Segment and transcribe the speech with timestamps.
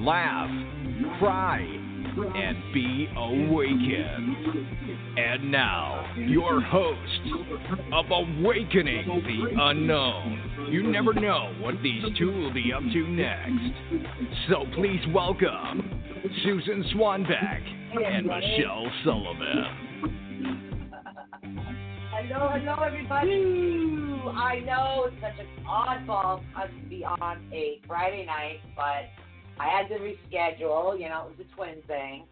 [0.00, 0.50] laugh,
[1.18, 1.60] cry,
[2.34, 4.36] and be awakened.
[5.18, 7.02] And now, your host
[7.92, 10.68] of Awakening the Unknown.
[10.70, 13.74] You never know what these two will be up to next.
[14.48, 16.02] So please welcome
[16.44, 17.62] Susan Swanbeck
[18.04, 19.88] and Michelle Sullivan.
[22.10, 23.44] Hello, hello, everybody.
[24.36, 29.08] I know it's such an oddball us to be on a Friday night, but
[29.60, 30.98] I had to reschedule.
[31.00, 32.24] You know, it was a twin thing.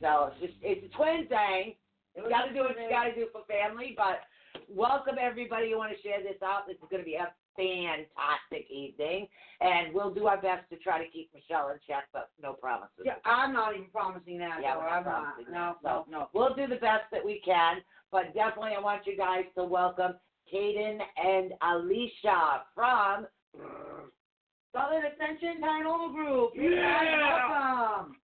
[0.00, 1.74] So it's just it's a twin thing.
[2.16, 3.94] You got to do what you got to do for family.
[3.96, 4.20] But
[4.68, 5.68] welcome everybody.
[5.68, 6.66] You want to share this out?
[6.66, 9.26] This is going to be a fantastic evening,
[9.62, 13.00] and we'll do our best to try to keep Michelle in check, but no promises.
[13.04, 14.58] Yeah, I'm not even promising that.
[14.62, 15.82] Yeah, I'm not No, that.
[15.82, 16.28] no, no.
[16.34, 17.78] We'll do the best that we can,
[18.12, 20.12] but definitely I want you guys to welcome
[20.52, 23.26] Caden and Allisa from
[24.72, 26.50] Southern Ascension Paranormal Group.
[26.54, 27.48] You guys, Yeah.
[27.48, 28.16] welcome.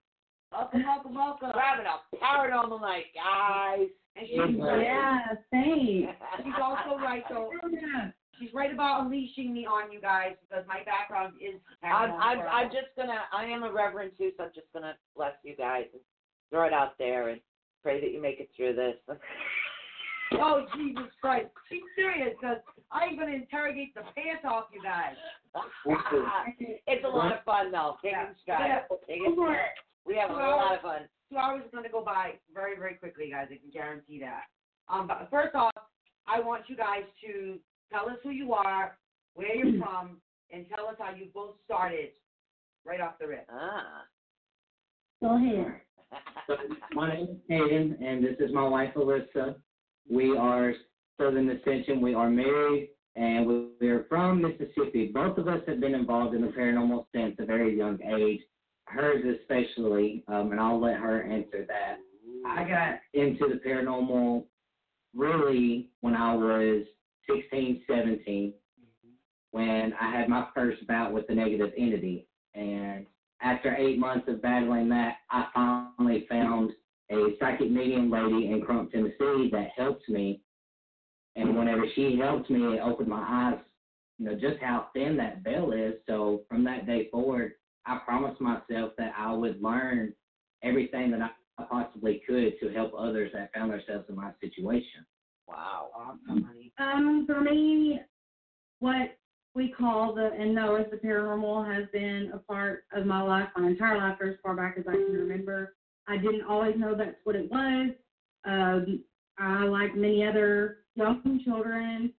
[0.51, 1.51] Welcome, welcome, welcome.
[1.55, 3.89] We're having a paranormal night, guys.
[4.15, 5.19] And she's, Yeah,
[5.49, 6.13] thanks.
[6.43, 7.69] she's also right, so oh,
[8.39, 12.11] she's right about unleashing me on you guys because my background is I'm.
[12.11, 15.55] I'm, I'm just gonna, I am a reverend too, so I'm just gonna bless you
[15.55, 16.01] guys and
[16.51, 17.41] throw it out there and
[17.81, 18.95] pray that you make it through this.
[20.33, 21.47] Oh, Jesus Christ.
[21.69, 22.57] She's serious because
[22.91, 25.13] I'm going to interrogate the pants off you guys.
[26.87, 27.97] It's a lot of fun though.
[28.01, 28.27] King Yeah.
[28.27, 28.67] and Sky.
[28.67, 28.97] Yeah.
[29.07, 29.35] King.
[30.05, 31.01] We have a lot of fun.
[31.29, 33.47] Two hours is going to go by very, very quickly, guys.
[33.51, 34.43] I can guarantee that.
[34.89, 35.71] Um, but first off,
[36.27, 37.57] I want you guys to
[37.91, 38.97] tell us who you are,
[39.35, 40.17] where you're from,
[40.51, 42.09] and tell us how you both started
[42.85, 43.47] right off the rip.
[43.51, 44.03] Ah.
[45.21, 45.79] Go ahead.
[46.47, 46.57] So,
[46.93, 49.55] my name is Caden, and this is my wife, Allisa.
[50.11, 50.73] We are
[51.19, 52.01] Southern Ascension.
[52.01, 55.07] We are married, and we- we are from Mississippi.
[55.07, 58.41] Both of us have been involved in the paranormal since a very young age.
[58.85, 61.99] Hers especially, um, and I'll let her answer that.
[62.45, 64.45] I got into the paranormal
[65.15, 66.83] really when I was
[67.29, 68.53] 16, 17,
[69.51, 72.27] when I had my first bout with the negative entity.
[72.55, 73.05] And
[73.41, 76.71] after eight months of battling that, I finally found
[77.11, 80.41] a psychic medium lady in Crump, Tennessee that helped me.
[81.35, 83.59] And whenever she helped me, it opened my eyes,
[84.19, 85.95] you know, just how thin that veil is.
[86.07, 87.53] So from that day forward,
[87.85, 90.13] I promised myself that I would learn
[90.63, 95.05] everything that I possibly could to help others that found themselves in my situation.
[95.47, 95.89] Wow.
[95.95, 96.71] Awesome, honey.
[96.77, 97.99] Um, for me,
[98.79, 99.17] what
[99.55, 103.49] we call the and know as the paranormal has been a part of my life,
[103.55, 105.75] my entire life, for as far back as I can remember.
[106.07, 107.91] I didn't always know that's what it was.
[108.45, 109.03] Um,
[109.37, 112.13] I, like many other young children,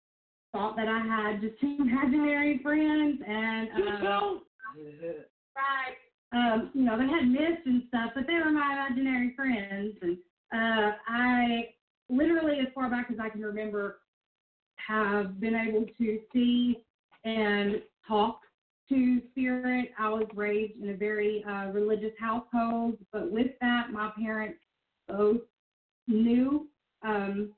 [0.51, 4.39] thought that I had just imaginary friends, and uh,
[5.55, 5.97] right.
[6.33, 9.95] Um, you know, they had myths and stuff, but they were my imaginary friends.
[10.01, 10.17] And
[10.51, 11.69] uh, I
[12.09, 13.99] literally, as far back as I can remember,
[14.87, 16.77] have been able to see
[17.23, 18.39] and talk
[18.89, 19.91] to spirit.
[19.99, 24.59] I was raised in a very uh, religious household, but with that, my parents
[25.07, 25.41] both
[26.07, 26.67] knew
[27.05, 27.51] um,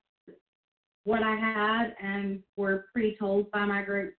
[1.06, 4.14] what I had and were pretty told by my great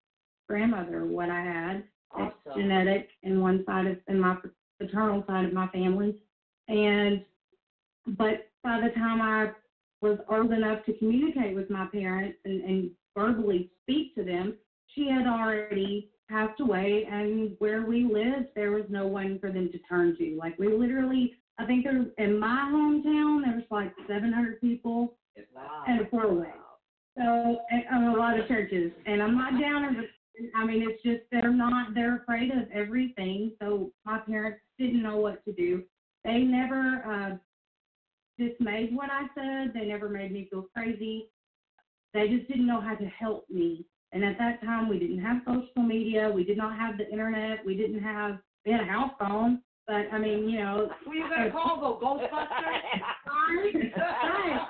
[0.48, 1.84] grandmother what I had.
[2.18, 4.36] It's genetic in one side of in my
[4.80, 6.16] paternal side of my family,
[6.68, 7.22] and
[8.16, 9.50] but by the time I
[10.00, 14.54] was old enough to communicate with my parents and, and verbally speak to them,
[14.94, 19.70] she had already passed away, and where we lived, there was no one for them
[19.72, 20.36] to turn to.
[20.38, 25.12] Like we literally, I think there in my hometown, there was like 700 people
[25.54, 25.84] Wow.
[25.86, 26.52] and a four-way.
[27.16, 28.92] So, and, a lot of churches.
[29.06, 32.70] And I'm not down in the, I mean, it's just they're not, they're afraid of
[32.72, 33.52] everything.
[33.60, 35.82] So my parents didn't know what to do.
[36.24, 37.36] They never uh,
[38.38, 39.72] dismayed what I said.
[39.72, 41.30] They never made me feel crazy.
[42.12, 43.86] They just didn't know how to help me.
[44.12, 46.30] And at that time, we didn't have social media.
[46.30, 47.64] We did not have the internet.
[47.64, 49.62] We didn't have, we had a house phone.
[49.86, 52.32] But I mean, you know, we going to call, the Ghostbusters?
[53.96, 54.60] Right.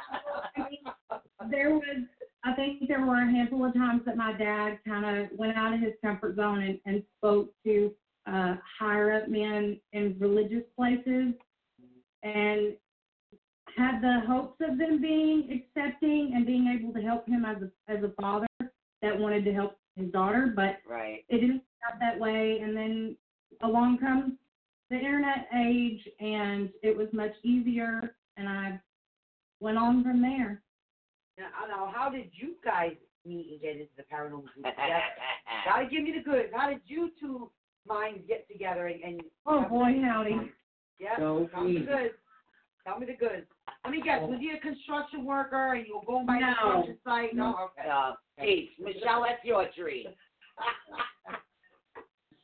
[0.57, 2.05] I mean, there was,
[2.47, 5.75] I think there were a handful of times that my dad kind of went out
[5.75, 7.93] of his comfort zone and, and spoke to
[8.27, 11.35] uh, higher up men in religious places,
[12.23, 12.77] and
[13.77, 17.93] had the hopes of them being accepting and being able to help him as a
[17.93, 18.47] as a father
[19.03, 21.25] that wanted to help his daughter, but Right.
[21.29, 22.61] it didn't out that way.
[22.61, 23.17] And then
[23.63, 24.33] along comes
[24.91, 28.81] the internet age, and it was much easier, and I
[29.61, 30.63] went on from there.
[31.39, 32.93] Now, now, how did you guys
[33.27, 35.01] meet and get into the paranormal group together?
[35.67, 36.49] Gotta give me the goods.
[36.55, 37.51] How did you two
[37.87, 40.37] minds get together and, and Oh boy, howdy!
[40.99, 42.15] yeah, So tell me the we- goods.
[42.87, 43.47] Tell me the goods.
[43.85, 46.47] Let me guess, was he a construction worker and you were going by No.
[46.51, 47.35] the construction site?
[47.35, 47.89] No, okay.
[47.89, 48.71] Uh, Peace.
[48.79, 50.09] Michelle, that's your tree.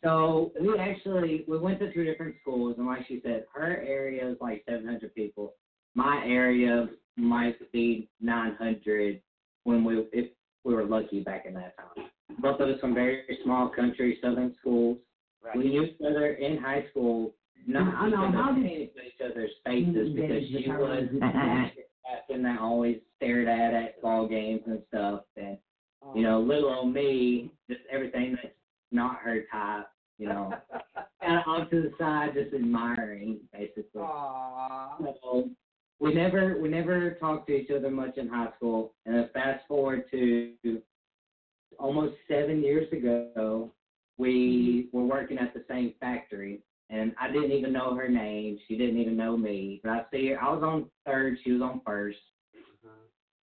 [0.04, 4.28] So we actually we went to two different schools, and like she said, her area
[4.30, 5.54] is like 700 people.
[5.94, 9.20] My area might be 900
[9.64, 10.31] when we if
[10.64, 12.06] we were lucky back in that time.
[12.41, 14.99] Both of us from very small country southern schools.
[15.44, 15.56] Right.
[15.56, 17.35] We knew each other in high school,
[17.67, 20.20] not I know, each how other, did- each other's faces mm-hmm.
[20.20, 21.09] because she was
[22.29, 25.59] and that always stared at at ball games and stuff, and
[26.14, 28.55] you know, little old me, just everything that's
[28.91, 29.87] not her type,
[30.19, 30.53] you know,
[31.23, 34.00] kind of off to the side, just admiring, basically.
[34.00, 35.14] Aww.
[35.23, 35.50] So
[36.02, 40.02] we never we never talked to each other much in high school, and fast forward
[40.10, 40.52] to
[41.78, 43.72] almost seven years ago,
[44.19, 46.60] we were working at the same factory,
[46.90, 48.58] and I didn't even know her name.
[48.66, 50.43] She didn't even know me, but I see her.
[50.43, 52.14] I was on third, she was on 1st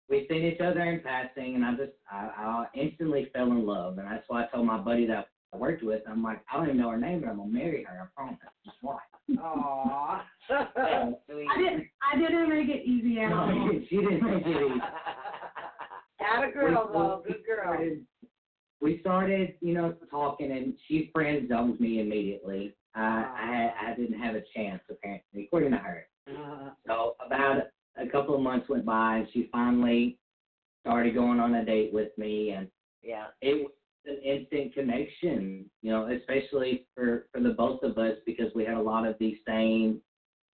[0.10, 3.98] We seen each other in passing, and I just I, I instantly fell in love,
[3.98, 6.02] and that's why I told my buddy that I worked with.
[6.08, 8.02] I'm like, I don't even know her name, but I'm gonna marry her.
[8.02, 8.38] I promise.
[8.66, 8.98] That's why.
[9.32, 10.22] Aww.
[10.50, 11.48] That's sweet.
[11.54, 13.72] I didn't I didn't make it easy at all.
[13.90, 14.82] she didn't make it easy.
[16.18, 17.64] Had a girl though, good girl.
[17.64, 18.06] started,
[18.82, 22.76] we started, you know, talking, and she friend zoned me immediately.
[22.94, 26.06] I, I, I didn't have a chance, apparently, according to her.
[26.28, 27.64] Uh, So about
[27.98, 30.18] a couple of months went by, and she finally
[30.82, 32.68] started going on a date with me, and
[33.02, 33.28] yeah.
[33.42, 33.72] it was
[34.06, 38.76] an instant connection, you know, especially for for the both of us because we had
[38.78, 40.02] a lot of these same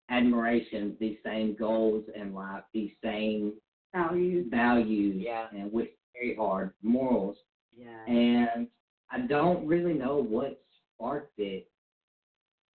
[0.09, 3.53] admirations, these same goals in life, these same
[3.93, 4.47] Values.
[4.49, 5.47] values, Yeah.
[5.51, 7.37] and which very hard, morals.
[7.75, 8.05] yeah.
[8.05, 8.67] And
[9.09, 10.61] I don't really know what
[10.95, 11.69] sparked it,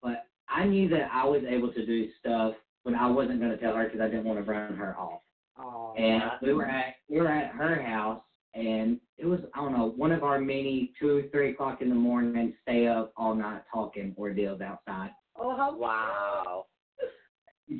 [0.03, 2.55] but I knew that I was able to do stuff,
[2.85, 5.23] but I wasn't going to tell her because I didn't want to run her off.
[5.59, 5.99] Aww.
[5.99, 8.23] And we were at we were at her house,
[8.57, 11.95] and it was I don't know one of our many two three o'clock in the
[11.95, 15.11] morning stay up all night talking ordeals outside.
[15.39, 16.67] Oh, how Wow.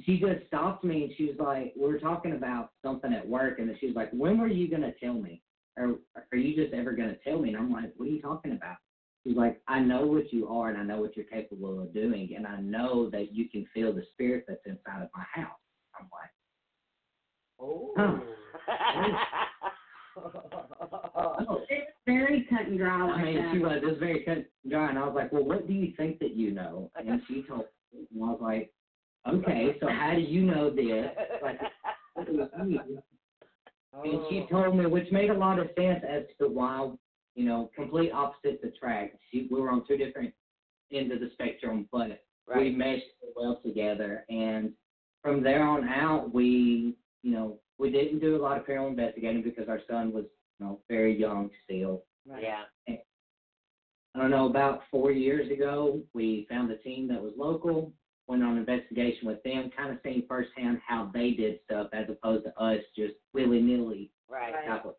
[0.05, 3.61] She just stopped me and she was like, we were talking about something at work,
[3.61, 5.43] and then she was like, when were you gonna tell me?
[5.77, 5.97] Or
[6.33, 7.51] are you just ever gonna tell me?
[7.51, 8.77] And I'm like, what are you talking about?
[9.25, 12.35] She's like, I know what you are and I know what you're capable of doing,
[12.37, 15.59] and I know that you can feel the spirit that's inside of my house.
[15.99, 16.31] I'm like,
[17.59, 17.95] Oh.
[17.97, 18.21] oh.
[21.19, 23.53] Oh, it's very cut and dry I mean, that.
[23.53, 23.81] she was.
[23.83, 26.19] It was very cut and dry, and I was like, "Well, what do you think
[26.19, 28.73] that you know?" And she told me, and I was like,
[29.27, 31.11] "Okay, so how do you know this?"
[31.43, 31.59] Like,
[32.15, 33.03] what do you?
[34.05, 34.47] And she Oh.
[34.51, 36.91] told me, which made a lot of sense as to why,
[37.35, 39.17] you know, complete opposites attract.
[39.31, 40.35] She, we were on two different
[40.93, 42.23] ends of the spectrum, but
[42.55, 44.25] we meshed well together.
[44.29, 44.73] And
[45.23, 49.43] from there on out, we, you know, we didn't do a lot of paranormal investigating
[49.43, 50.25] because our son was,
[50.59, 52.03] you know, very young still.
[52.27, 52.43] Right.
[52.43, 52.95] Yeah.
[54.15, 57.93] I don't know, about four years ago, we found a team that was local,
[58.29, 62.45] went on investigation with them, kind of seeing firsthand how they did stuff as opposed
[62.45, 64.53] to us just willy nilly Right.
[64.55, 64.67] Right.
[64.67, 64.95] type of.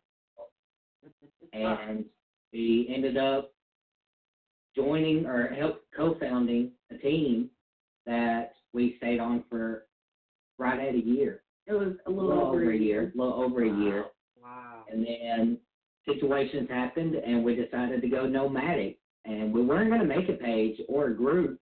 [1.52, 2.04] And
[2.52, 3.50] we ended up
[4.76, 7.48] joining or help co-founding a team
[8.06, 9.84] that we stayed on for
[10.58, 13.42] right at a year, It was a a little, little over a year, a little
[13.42, 14.06] over a year.
[14.42, 14.84] Wow.
[14.90, 15.58] And then
[16.06, 18.98] situations happened, and we decided to go nomadic.
[19.26, 21.60] And we weren't going to make a page or a group,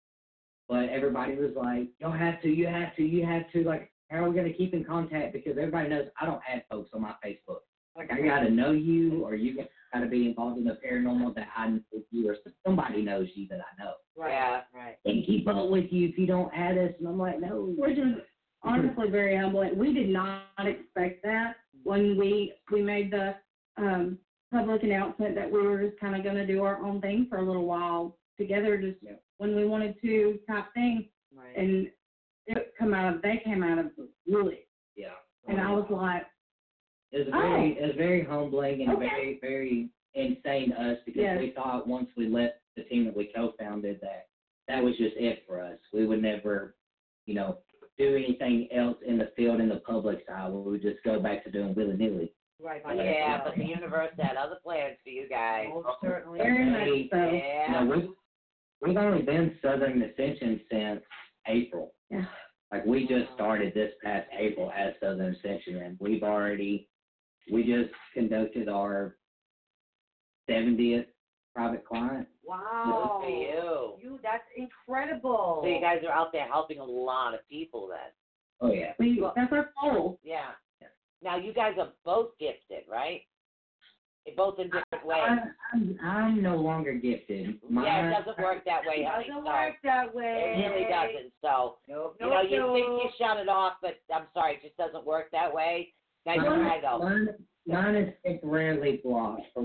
[0.69, 4.17] but everybody was like, "Y'all have to, you have to, you have to." Like, how
[4.17, 5.33] are we going to keep in contact?
[5.33, 7.61] Because everybody knows I don't add folks on my Facebook.
[7.95, 11.33] Like, I got to know you, or you got to be involved in the paranormal
[11.35, 11.81] that I know
[12.11, 13.93] you, or somebody knows you that I know.
[14.15, 14.33] Right.
[14.33, 14.61] Yeah.
[14.73, 14.97] Right.
[15.05, 16.91] And keep up with you if you don't add us.
[16.99, 17.73] And I'm like, no.
[17.75, 18.21] we're is
[18.65, 19.77] honestly very humbling.
[19.77, 23.35] We did not expect that when we we made the
[23.77, 24.17] um,
[24.51, 27.37] public announcement that we were just kind of going to do our own thing for
[27.37, 28.97] a little while together, just
[29.37, 31.57] when we wanted to type thing, Right.
[31.57, 31.91] and
[32.47, 34.55] it come out of they came out of the woods,
[34.95, 35.13] Yeah.
[35.47, 36.25] and I was like,
[37.11, 37.83] It was very, Oh.
[37.83, 39.07] it was very humbling and Okay.
[39.09, 41.39] very, very insane to us because Yes.
[41.39, 44.27] we thought once we left the team that we co-founded that
[44.67, 45.79] that was just it for us.
[45.93, 46.75] We would never,
[47.25, 47.59] you know,
[47.97, 50.51] do anything else in the field in the public side.
[50.51, 52.33] We would just go back to doing willy nilly.
[52.61, 52.81] Right.
[52.95, 55.67] Yeah, but the universe had other plans for you guys.
[55.73, 56.39] Most certainly.
[56.39, 57.17] Very much so.
[57.29, 57.83] You Yeah.
[57.83, 58.09] know, we've
[58.81, 61.03] we've only been Southern Ascension since
[61.47, 61.93] April.
[62.09, 62.25] Yeah.
[62.71, 66.89] Like we just started this past April as Southern Ascension, and we've already
[67.51, 69.17] we just conducted our
[70.49, 71.07] 70th
[71.53, 72.27] private client.
[72.47, 73.21] Wow.
[73.21, 73.93] Good for you.
[74.01, 75.61] You, that's incredible.
[75.63, 78.11] So you guys are out there helping a lot of people then.
[78.61, 78.93] Oh yeah.
[78.99, 80.19] We that's our goal.
[80.23, 80.51] Yeah.
[81.23, 83.21] Now you guys are both gifted, right?
[84.25, 85.19] You're both in different ways.
[85.27, 85.39] I'm,
[85.73, 87.59] I'm I'm no longer gifted.
[87.69, 89.27] My, yeah, it doesn't work that way, It honey.
[89.27, 90.55] doesn't so work that way.
[90.57, 91.31] It really doesn't.
[91.41, 92.75] So Nope, you know, nope, you nope.
[92.75, 95.93] think you shut it off, but I'm sorry, it just doesn't work that way.
[96.25, 96.99] Now you try though.
[96.99, 97.27] Mine,
[97.67, 99.61] mine is temporarily blocked for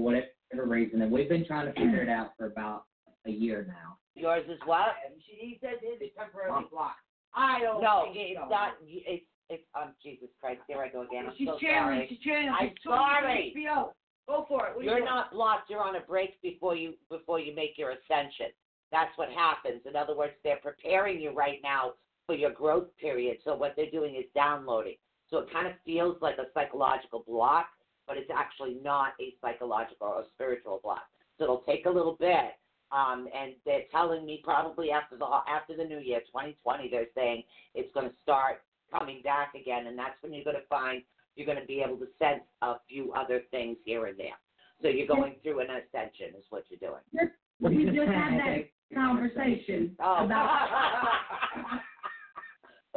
[0.51, 2.85] whatever reason, and we've been trying to figure it out for about
[3.27, 3.97] a year now.
[4.15, 4.95] Yours is what?
[5.27, 6.99] She he says his is temporarily blocked.
[7.35, 8.49] I don't No, think it's so.
[8.49, 8.73] not.
[8.87, 9.63] It's it's.
[9.81, 11.27] Um, Jesus Christ, There I go again.
[11.29, 11.99] I'm She's so channeling.
[11.99, 12.07] sorry.
[12.09, 12.55] She's channeling.
[12.61, 13.55] I'm She's tuning into sorry.
[13.57, 13.93] HBO.
[14.29, 14.77] Go for it.
[14.77, 15.11] What you You're doing?
[15.11, 15.71] not blocked.
[15.71, 18.47] You're on a break before you before you make your ascension.
[18.93, 19.83] That's what happens.
[19.87, 21.95] In other words, they're preparing you right now
[22.27, 23.39] for your growth period.
[23.45, 24.97] So what they're doing is downloading.
[25.31, 27.67] So it kind of feels like a psychological block,
[28.11, 31.05] but it's actually not a psychological or spiritual block.
[31.39, 32.59] So it'll take a little bit.
[32.91, 37.45] Um, and they're telling me probably after the after the new year, 2020, they're saying
[37.77, 38.63] it's going to start
[38.93, 41.03] coming back again, and that's when you're going to find
[41.37, 44.35] you're going to be able to sense a few other things here and there.
[44.83, 47.31] So you're going through an ascension, is what you're doing.
[47.61, 50.25] We just had that conversation Oh.
[50.25, 50.67] about.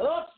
[0.02, 0.33] Oops.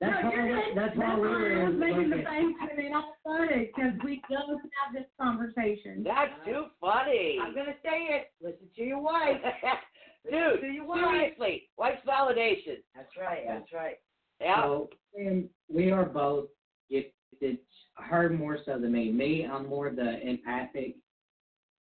[0.00, 0.76] That's No, why, you're good.
[0.76, 3.68] that's why we why were I was making the looking- face and it all started
[3.74, 6.02] because we just had this conversation.
[6.04, 7.38] That's too funny.
[7.42, 8.32] I'm gonna say it.
[8.40, 9.40] Listen to your wife.
[10.30, 11.00] Dude, to your wife.
[11.00, 12.82] seriously, wife's validation.
[12.94, 13.44] That's right.
[13.46, 13.96] That's right.
[14.40, 14.62] Yeah.
[14.62, 16.48] So, and we are both
[16.90, 17.58] gifted,
[17.96, 19.10] her more so than me.
[19.10, 20.96] Me, I'm more the empathic.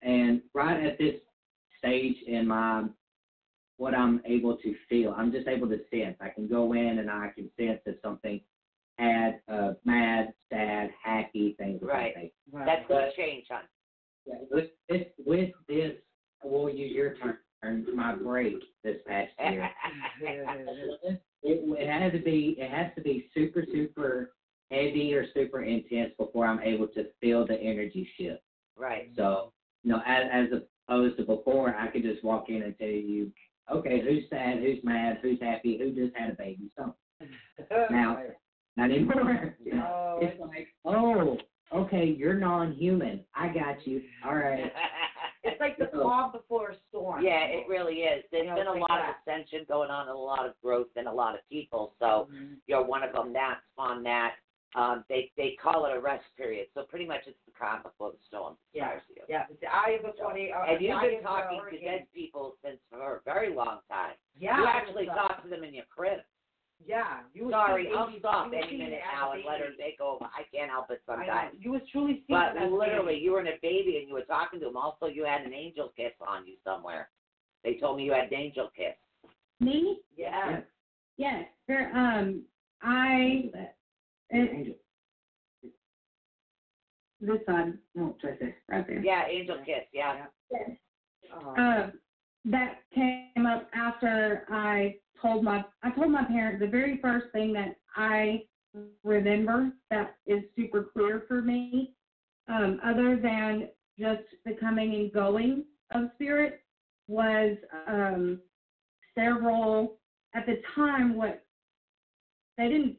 [0.02, 1.14] And right at this
[1.78, 2.84] stage in my,
[3.76, 6.16] what I'm able to feel, I'm just able to sense.
[6.20, 8.40] I can go in and I can sense that something
[8.98, 12.32] had uh, mad, sad, happy, things Right.
[12.52, 12.66] Right.
[12.66, 13.62] That's going to change, hon.
[14.26, 15.92] Yeah, with this, with this,
[16.42, 17.14] we'll use your
[17.62, 19.68] turn, my break this past year.
[20.22, 24.30] it, it has to be it has to be super super
[24.70, 28.42] heavy or super intense before I'm able to feel the energy shift.
[28.76, 29.10] right.
[29.16, 29.52] So
[29.82, 30.48] you know, as as
[30.88, 33.30] opposed to before, I could just walk in and tell you,
[33.72, 36.70] okay, who's sad, who's mad, who's happy, who just had a baby.
[36.76, 36.94] So
[37.90, 38.18] now,
[38.76, 39.54] not anymore.
[39.74, 41.38] Oh, it's like, oh,
[41.74, 43.24] okay, you're non-human.
[43.34, 44.02] I got you.
[44.26, 44.72] All right.
[45.46, 47.22] It's like the calm before a storm.
[47.22, 48.24] yeah, it really is.
[48.32, 50.54] There's You know, been a lot like of ascension going on and a lot of
[50.62, 51.94] growth in a lot of people.
[51.98, 52.56] So Mhm.
[52.66, 53.34] you're one of them.
[53.34, 54.36] That's on that.
[54.76, 56.66] Um, they they call it a rest period.
[56.74, 58.56] So pretty much it's the calm before the storm.
[58.72, 58.88] Yeah.
[58.88, 59.22] starts you.
[59.28, 60.52] Yeah, it's the eye of a twenty.
[60.52, 64.14] Uh, And you've been talking to dead people since for a very long time.
[64.38, 66.20] Yeah, you actually was, uh, to them in your crib.
[66.84, 69.70] Yeah, you was Sorry, truly- I'll you stop was any minute now and let her
[69.78, 70.24] take over.
[70.24, 71.56] I can't help it sometimes.
[71.60, 73.24] You was truly speaking But literally, baby.
[73.24, 74.76] you were in a baby and you were talking to him.
[74.76, 77.10] Also, you had an angel kiss on you somewhere.
[77.62, 78.96] They told me you had an angel kiss.
[79.60, 80.00] Me?
[80.16, 80.62] Yeah.
[81.16, 81.48] Yes.
[81.68, 81.90] There.
[81.96, 82.42] Um.
[82.82, 83.50] I.
[84.30, 84.74] It, Angel.
[87.20, 88.56] this side, No, it's right there.
[88.68, 89.00] right there.
[89.02, 89.84] Yeah, angel kiss.
[89.92, 90.26] Yeah.
[90.50, 90.70] Yes.
[91.32, 91.90] Uh, Uh,
[92.46, 97.52] that came up after I told my I told my parents the very first thing
[97.54, 98.42] that I
[99.04, 101.94] remember that is super clear for me,
[102.48, 106.60] um, other than just the coming and going of spirit,
[107.08, 108.40] was um,
[109.14, 109.98] several
[110.34, 111.44] at the time what
[112.58, 112.96] they didn't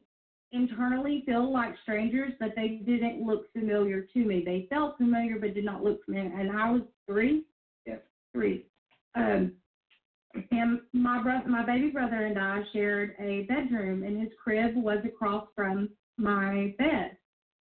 [0.52, 4.42] internally feel like strangers, but they didn't look familiar to me.
[4.44, 7.44] They felt familiar but did not look familiar, and I was three
[7.86, 8.00] Yes,
[8.32, 8.66] three.
[9.14, 9.52] Um,
[10.50, 14.98] and my brother, my baby brother, and I shared a bedroom, and his crib was
[15.04, 15.88] across from
[16.18, 17.16] my bed.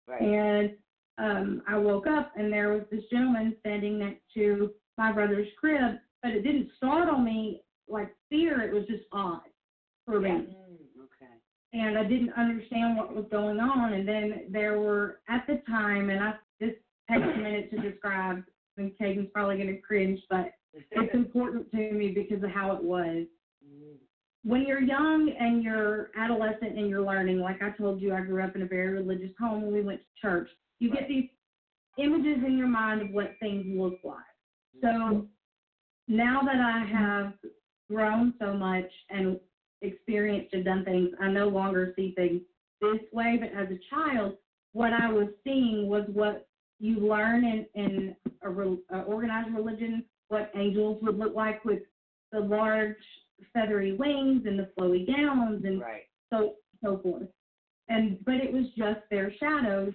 [0.08, 0.22] Right.
[0.22, 0.72] And
[1.18, 5.98] um, I woke up, and there was this gentleman standing next to my brother's crib,
[6.24, 8.62] but it didn't startle me like fear.
[8.62, 9.42] It was just odd
[10.06, 10.56] for me.
[11.74, 13.94] And I didn't understand what was going on.
[13.94, 16.76] And then there were at the time, and I this
[17.10, 18.44] takes a minute to describe,
[18.78, 22.84] and Caden's probably going to cringe, but it's important to me because of how it
[22.84, 23.26] was.
[24.44, 28.44] When you're young and you're adolescent and you're learning, like I told you, I grew
[28.44, 30.50] up in a very religious home and we went to church.
[30.80, 31.30] You get these
[32.00, 34.18] images in your mind of what things look like.
[34.82, 35.26] So mm-hmm.
[36.08, 37.34] now that I have
[37.88, 39.40] grown so much and
[39.82, 42.42] experienced and done things, I no longer see things
[42.82, 43.38] this way.
[43.40, 44.38] But as a child,
[44.74, 46.48] what I was seeing was what
[46.80, 51.80] you learn in, in a, re, a organized religion, what angels would look like with
[52.32, 52.96] the large
[53.54, 56.04] feathery wings and the flowy gowns and Right.
[56.32, 57.28] so so forth.
[57.90, 59.94] And but it was just their shadows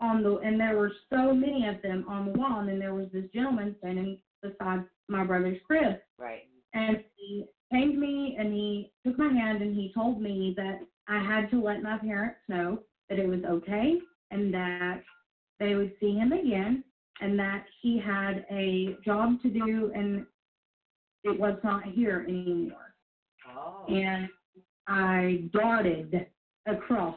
[0.00, 2.94] on the and there were so many of them on the wall and then there
[2.94, 6.42] was this gentleman standing beside my brother's crib Right.
[6.74, 10.80] and he came to me and he took my hand and he told me that
[11.08, 13.94] I had to let my parents know that it was okay
[14.30, 15.02] and that
[15.58, 16.84] they would see him again
[17.20, 20.26] and that he had a job to do and
[21.24, 22.94] it was not here anymore.
[23.56, 23.84] Oh.
[23.88, 24.28] And
[24.86, 26.26] I darted
[26.66, 27.16] across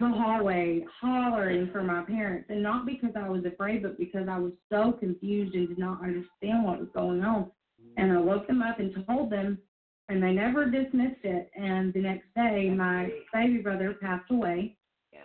[0.00, 4.38] the hallway hollering for my parents and not because I was afraid but because I
[4.38, 7.50] was so confused and did not understand what was going on.
[7.96, 9.58] And I woke them up and told them,
[10.08, 11.50] and they never dismissed it.
[11.56, 14.76] And the next day, my baby brother passed away.
[15.12, 15.20] Yeah.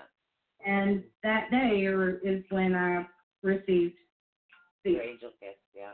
[0.65, 3.05] And that day or- is when I
[3.43, 3.95] received
[4.83, 4.91] the.
[4.91, 5.55] Your angel kiss.
[5.75, 5.91] Yeah.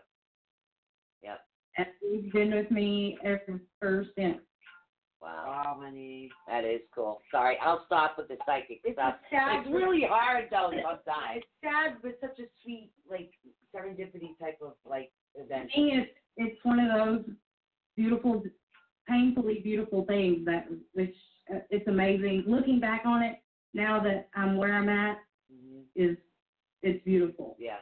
[1.24, 1.42] Yep.
[1.78, 4.40] And he's been with me ever, ever since.
[5.22, 5.78] Wow.
[5.80, 5.92] Wow.
[6.48, 7.22] That is cool.
[7.32, 9.16] Sorry, I'll stop with the psychic It's stuff.
[9.16, 11.38] a sad, It's really hard though sometimes.
[11.38, 13.32] It's sad, but such a sweet, like
[13.76, 15.72] serendipity type of like event.
[15.74, 17.26] To me, it's it's one of those
[17.96, 18.44] beautiful,
[19.08, 21.16] painfully beautiful things that which
[21.54, 22.44] uh, it's amazing.
[22.48, 23.38] Looking back on it
[23.74, 25.18] now that I'm where I'm at
[25.52, 26.18] hmm is
[26.82, 27.56] it's beautiful.
[27.60, 27.78] Yeah.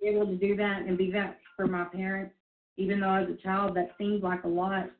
[0.00, 2.34] be able to do that and be that for my parents,
[2.76, 4.90] even though as a child that seems like a lot.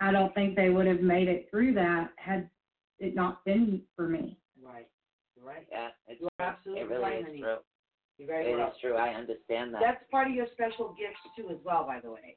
[0.00, 2.48] I don't think they would have made it through that had
[3.00, 4.38] it not been for me.
[4.62, 4.86] Right.
[5.42, 5.66] Right.
[5.70, 5.88] Yeah.
[6.06, 7.40] It's You're absolutely it really right, is honey.
[7.40, 7.56] true.
[8.18, 8.68] You're very It well.
[8.68, 8.94] is true.
[8.96, 9.80] I understand that.
[9.80, 11.84] That's part of your special gifts too, as well.
[11.84, 12.36] By the way,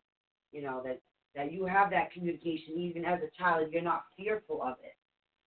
[0.51, 1.01] you know that
[1.35, 3.69] that you have that communication even as a child.
[3.71, 4.95] You're not fearful of it.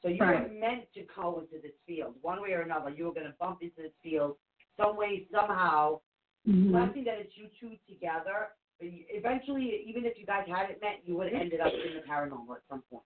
[0.02, 2.90] So you were meant to go into this field one way or another.
[2.90, 4.36] You were going to bump into this field
[4.76, 6.00] some way somehow.
[6.46, 6.72] Mm-hmm.
[6.72, 8.52] Blessing that it's you two together.
[8.78, 11.96] But you- eventually, even if you guys hadn't met, you would have ended up in
[11.96, 13.04] the paranormal at some point.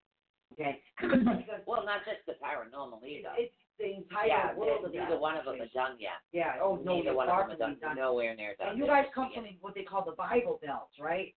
[0.55, 0.81] Okay.
[1.01, 3.31] because well, not just the paranormal either.
[3.38, 5.79] it's the entire yeah, world of neither one of them are situation.
[5.79, 6.19] done yet.
[6.33, 6.59] Yeah.
[6.61, 7.95] Oh no, neither they're one of them from are being done.
[7.95, 7.97] done.
[7.97, 8.71] Nowhere near done.
[8.71, 11.35] And you guys come from what they call the Bible Belt, right?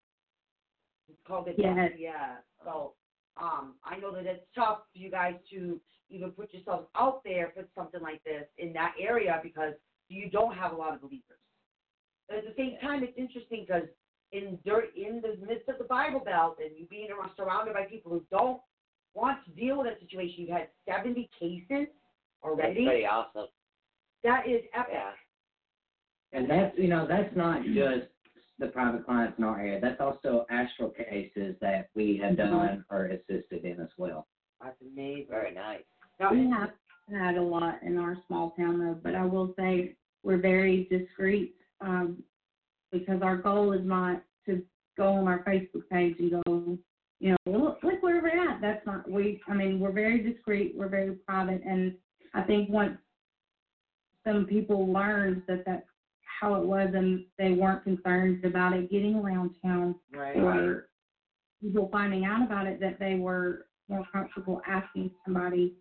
[1.12, 1.56] It's called it.
[1.58, 1.92] Yes.
[1.98, 2.36] Yeah.
[2.64, 2.94] So,
[3.42, 7.52] um, I know that it's tough for you guys to even put yourselves out there
[7.56, 9.74] for something like this in that area because
[10.10, 11.40] you don't have a lot of believers.
[12.28, 13.88] But at the same time, it's interesting because
[14.32, 17.84] in dirt, in the midst of the Bible Belt, and you being around, surrounded by
[17.84, 18.62] people who don't
[19.14, 21.90] want to deal with that situation, you've had 70 cases That's
[22.44, 22.86] already.
[22.86, 23.48] pretty awesome.
[24.24, 24.94] That is epic.
[24.94, 25.12] Yeah.
[26.34, 28.08] And that's, you know, that's not just
[28.62, 29.80] the private clients in our area.
[29.82, 34.28] That's also astral cases that we have done or assisted in as well.
[34.64, 35.26] That's amazing.
[35.30, 35.82] Very nice.
[36.20, 36.70] Now, We have
[37.12, 41.56] had a lot in our small town though, but I will say we're very discreet
[41.82, 42.24] um,
[42.92, 44.62] because our goal is not to
[44.96, 46.78] go on our Facebook page and go,
[47.20, 48.62] you know, look, look where we're at.
[48.62, 49.42] That's not we.
[49.48, 50.74] I mean, we're very discreet.
[50.76, 51.96] We're very private, and
[52.36, 52.98] I think once
[54.26, 55.88] some people learned that that's
[56.42, 60.36] how it was, and they weren't concerned about it getting around town right.
[60.36, 60.90] or
[61.62, 65.76] people finding out about it, that they were more comfortable asking somebody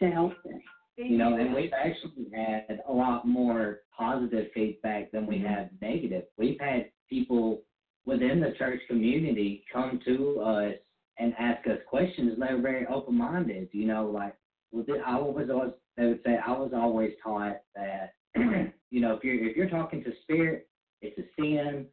[0.00, 0.60] to help them.
[0.96, 6.24] You know, and we've actually had a lot more positive feedback than we have negative.
[6.36, 7.62] We've had people
[8.04, 10.74] within the church community come to us
[11.18, 13.68] and ask us questions, they were very open-minded.
[13.72, 14.34] You know, like,
[14.74, 18.14] I was always, they would say, I was always taught that,
[18.92, 20.68] you know, if you're if you're talking to spirit,
[21.00, 21.86] it's a sin,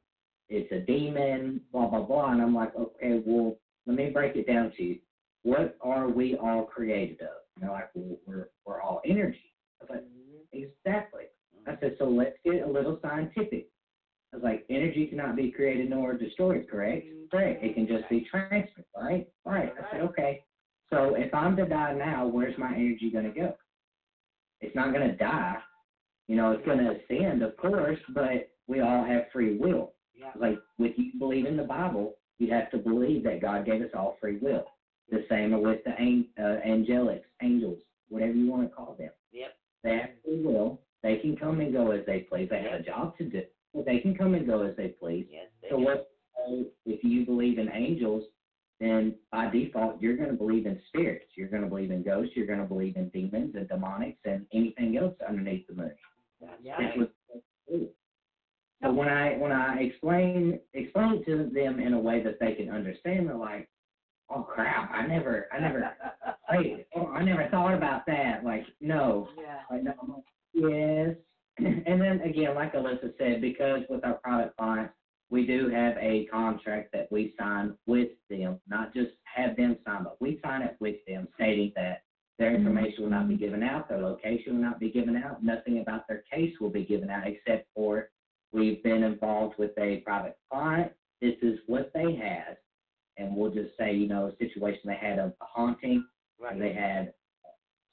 [0.49, 2.31] it's a demon, blah blah blah.
[2.31, 3.55] And I'm like, okay, well,
[3.87, 4.99] let me break it down to you.
[5.43, 7.29] What are we all created of?
[7.55, 9.53] And they're like, well, we're we're all energy.
[9.81, 10.41] I was like, mm-hmm.
[10.51, 11.23] exactly.
[11.55, 11.69] Mm-hmm.
[11.71, 13.69] I said, so let's get a little scientific.
[14.33, 17.05] I was like, energy cannot be created nor destroyed, correct?
[17.05, 17.29] Mm-hmm.
[17.31, 17.63] Correct.
[17.63, 19.25] It can just be transferred, right?
[19.45, 19.71] Right.
[19.79, 20.43] I said, okay.
[20.91, 23.53] So if I'm to die now, where's my energy going to go?
[24.59, 25.55] It's not going to die.
[26.29, 29.93] You know, it's going to ascend, of course, but we all have free will.
[30.13, 30.29] Yeah.
[30.39, 33.89] Like, with you believe in the Bible, you have to believe that God gave us
[33.95, 34.65] all free will.
[35.09, 39.09] The same with the an- uh, angelics, angels, whatever you want to call them.
[39.31, 39.55] Yep.
[39.83, 40.79] They have free will.
[41.01, 42.47] They can come and go as they please.
[42.51, 43.41] They have a job to do.
[43.73, 45.25] But they can come and go as they please.
[45.31, 45.47] Yes.
[45.63, 46.11] They So what?
[46.35, 48.23] so If you believe in angels,
[48.79, 51.25] then by default you're going to believe in spirits.
[51.35, 52.33] You're going to believe in ghosts.
[52.35, 55.91] You're going to believe in demons and demonics and anything else underneath the moon.
[56.39, 56.75] Yeah.
[56.77, 56.93] right.
[56.97, 57.89] That's what-
[58.81, 62.69] So when I when I explain explain to them in a way that they can
[62.69, 63.67] understand, they're like,
[64.29, 64.89] "Oh crap!
[64.93, 65.93] I never I never
[66.51, 69.61] wait, oh, I never thought about that." Like, no, Yeah.
[69.69, 69.93] like, no.
[70.07, 70.23] Like,
[70.53, 71.15] Yes.
[71.85, 74.93] And then again, like Allisa said, because with our private clients,
[75.29, 80.03] we do have a contract that we sign with them, not just have them sign,
[80.03, 82.03] but we sign it with them stating that
[82.39, 82.67] their mm-hmm.
[82.67, 86.07] information will not be given out, their location will not be given out, nothing about
[86.07, 88.09] their case will be given out except for
[88.51, 90.91] we've been involved with a private client.
[91.21, 92.57] This is what they had.
[93.17, 96.05] And we'll just say, you know, a situation they had of a haunting,
[96.41, 96.57] Right.
[96.57, 97.13] they had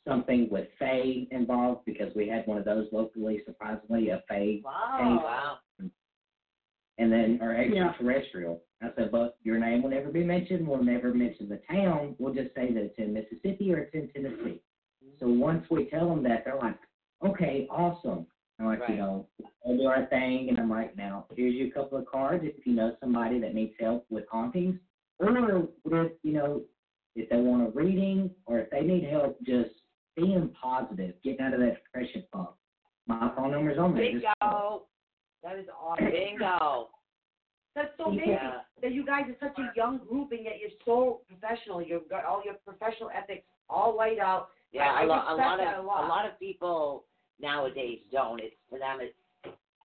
[0.07, 5.59] something with Fae involved because we had one of those locally, surprisingly, a Fae, Wow.
[5.81, 5.91] Wow.
[6.99, 8.63] and then or extraterrestrial.
[8.83, 10.67] I said, but your name will never be mentioned.
[10.67, 12.15] We'll never mention the town.
[12.19, 14.61] We'll just say that it's in Mississippi or it's in Tennessee.
[15.19, 16.79] So once we tell them that, they're like,
[17.25, 18.27] okay, awesome.
[18.59, 18.91] I'm like, Right.
[18.91, 19.27] you know,
[19.65, 22.67] we'll do our thing, and I'm like, now here's you a couple of cards if
[22.67, 24.79] you know somebody that needs help with hauntings,
[25.19, 25.31] or
[25.85, 26.63] if you know
[27.15, 29.71] if they want a reading or if they need help just
[30.17, 32.51] being positive, getting out of that depression funk.
[33.07, 34.05] My phone number's on there.
[34.05, 34.83] Bingo.
[35.43, 36.11] That is awesome.
[36.11, 36.89] Bingo.
[37.77, 38.63] That's so amazing Yeah.
[38.81, 41.83] that you guys are such a young group and yet you're so professional.
[41.83, 44.49] You've got all your professional ethics all laid out.
[44.73, 46.05] Yeah, I a, lot, a lot of a lot.
[46.05, 47.05] a lot of people
[47.39, 48.41] nowadays don't.
[48.41, 49.15] It's to them it's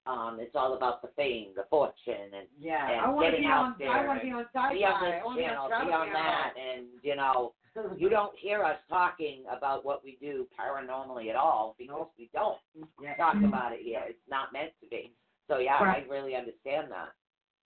[0.08, 3.41] um it's all about the fame, the fortune, and Yeah, And I want to getting
[3.43, 3.75] be out on.
[3.77, 4.73] there I want to be on Syfy.
[4.73, 7.54] be on this want be channel, on be on that, and you know
[7.97, 12.58] you don't hear us talking about what we do paranormally at all because we don't
[13.01, 13.15] Yeah.
[13.17, 14.01] talk about it here.
[14.08, 15.12] It's not meant to be.
[15.47, 16.06] So yeah, Right.
[16.08, 17.10] I really understand that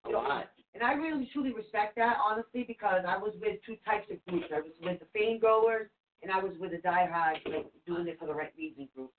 [0.06, 0.50] a lot.
[0.74, 4.48] And I really truly respect that, honestly, because I was with two types of groups.
[4.54, 5.88] I was with the fame goers,
[6.24, 9.12] and I was with the diehard, like, doing it for the right reason group.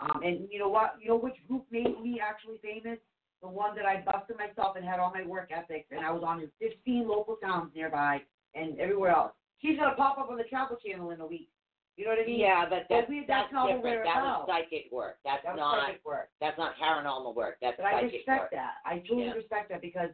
[0.00, 0.94] Um, and you know what?
[1.00, 2.98] You know which group made me actually famous?
[3.42, 6.22] The one that I busted myself and had all my work ethics, and I was
[6.24, 8.22] on in 15 local towns nearby
[8.54, 9.32] and everywhere else.
[9.60, 11.48] She's gonna pop up on the Travel Channel in a week.
[11.96, 12.40] You know what I mean?
[12.40, 14.04] Yeah, but that's we- that's that's not different.
[14.04, 14.48] That about.
[14.48, 15.18] was psychic work.
[15.24, 16.30] That's not perfect work.
[16.40, 17.58] that's not paranormal work.
[17.60, 18.50] That's But I psychic respect work.
[18.52, 18.74] that.
[18.86, 19.32] I truly Yeah.
[19.34, 20.10] respect that because,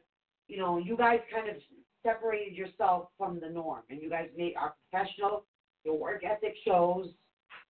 [0.48, 1.56] you know, you guys kind of
[2.02, 5.44] separated yourself from the norm, and you guys made our professional.
[5.84, 7.08] Your work ethic shows,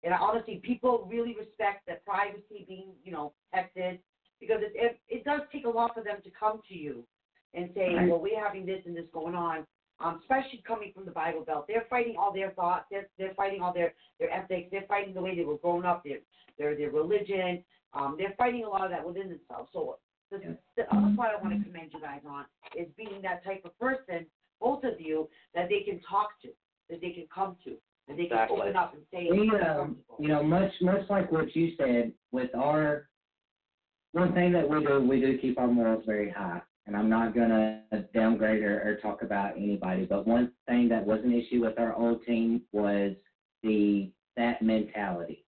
[0.02, 4.00] and honestly, people really respect that privacy being, you know, protected
[4.40, 7.04] because it it, it does take a lot for them to come to you
[7.54, 8.08] and say, Right.
[8.08, 9.66] well, we're having this and this going on.
[10.00, 12.84] Um, especially coming from the Bible Belt, they're fighting all their thoughts.
[12.88, 14.68] They're they're fighting all their their ethics.
[14.70, 16.04] They're fighting the way they were grown up.
[16.04, 16.18] Their
[16.56, 17.64] their their religion.
[17.94, 19.70] Um, they're fighting a lot of that within themselves.
[19.72, 19.98] So
[20.30, 22.44] the, the other part I want to commend you guys on
[22.76, 24.26] is being that type of person,
[24.60, 26.48] both of you, that they can talk to,
[26.90, 27.76] that they can come to,
[28.08, 28.60] that they can Exactly.
[28.60, 32.54] open up and say, We, um, you know, much much like what you said with
[32.54, 33.08] our
[34.12, 36.62] one thing that we do, we do keep our morals very high.
[36.86, 37.82] And I'm not gonna
[38.14, 41.94] downgrade or, or talk about anybody, but one thing that was an issue with our
[41.94, 43.12] old team was
[43.62, 45.44] the that mentality.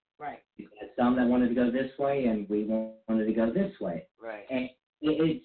[0.62, 0.72] Right.
[0.72, 3.72] You had some that wanted to go this way, and we wanted to go this
[3.80, 4.06] way.
[4.22, 4.44] Right.
[4.50, 4.70] And
[5.00, 5.44] it's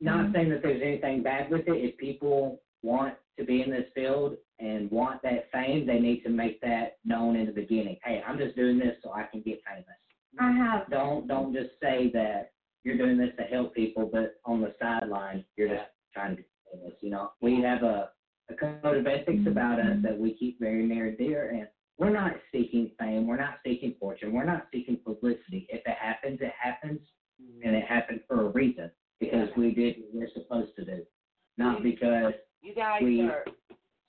[0.00, 0.34] not mm-hmm.
[0.34, 1.72] saying that there's anything bad with it.
[1.72, 6.30] If people want to be in this field and want that fame, they need to
[6.30, 7.98] make that known in the beginning.
[8.04, 9.84] Hey, I'm just doing this so I can get famous.
[10.38, 10.90] I have.
[10.90, 12.52] Don't don't just say that
[12.84, 16.50] you're doing this to help people, but on the sideline you're just trying to get
[16.72, 16.94] famous.
[17.00, 18.10] You know, we have a,
[18.50, 19.48] a code of ethics mm-hmm.
[19.48, 23.26] about us that we keep very near and dear, and we're not seeking fame.
[23.26, 24.32] We're not seeking fortune.
[24.32, 25.66] We're not seeking publicity.
[25.68, 27.00] If it happens, it happens,
[27.42, 27.66] mm-hmm.
[27.66, 31.02] and it happened for a reason because we did what we're supposed to do,
[31.56, 33.44] not because You guys We- are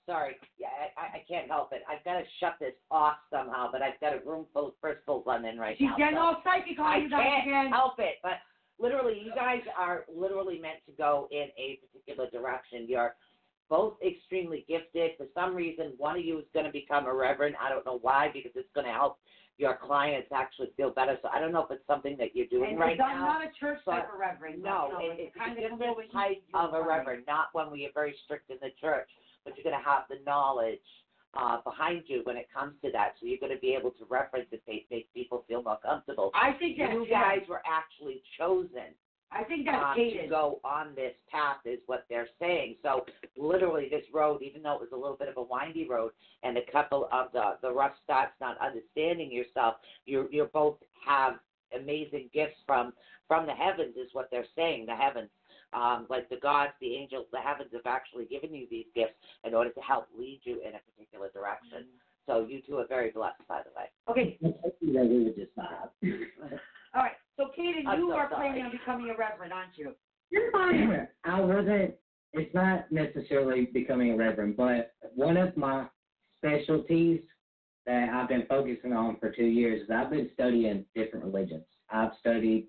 [0.06, 0.36] sorry.
[0.58, 1.82] Yeah, I, I can't help it.
[1.88, 5.24] I've got to shut this off somehow, but I've got a room full of crystals
[5.28, 5.96] I'm in right She's now.
[5.96, 7.40] getting so all psychic on you guys again.
[7.40, 8.16] I can't help it.
[8.22, 8.42] But
[8.80, 12.86] literally, you guys are literally meant to go in a particular direction.
[12.88, 13.14] You're
[13.70, 15.12] both extremely gifted.
[15.16, 17.54] For some reason, one of you is going to become a reverend.
[17.62, 19.18] I don't know why, because it's going to help
[19.58, 21.16] your clients actually feel better.
[21.22, 23.26] So I don't know if it's something that you're doing And right it's- I'm now.
[23.38, 24.62] not a church type of reverend.
[24.62, 27.80] No, know, it, it's kind a of different type of a reverend, not one we
[27.82, 29.08] you're very strict in the church,
[29.44, 30.80] but you're going to have the knowledge
[31.34, 33.12] uh, behind you when it comes to that.
[33.20, 36.30] So you're going to be able to reference it, make, make people feel more comfortable.
[36.34, 38.90] I think You guys were actually chosen
[39.32, 42.76] I think that's um, to go on this path, is what they're saying.
[42.82, 43.04] So
[43.36, 46.12] literally, this road, even though it was a little bit of a windy road,
[46.42, 51.34] and a couple of the the rough spots, not understanding yourself, you you both have
[51.78, 52.92] amazing gifts from
[53.28, 54.86] from the heavens, is what they're saying.
[54.86, 55.30] The heavens,
[55.72, 59.14] um, like the gods, the angels, the heavens have actually given you these gifts
[59.44, 61.86] in order to help lead you in a particular direction.
[62.26, 63.86] So you two are very blessed, by the way.
[64.08, 65.94] Okay, that we would just stop.
[66.94, 67.12] all right.
[67.36, 68.48] So Caden, I'm you so are sorry.
[68.48, 69.94] planning on becoming a reverend, aren't you?
[70.30, 71.08] You're fine.
[71.24, 71.94] I wasn't.
[72.32, 75.86] It's not necessarily becoming a reverend, but one of my
[76.38, 77.20] specialties
[77.86, 81.64] that I've been focusing on for two years is I've been studying different religions.
[81.90, 82.68] I've studied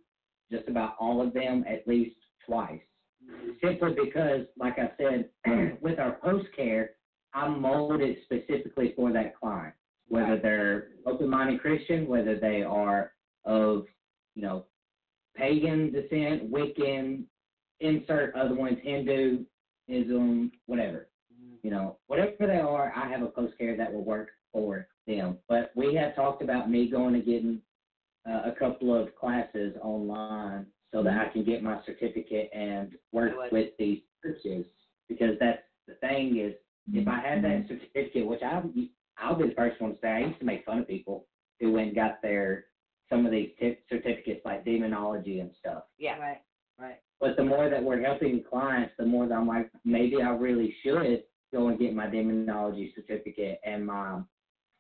[0.52, 2.80] just about all of them at least twice,
[3.24, 3.52] mm-hmm.
[3.64, 5.30] simply because, like I said,
[5.82, 6.92] with our post care,
[7.34, 9.74] I'm molded specifically for that client,
[10.08, 13.12] whether they're open-minded Christian, whether they are
[13.46, 13.86] of,
[14.36, 14.66] you know,
[15.36, 17.24] pagan descent, Wiccan,
[17.80, 21.08] insert other ones, Hinduism, whatever.
[21.64, 25.38] You know, whatever they are, I have a post care that will work for them.
[25.48, 27.62] But we have talked about me going and getting
[28.30, 33.34] uh, a couple of classes online so that I can get my certificate and work
[33.52, 34.66] with these churches
[35.08, 36.54] because that's the thing is
[36.94, 38.62] if I had that certificate, which I
[39.18, 41.26] I'll be the first one to say I used to make fun of people
[41.60, 42.66] who went and got their
[43.12, 45.84] some of these t- certificates like demonology and stuff.
[46.00, 46.18] Yeah.
[46.18, 46.42] Right.
[46.80, 47.00] Right.
[47.20, 50.74] But the more that we're helping clients, the more that I'm like, maybe I really
[50.82, 54.22] should go and get my demonology certificate and my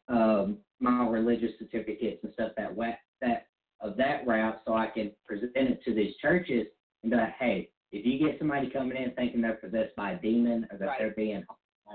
[0.08, 3.46] um, my religious certificates and stuff that wa- that
[3.82, 6.66] of that route, so I can present it to these churches
[7.04, 10.22] and be like, hey, if you get somebody coming in thinking they're possessed by a
[10.22, 11.00] demon or that Right.
[11.00, 11.44] they're being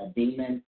[0.01, 0.63] a demon,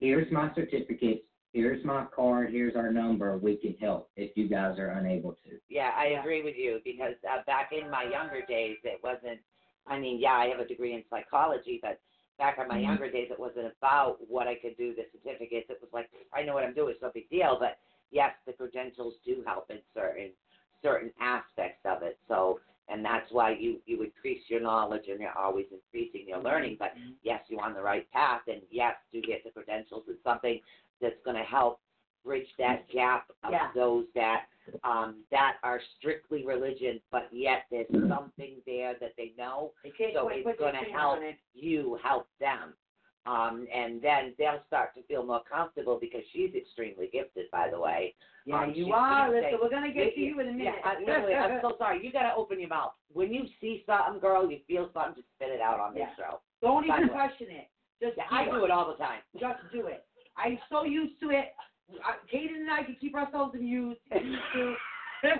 [0.00, 3.36] here's my certificates, here's my card, here's our number.
[3.38, 5.58] We can help if you guys are unable to.
[5.68, 9.40] Yeah, I agree with you because uh, back in my younger days, it wasn't.
[9.86, 11.98] I mean, yeah, I have a degree in psychology, but
[12.38, 14.94] back in my younger days, it wasn't about what I could do.
[14.94, 17.56] The certificates, it was like I know what I'm doing, it's no big deal.
[17.58, 17.78] But
[18.10, 20.30] yes, the credentials do help in certain
[20.82, 22.18] certain aspects of it.
[22.28, 26.76] So, and that's why you you increase your knowledge and you're always increasing your learning.
[26.78, 30.04] But yes, you're on the right path, and yes, do get the credentials.
[30.08, 30.60] It's something
[31.00, 31.80] that's going to help
[32.24, 33.68] bridge that gap of Yeah.
[33.74, 34.46] those that
[34.84, 39.72] um, that are strictly religion, but yet there's something there that they know.
[39.82, 41.36] They So quite it's gonna help it.
[41.54, 42.74] You help them,
[43.24, 47.80] um, and then they'll start to feel more comfortable because she's extremely gifted, by the
[47.80, 48.14] way.
[48.44, 49.28] Yeah, Um, you are.
[49.28, 50.74] she Listen, say- we're gonna get to you in a minute.
[50.84, 52.04] Yeah, I, literally, I'm so sorry.
[52.04, 54.50] You gotta open your mouth when you see something, girl.
[54.50, 56.30] You feel something, just spit it out on this Yeah.
[56.30, 56.40] show.
[56.60, 57.68] Don't even question it.
[58.02, 59.22] Just Yeah, I do it all the time.
[59.40, 60.04] Just do it.
[60.42, 61.54] I'm so used to it.
[62.32, 64.00] Caden and I can keep ourselves amused.
[64.12, 64.74] Used to.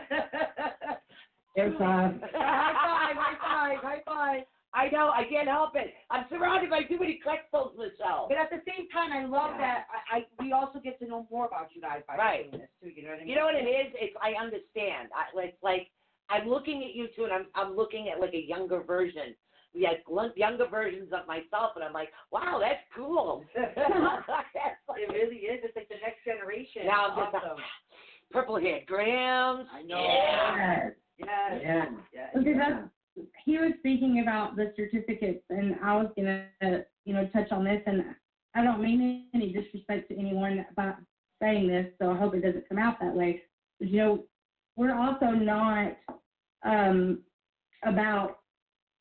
[1.56, 2.14] Air five.
[2.34, 3.16] high five!
[3.16, 3.78] High five!
[3.82, 4.42] High five!
[4.74, 5.10] I know.
[5.14, 5.94] I can't help it.
[6.10, 8.26] I'm surrounded by too many crystals, Michelle.
[8.28, 9.58] But at the same time, I love Yeah.
[9.58, 9.86] that.
[10.12, 12.50] I, I we also get to know more about you guys by Right.
[12.50, 12.90] doing this too.
[12.94, 13.28] You know what I mean?
[13.28, 13.92] You know what it is?
[13.96, 15.08] It's I understand.
[15.16, 15.88] I, it's like
[16.28, 19.34] I'm looking at you two, and I'm I'm looking at like a younger version.
[19.78, 19.98] We had
[20.34, 23.44] younger versions of myself, and I'm like, wow, that's cool.
[23.54, 23.78] That's
[24.88, 25.60] like- It really is.
[25.62, 26.86] It's like the next generation.
[26.86, 27.56] Now I'm just awesome.
[27.56, 27.64] like,
[28.32, 29.66] purple haired Grams.
[29.72, 29.98] I know.
[30.02, 30.56] Yeah.
[30.56, 30.92] Yes.
[31.18, 31.60] Yes.
[31.62, 31.84] Yeah.
[32.12, 32.28] Yes.
[32.36, 32.88] Okay, that's,
[33.44, 36.46] he was speaking about the certificates, and I was gonna,
[37.04, 38.02] you know, touch on this, and
[38.56, 40.94] I don't mean any disrespect to anyone by
[41.40, 43.42] saying this, so I hope it doesn't come out that way.
[43.78, 44.24] But, you know,
[44.76, 45.96] we're also not
[46.64, 47.20] um,
[47.84, 48.38] about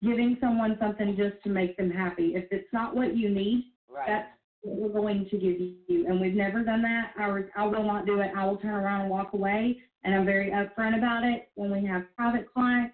[0.04, 2.36] giving someone something just to make them happy.
[2.36, 4.08] If it's not what you need, Right.
[4.08, 4.30] that's
[4.62, 6.06] what we're going to give you.
[6.08, 7.14] And we've never done that.
[7.18, 8.32] I, re- I will not do it.
[8.36, 9.82] I will turn around and walk away.
[10.04, 11.50] And I'm very upfront about it.
[11.56, 12.94] When we have private clients,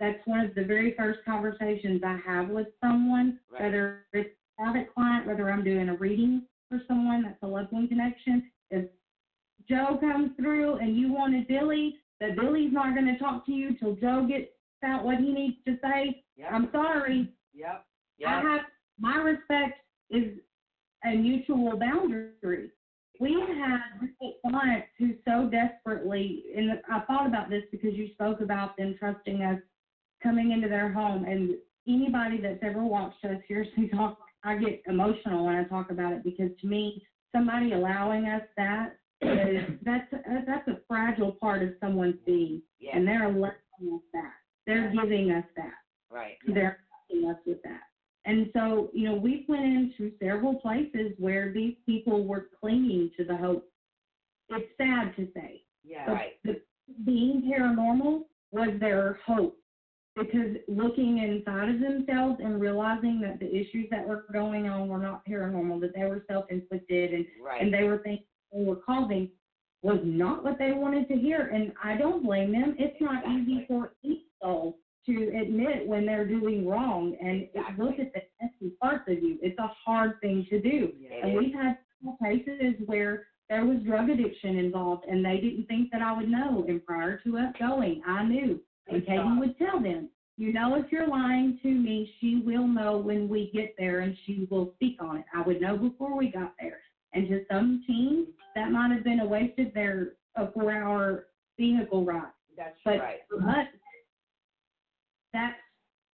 [0.00, 3.62] that's one of the very first conversations I have with someone, Right.
[3.62, 7.70] whether it's a private client, whether I'm doing a reading for someone that's a loved
[7.72, 8.42] one connection.
[8.70, 8.88] If
[9.68, 13.74] Joe comes through and you wanted Billy, that Billy's not going to talk to you
[13.74, 14.48] till Joe gets
[14.84, 16.22] out what he needs to say.
[16.42, 16.50] Yep.
[16.52, 17.28] I'm sorry.
[17.54, 17.84] Yep.
[18.18, 18.28] yeah.
[18.28, 18.60] I have
[18.98, 19.78] my respect
[20.10, 20.38] is
[21.04, 22.70] a mutual boundary.
[23.20, 24.08] We have
[24.48, 29.42] clients who so desperately, and I thought about this because you spoke about them trusting
[29.42, 29.58] us
[30.22, 35.46] coming into their home, and anybody that's ever watched us seriously talk, I get emotional
[35.46, 37.02] when I talk about it because to me,
[37.34, 40.06] somebody allowing us that is that's
[40.46, 42.96] that's a fragile part of someone's being, yeah.
[42.96, 43.52] and they're allowing
[43.94, 44.32] us that.
[44.66, 45.74] They're giving us that
[46.12, 46.36] right.
[46.46, 47.80] they're helping us with that.
[48.24, 53.24] And so, you know, we've went into several places where these people were clinging to
[53.24, 53.68] the hope.
[54.48, 56.10] It's sad to say, Yeah.
[56.10, 56.32] Right.
[56.44, 56.60] the,
[57.04, 58.22] being paranormal
[58.52, 59.56] was their hope
[60.14, 64.98] because looking inside of themselves and realizing that the issues that were going on were
[64.98, 67.62] not paranormal, that they were self-inflicted and, Right.
[67.62, 68.20] and they were things
[68.52, 69.30] they were causing
[69.82, 71.46] was not what they wanted to hear.
[71.48, 72.76] And I don't blame them.
[72.78, 77.84] It's not easy for each soul to admit when they're doing wrong and Exactly.
[77.84, 79.38] look at the messy parts of you.
[79.42, 80.92] It's a hard thing to do.
[80.98, 81.26] Yeah.
[81.26, 81.78] And we've had
[82.22, 86.64] cases where there was drug addiction involved and they didn't think that I would know.
[86.68, 90.90] And prior to us going, I knew And Katie would tell them, you know, if
[90.90, 94.96] you're lying to me, she will know when we get there and she will speak
[95.00, 95.24] on it.
[95.34, 96.78] I would know before we got there.
[97.12, 101.26] And to some teens, that might have been a wasted their a four hour
[101.58, 102.32] vehicle ride.
[102.56, 103.20] That's But Right.
[103.28, 103.68] for us,
[105.32, 105.58] that's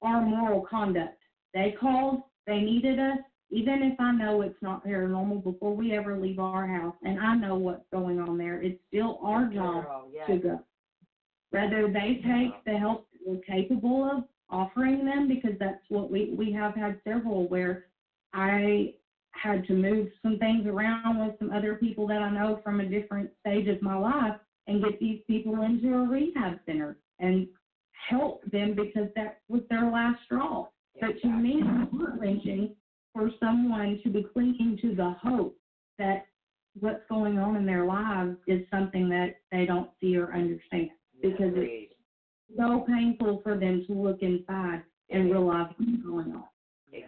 [0.02, 1.18] our moral conduct.
[1.54, 3.18] They called, they needed us,
[3.50, 7.36] even if I know it's not paranormal before we ever leave our house and I
[7.36, 10.28] know what's going on there, it's still our job yes.
[10.28, 10.60] to go.
[11.52, 16.52] Whether they take the help we're capable of offering them, because that's what we, we
[16.54, 17.86] have had several where
[18.34, 18.94] I
[19.32, 22.86] had to move some things around with some other people that I know from a
[22.86, 27.48] different stage of my life and get these people into a rehab center and
[28.10, 30.68] help them because that was their last straw.
[31.00, 32.76] But to me, it's heart wrenching
[33.14, 35.56] for someone to be clinging to the hope
[36.00, 36.26] that
[36.80, 40.90] what's going on in their lives is something that they don't see or understand
[41.22, 41.94] because it's
[42.56, 46.44] so painful for them to look inside and realize what's going on.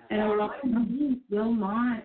[0.10, 2.04] And a lot of them will not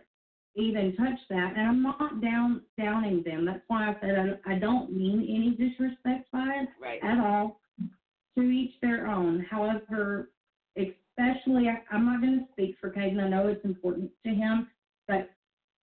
[0.56, 1.54] even touch that.
[1.56, 3.44] And I'm not down downing them.
[3.46, 7.00] That's why I said I, I don't mean any disrespect by it Right.
[7.02, 7.60] at all.
[8.36, 9.46] To each their own.
[9.48, 10.30] However,
[10.76, 13.22] especially I, I'm not going to speak for Caden.
[13.22, 14.66] I know it's important to him,
[15.06, 15.30] but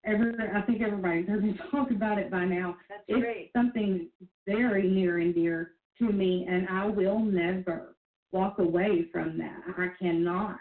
[0.06, 2.76] every I think everybody's heard me talk about it by now.
[2.90, 3.52] That's It's great.
[3.56, 4.08] something
[4.46, 7.96] very near and dear to me, and I will never
[8.34, 9.62] walk away from that.
[9.78, 10.58] I cannot.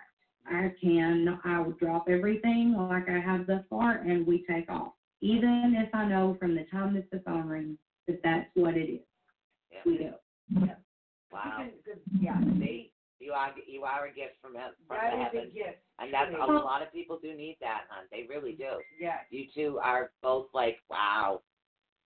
[0.46, 1.40] I can.
[1.44, 4.92] I will drop everything like I have thus far, and we take off.
[5.22, 8.88] Even if I know from the time that the phone rings that that's what it
[8.88, 9.00] is,
[9.72, 9.78] Yeah.
[9.84, 10.12] we do.
[11.32, 11.66] Wow.
[12.20, 15.50] Yeah, See, you are you are a gift from heaven, from that is a heaven,
[15.54, 15.78] gift.
[15.98, 18.04] and that's a lot of people do need that, hon.
[18.10, 18.80] They really do.
[18.98, 19.18] Yes.
[19.30, 21.40] You two are both like wow,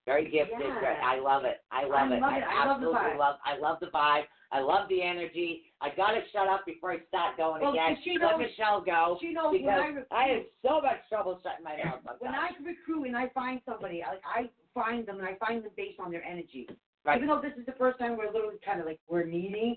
[0.05, 0.59] very gifted.
[0.59, 0.79] Yeah.
[0.81, 1.61] Very, I love it.
[1.71, 2.19] I love I it.
[2.21, 2.43] love it.
[2.43, 3.17] I love the absolutely vibe.
[3.19, 3.35] love.
[3.45, 4.23] I love the vibe.
[4.51, 5.63] I love the energy.
[5.81, 7.97] I gotta shut up before I start going Well, again.
[8.03, 11.39] she Let Michelle go She knows when I because recruit, I have so much trouble
[11.41, 12.01] shutting my mouth.
[12.19, 15.71] when I recruit and I find somebody, I, I find them and I find them
[15.75, 16.67] based on their energy.
[17.05, 17.17] Right.
[17.17, 19.75] Even though this is the first time we're literally kind of like we're meeting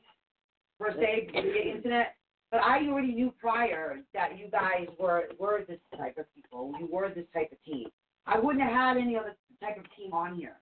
[0.78, 2.14] per se via internet,
[2.50, 6.72] but I already knew prior that you guys were were this type of people.
[6.78, 7.88] You were this type of team.
[8.26, 10.56] I wouldn't have had any other type of team on here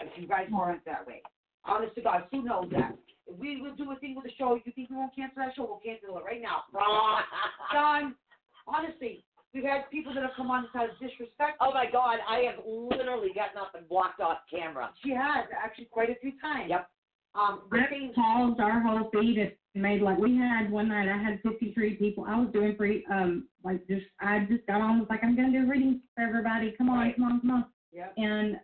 [0.00, 1.22] if you guys weren't that way.
[1.64, 2.96] Honest to God, Sue knows that.
[3.26, 5.54] If we would do a thing with the show, you think we won't cancel that
[5.54, 5.64] show?
[5.64, 6.64] We'll cancel it right now.
[7.72, 8.14] Done.
[8.66, 9.24] Honestly,
[9.54, 11.58] we've had people that have come on and said disrespect.
[11.60, 14.90] oh my God, I have literally gotten up and walked off camera.
[15.04, 16.70] She has actually quite a few times.
[16.70, 16.88] Yep.
[17.34, 21.16] Um, the That thing, our whole feed and made like we had one night I
[21.16, 22.24] had 53 people.
[22.26, 25.52] I was doing free um like just I just got on was like I'm gonna
[25.52, 26.74] do readings for everybody.
[26.76, 27.14] Come on, Right.
[27.16, 27.64] come on, come on.
[27.92, 28.14] Yep.
[28.16, 28.56] And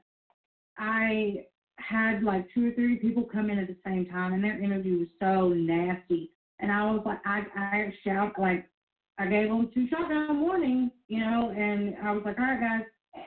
[0.78, 1.44] I
[1.76, 4.98] had like two or three people come in at the same time and their interview
[4.98, 6.32] was so nasty.
[6.58, 8.68] And I was like I I shout like
[9.18, 12.82] I gave them two shotgun warnings, you know, and I was like, all right guys,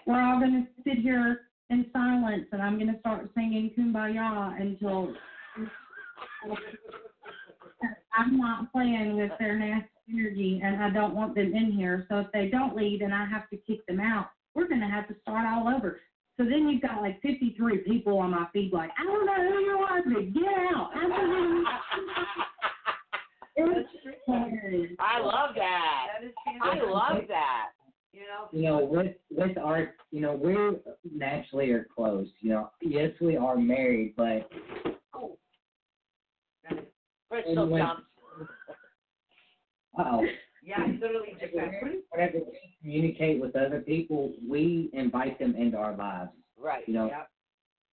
[0.06, 5.14] we're all gonna sit here in silence and I'm gonna start singing Kumbaya until
[8.14, 12.06] I'm not playing with their nasty energy and I don't want them in here.
[12.10, 15.08] So if they don't leave and I have to kick them out, we're gonna have
[15.08, 16.00] to start all over.
[16.38, 19.60] So then you've got like 53 people on my feed like, I don't know who
[19.60, 20.92] you are, but get out.
[23.60, 23.84] I don't know.
[24.06, 24.92] It's hilarious.
[25.00, 26.08] I love that.
[26.20, 27.68] that is I love that.
[28.12, 30.76] You know, you know, with with our, you know, we're
[31.14, 32.28] naturally are close.
[32.42, 34.50] You know, yes, we are married, but
[35.14, 35.38] oh,
[36.68, 36.86] that is,
[37.30, 38.02] Crystal And when- jumps.
[40.00, 40.26] oh,
[40.64, 45.96] yeah, I literally just whenever we communicate with other people, we invite them into our
[45.96, 46.32] lives.
[46.58, 46.88] Right.
[46.88, 47.30] You know, Yep.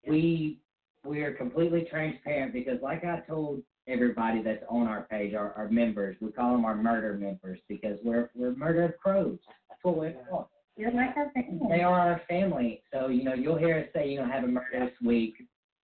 [0.07, 0.59] we
[1.05, 5.69] we are completely transparent because, like I told everybody that's on our page, our, our
[5.69, 9.39] members, we call them our murder members because we're we're murder of crows.
[9.69, 10.47] That's what we're called.
[10.75, 11.59] You're like our family.
[11.69, 12.83] They are our family.
[12.93, 15.35] So you know, you'll hear us say, you know, have a murderous week.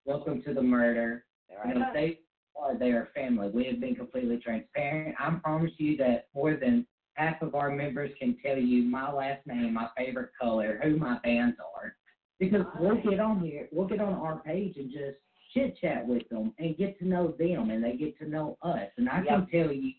[0.05, 1.25] Welcome to the murder.
[1.57, 1.73] Right.
[1.73, 2.19] You know, they
[2.59, 3.49] are they are family.
[3.49, 5.15] We have been completely transparent.
[5.19, 6.85] I promise you that more than
[7.15, 11.19] half of our members can tell you my last name, my favorite color, who my
[11.23, 11.95] bands are.
[12.39, 15.17] Because we'll get on here, we'll get on our page and just
[15.54, 18.87] chit chat with them and get to know them and they get to know us.
[18.97, 19.93] And I can tell you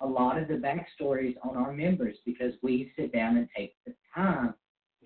[0.00, 3.94] a lot of the backstories on our members because we sit down and take the
[4.14, 4.54] time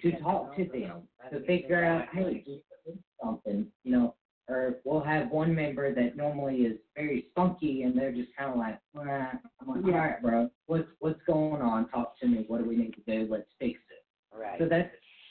[0.02, 4.14] to talk to them to figure out, hey, do you need something, you know,
[4.48, 8.58] or we'll have one member that normally is very spunky and they're just kind of
[8.58, 9.30] like, well,
[9.60, 11.88] I'm like, all right, bro, what's what's going on?
[11.88, 12.44] Talk to me.
[12.46, 13.26] What do we need to do?
[13.30, 14.38] Let's fix it.
[14.38, 14.58] Right.
[14.58, 14.90] So that's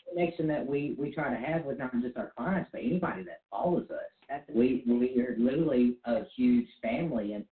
[0.09, 3.41] connection that we we try to have with not just our clients, but anybody that
[3.51, 3.99] follows us.
[4.29, 7.45] That's we we are literally a huge family and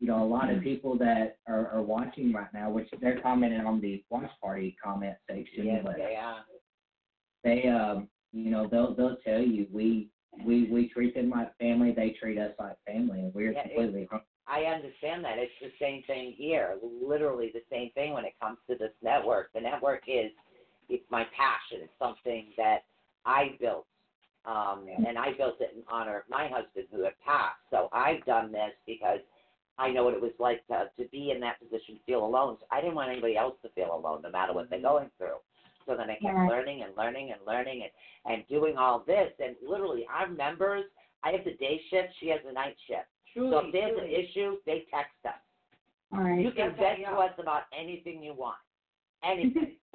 [0.00, 3.60] you know a lot of people that are, are watching right now which they're commenting
[3.60, 6.44] on the watch party comment section Yes, but they are.
[7.44, 10.10] they um you know they'll they'll tell you we
[10.44, 13.74] we we treat them like family they treat us like family and we're Yeah, it-
[13.74, 14.08] completely
[14.48, 15.38] I understand that.
[15.38, 16.76] It's the same thing here.
[17.02, 19.52] Literally the same thing when it comes to this network.
[19.52, 20.30] The network is
[20.88, 21.84] it's my passion.
[21.84, 22.84] It's something that
[23.24, 23.86] I built.
[24.44, 27.58] Um, and I built it in honor of my husband who had passed.
[27.70, 29.18] So I've done this because
[29.78, 32.56] I know what it was like to to be in that position, feel alone.
[32.60, 35.38] So I didn't want anybody else to feel alone, no matter what they're going through.
[35.86, 36.46] So then I kept Yeah.
[36.48, 37.90] learning and learning and learning and
[38.32, 39.32] and doing all this.
[39.40, 40.84] And literally, our members,
[41.24, 42.14] I have the day shift.
[42.20, 43.08] She has the night shift.
[43.32, 45.34] Truly, So if there's an issue, they text us.
[46.12, 46.40] All right.
[46.40, 48.58] You can vent to us about anything you want.
[49.24, 49.76] Anything.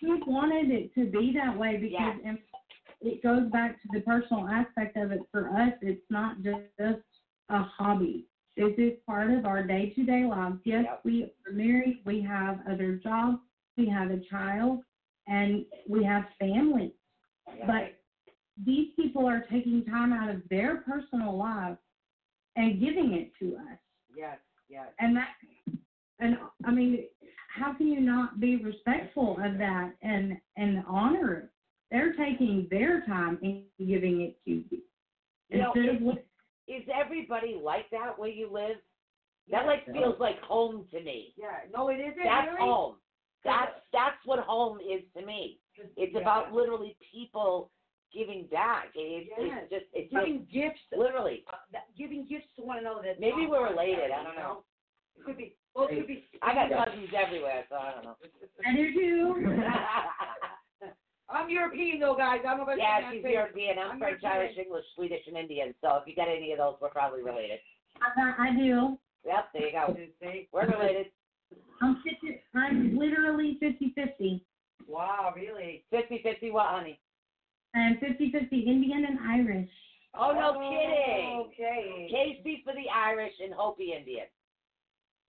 [0.00, 2.20] Who wanted it to be that way because Yes.
[2.24, 2.38] and
[3.00, 5.72] it goes back to the personal aspect of it for us.
[5.82, 6.60] It's not just
[7.48, 8.26] a hobby.
[8.56, 10.58] This is part of our day to day lives.
[10.64, 11.04] Yes, Yep.
[11.04, 13.38] we are married, we have other jobs,
[13.76, 14.82] we have a child,
[15.26, 16.92] and we have families.
[17.66, 18.00] But
[18.64, 21.78] these people are taking time out of their personal lives
[22.56, 23.78] and giving it to us.
[24.14, 24.38] Yes,
[24.70, 24.88] yes.
[24.98, 25.28] And that,
[26.18, 27.04] and I mean,
[27.56, 31.50] how can you not be respectful of that and and honor it?
[31.90, 34.82] They're taking their time and giving it to you.
[35.48, 36.18] You know, Instead of
[36.68, 38.76] is, everybody like that where you live?
[39.50, 39.66] That Yeah.
[39.68, 41.32] like feels like home to me.
[41.36, 42.60] Yeah, no, it isn't That's really.
[42.60, 42.96] home.
[43.44, 45.60] That's that's what home is to me.
[45.96, 46.20] It's Yeah.
[46.20, 47.70] about literally people
[48.12, 48.90] giving back.
[48.96, 49.62] It's, Yes.
[49.62, 51.44] it's just it's just giving gifts, literally.
[51.52, 53.02] uh, that, giving gifts to one another.
[53.04, 54.64] That's Maybe we're monetary, related, I don't know.
[55.18, 55.54] It could be.
[55.74, 56.24] Well, it could be.
[56.42, 58.16] I got cousins everywhere, so I don't know.
[58.66, 59.58] I do.
[61.28, 62.40] I'm European though, guys.
[62.46, 63.78] I don't know about yeah, she's European.
[63.78, 64.42] I'm I'm French, European.
[64.42, 65.74] Irish, English, Swedish, and Indian.
[65.80, 67.58] So if you got any of those, we're probably related.
[68.00, 68.96] I, I do.
[69.26, 69.96] Yep, there you go.
[70.52, 71.06] We're related.
[71.82, 72.40] I'm fifty.
[72.54, 74.44] I'm literally fifty fifty.
[74.86, 75.84] Wow, really?
[75.90, 77.00] Fifty fifty what, honey?
[77.74, 79.70] I'm fifty fifty Indian and Irish.
[80.18, 81.44] Oh, no oh, kidding.
[81.46, 82.08] Okay.
[82.10, 84.26] Casey for the Irish and Hopi Indian.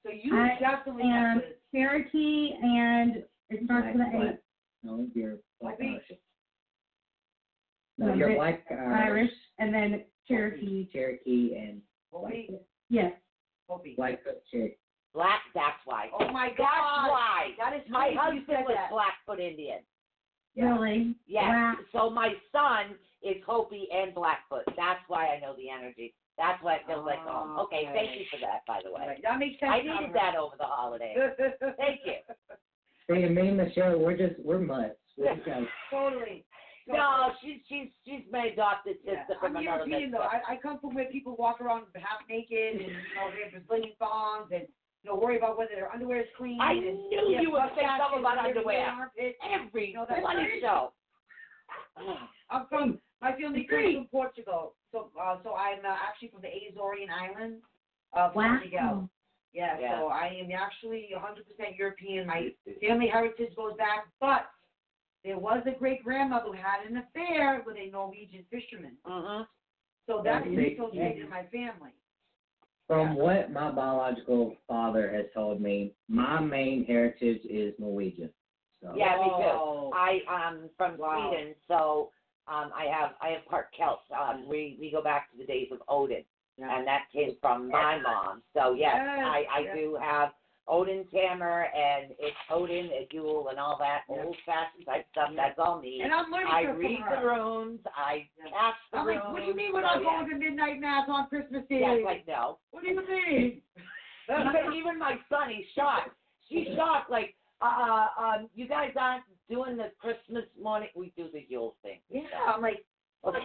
[0.07, 1.47] So you I definitely am have to.
[1.73, 4.39] Cherokee and it starts with an eight.
[4.83, 6.03] no you're black Irish.
[7.97, 10.87] no you're black Irish and then Cherokee.
[10.93, 11.81] Cherokee and
[12.13, 12.51] Hopi.
[12.89, 13.11] Yes.
[13.67, 13.95] Hopi.
[13.97, 14.75] Blackfoot Cherokee
[15.13, 16.07] Black, that's why.
[16.13, 17.49] Oh my That's why.
[17.57, 18.91] That is My crazy you husband said was that.
[18.91, 19.79] Blackfoot Indian.
[20.55, 20.73] Yeah.
[20.73, 21.15] Really?
[21.27, 21.43] Yes.
[21.43, 21.73] Wow.
[21.91, 22.95] So my son
[23.27, 24.63] is Hopi and Blackfoot.
[24.75, 26.13] That's why I know the energy.
[26.37, 27.55] That's why it feels like home.
[27.57, 29.07] Oh, okay, thank you for that, by the way.
[29.07, 29.71] Right, That makes sense.
[29.73, 31.17] I needed that over the holidays.
[31.77, 32.21] Thank you.
[33.09, 36.45] see and me and Michelle we're just we're mutts we're just Totally.
[36.87, 40.19] No, she's she's she's my adopted Yeah, sister from I'm another European though.
[40.23, 43.65] I, I come from where people walk around half naked and you know they have
[43.67, 44.67] Brazilian thongs and
[45.03, 46.59] you know worry about whether their underwear is clean.
[46.61, 48.65] I and, knew they you would say something about underwear.
[48.65, 49.37] wearing armpits.
[49.41, 50.93] Every No, that's bloody show.
[52.49, 53.93] I'm from my family Agree.
[53.95, 57.63] comes from Portugal, so uh, so I'm uh, actually from the Azorean Islands
[58.13, 58.61] of Portugal.
[58.79, 59.09] Wow.
[59.53, 59.99] Yeah, Yeah.
[59.99, 62.27] so I am actually 100% European.
[62.27, 62.49] My
[62.81, 64.49] family heritage goes back, but
[65.23, 68.97] there was a great grandmother who had an affair with a Norwegian fisherman.
[69.05, 69.45] Uh-huh.
[70.05, 71.91] So that's Yeah, see, associated in my family.
[72.87, 78.29] From what my biological father has told me, my main heritage is Norwegian.
[78.81, 79.43] So Yeah, me too.
[79.43, 79.91] Oh.
[79.93, 81.29] I um from Wow.
[81.31, 82.11] Sweden, so
[82.47, 83.99] um I have I have part Celt.
[84.17, 86.23] Um we we go back to the days of Odin.
[86.57, 86.75] Yeah.
[86.75, 88.41] And that came from my mom.
[88.53, 89.75] So yes, Yes, I, I yes.
[89.75, 90.29] do have
[90.67, 94.23] Odin's hammer and it's Odin, a Yule and all that Yeah.
[94.25, 95.29] old fashioned type stuff.
[95.35, 96.01] That's all me.
[96.03, 99.21] And I'm learning I read the runes, I cast the I'm runes.
[99.23, 100.23] like, what do you mean we're not yeah.
[100.25, 101.79] going to midnight mass on Christmas Eve?
[101.81, 102.57] Yeah, like no.
[102.71, 103.61] what do you mean?
[104.29, 106.09] even, even my son, he's shocked.
[106.49, 107.09] She's shocked.
[107.11, 110.89] Like, uh, um, you guys aren't doing the Christmas morning.
[110.95, 111.99] We do the Yule thing.
[112.09, 112.83] yeah, I'm like,
[113.25, 113.39] Okay.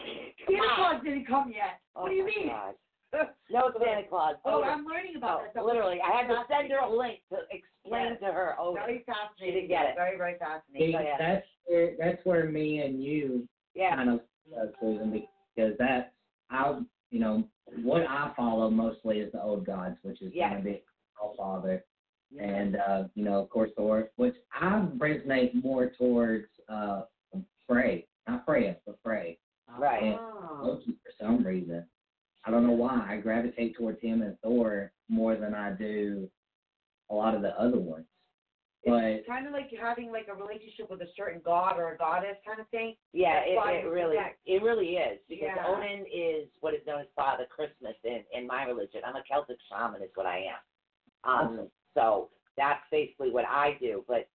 [0.46, 1.80] Santa Claus didn't come yet.
[1.96, 2.48] Oh what do you mean?
[2.48, 2.74] God.
[3.50, 4.36] No Santa Claus.
[4.44, 4.68] Oh, Odin.
[4.70, 5.64] I'm learning about Oh, that stuff.
[5.66, 8.20] literally, I had to send her a link to explain Yes.
[8.20, 8.55] to her.
[8.59, 9.38] Oh, Very fascinating.
[9.38, 9.94] She didn't get it.
[9.96, 10.92] Very, very See, fascinating.
[10.92, 11.16] yeah.
[11.18, 13.96] that's where that's where me and you yeah.
[13.96, 14.20] kind of
[14.57, 15.11] uh, Susan
[15.55, 16.11] because that's
[16.50, 16.80] I
[17.11, 17.44] you know
[17.82, 20.50] what I follow mostly is the old gods, which is Yeah.
[20.50, 20.82] going to be
[21.20, 21.84] All Father
[22.41, 27.03] and uh, you know of course Thor, which I resonate more towards uh,
[27.68, 29.39] Frey, not Freya, but Frey.
[29.78, 30.03] Right.
[30.03, 30.18] And.
[30.62, 31.85] Loki for some reason.
[32.45, 36.28] I don't know why I gravitate towards him and Thor more than I do
[37.11, 38.07] a lot of the other ones.
[38.85, 41.93] But It's kind of Odin like having like a relationship with a certain god or
[41.93, 42.97] a goddess kind of thing?
[43.12, 44.41] Yeah, it, it really connect.
[44.45, 45.64] it really is because Yeah.
[45.68, 49.03] Odin is what is known as Father Christmas in in my religion.
[49.07, 50.61] I'm a Celtic shaman, is what I am.
[51.24, 54.05] Um, so that's basically what I do.
[54.07, 54.28] But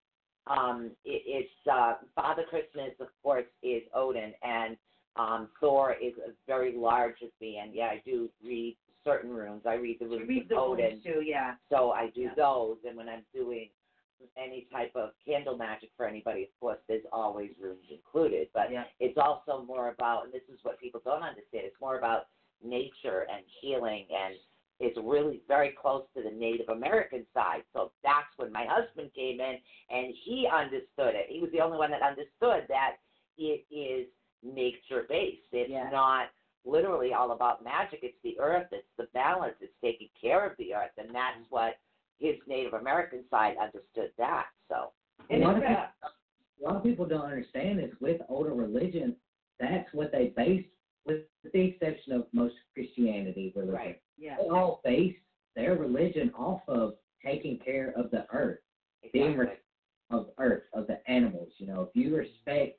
[0.48, 4.78] um, it, it's uh, Father Christmas, of course, is Odin, and
[5.16, 7.16] um, Thor is a very large.
[7.22, 9.62] And yeah, I do read certain runes.
[9.66, 10.86] I read the You runes read of the Odin.
[10.92, 11.56] runes too, yeah.
[11.70, 12.34] So I do Yeah.
[12.36, 13.70] those, and when I'm doing
[14.36, 18.50] any type of candle magic for anybody, of course, there's always runes included.
[18.54, 18.86] But Yeah.
[19.00, 22.28] it's also more about, and this is what people don't understand, it's more about
[22.64, 24.36] nature and healing, and
[24.80, 27.64] it's really very close to the Native American side.
[27.74, 29.58] So that's when my husband came in,
[29.90, 31.28] and he understood it.
[31.30, 32.98] He was the only one that understood that
[33.38, 34.08] it is
[34.44, 35.48] nature based.
[35.52, 35.90] It's Yeah.
[35.90, 36.30] not
[36.64, 38.04] literally all about magic.
[38.04, 38.68] It's the earth.
[38.72, 39.56] It's the balance.
[39.62, 41.78] It's taking care of the earth, and that's what
[42.20, 44.48] his Native American side understood that.
[44.70, 44.92] So
[45.30, 45.88] And A lot it's, of uh,
[46.60, 49.16] a lot of people don't understand is with older religions,
[49.60, 50.66] that's what they base,
[51.06, 51.22] with
[51.54, 53.76] the exception of most Christianity religion.
[53.76, 54.36] right, yeah.
[54.42, 55.16] They all base
[55.56, 56.96] their religion off of
[57.26, 58.60] taking care of the earth,
[59.14, 59.46] being exactly.
[59.48, 59.58] res-
[60.10, 61.50] of earth, of the animals.
[61.58, 62.78] You know, if you respect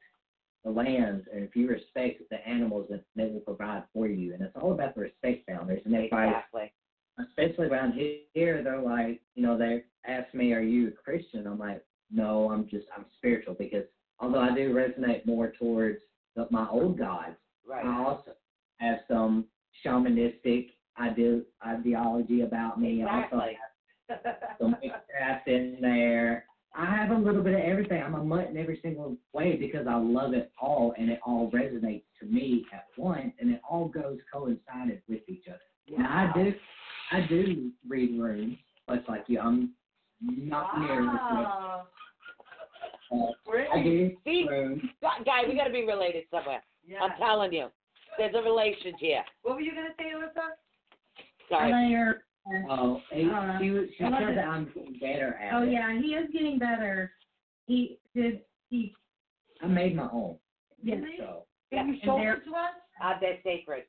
[0.65, 4.33] the lands and if you respect the animals, then they will provide for you.
[4.35, 5.83] And it's all about the respect boundaries.
[5.85, 6.73] And everybody, Exactly.
[7.19, 11.59] especially around here, they're like, you know, they ask me, "Are you a Christian?" I'm
[11.59, 13.85] like, "No, I'm just I'm spiritual." Because
[14.21, 15.99] although I do resonate more towards
[16.37, 17.37] the, my old gods,
[17.67, 17.85] Right.
[17.85, 18.33] I also
[18.79, 19.47] have some
[19.85, 23.03] shamanistic ide- ideology about me.
[23.05, 23.59] I also Exactly.
[24.09, 26.47] have some witchcraft in there.
[26.75, 28.03] I have a little bit of everything.
[28.03, 31.51] I'm a mutt in every single way because I love it all, and it all
[31.51, 35.59] resonates to me at once, and it all goes coincided with each other.
[35.99, 36.55] Now I do,
[37.13, 38.57] I do read runes,
[38.89, 39.41] much like you.
[39.41, 39.73] I'm
[40.23, 41.15] not near as much.
[41.21, 41.87] Wow.
[43.11, 43.83] Uh, I Really?
[43.83, 44.47] do See?
[44.49, 44.83] runes.
[45.01, 46.63] Gu- Guy, we got to be related somewhere.
[46.87, 47.01] Yeah.
[47.03, 47.69] I'm telling you,
[48.19, 49.23] there's a relation here.
[49.43, 50.49] What were you gonna say, Allisa?
[51.49, 51.73] Sorry.
[51.73, 52.23] And you're,
[52.71, 54.35] Oh, he, Uh, she, was- she I love said it.
[54.37, 55.71] that I'm getting better at oh it.
[55.73, 57.13] yeah, he is getting better.
[57.67, 58.95] He did, he,
[59.61, 60.39] I made my own.
[60.83, 61.03] yes.
[61.19, 62.73] So Can you And show there- it to us?
[63.03, 63.85] Uh, they're sacred.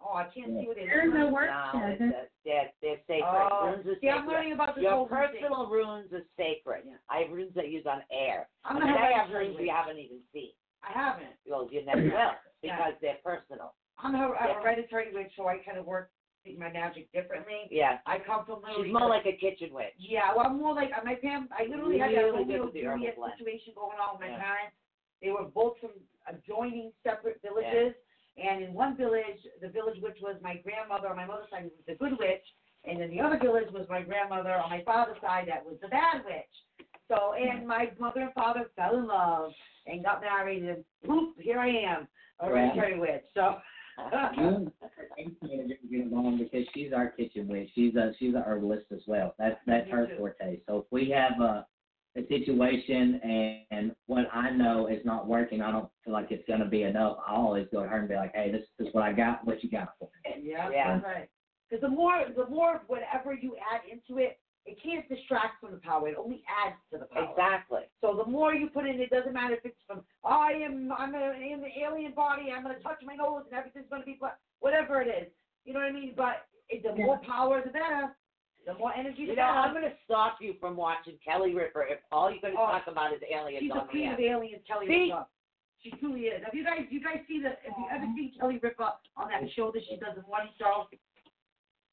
[0.00, 0.88] Oh, I can't see what it is.
[0.88, 1.92] There's no work No, shed.
[2.00, 3.48] it's a, they're, they're sacred.
[3.52, 4.32] Oh, runes are see, I'm sacred.
[4.32, 5.18] learning about this Your whole thing.
[5.40, 6.82] personal runes are sacred.
[6.86, 6.96] Yeah.
[7.10, 8.48] I have runes that use on air.
[8.64, 10.52] I'm I gonna mean, I have have runes you haven't even seen.
[10.82, 11.36] I haven't.
[11.48, 13.74] Well, you never will because they're personal.
[13.98, 14.60] I'm a, a Yeah.
[14.62, 16.10] hereditary witch, so I kind of work
[16.58, 17.66] my magic differently.
[17.72, 17.98] Yeah.
[18.06, 18.84] I come from literally.
[18.88, 19.96] She's more like a kitchen witch.
[19.98, 21.48] Yeah, well, I'm more like uh, my fam.
[21.50, 23.25] I literally had that Really good Romeo with the herbal Juliet blend.
[23.36, 24.42] Situation going on with my Yeah.
[24.42, 24.76] parents.
[25.22, 25.92] They were both from
[26.26, 27.94] adjoining separate villages,
[28.36, 31.84] and in one village, the village which was my grandmother on my mother's side was
[31.86, 32.44] the good witch,
[32.84, 35.88] and in the other village was my grandmother on my father's side that was the
[35.88, 36.88] bad witch.
[37.08, 37.66] So, and mm.
[37.66, 39.52] my mother and father fell in love
[39.86, 42.08] and got married, and poof, here I am,
[42.40, 42.48] a Yeah.
[42.48, 43.24] hereditary witch.
[43.34, 43.60] So.
[44.10, 44.72] Casey mm.
[46.38, 47.70] because she's our kitchen witch.
[47.74, 49.34] She's a she's a herbalist as well.
[49.38, 50.60] That's that's her forte.
[50.66, 51.66] So if we have a
[52.16, 56.46] a situation and, and what I know is not working, I don't feel like it's
[56.48, 57.18] gonna be enough.
[57.26, 59.62] I always go to her and be like, Hey, this is what I got, what
[59.62, 60.50] you got for me?
[60.50, 61.00] Yeah, Yeah.
[61.00, 61.28] right.
[61.68, 65.78] Because the more, the more whatever you add into it, it can't distract from the
[65.78, 66.08] power.
[66.08, 67.30] It only adds to the power.
[67.30, 67.82] Exactly.
[68.00, 70.92] So the more you put in, it doesn't matter if it's from oh, I am,
[70.96, 72.50] I'm a, in the alien body.
[72.54, 74.18] I'm gonna touch my nose and everything's gonna be,
[74.60, 75.28] whatever it is.
[75.64, 76.14] You know what I mean?
[76.16, 78.16] But it, the more power, the better.
[78.66, 81.98] The more energy, You know, I'm going to stop you from watching Kelly Ripa if
[82.10, 84.62] all you're going to Oh, talk about is aliens She's on the queen of aliens,
[84.66, 85.14] Kelly See?
[85.14, 85.26] Ripa.
[85.82, 86.42] She truly is.
[86.42, 87.54] Have you guys, you guys see the?
[87.62, 90.88] Have you ever seen Kelly Ripa on that show that she does in one show?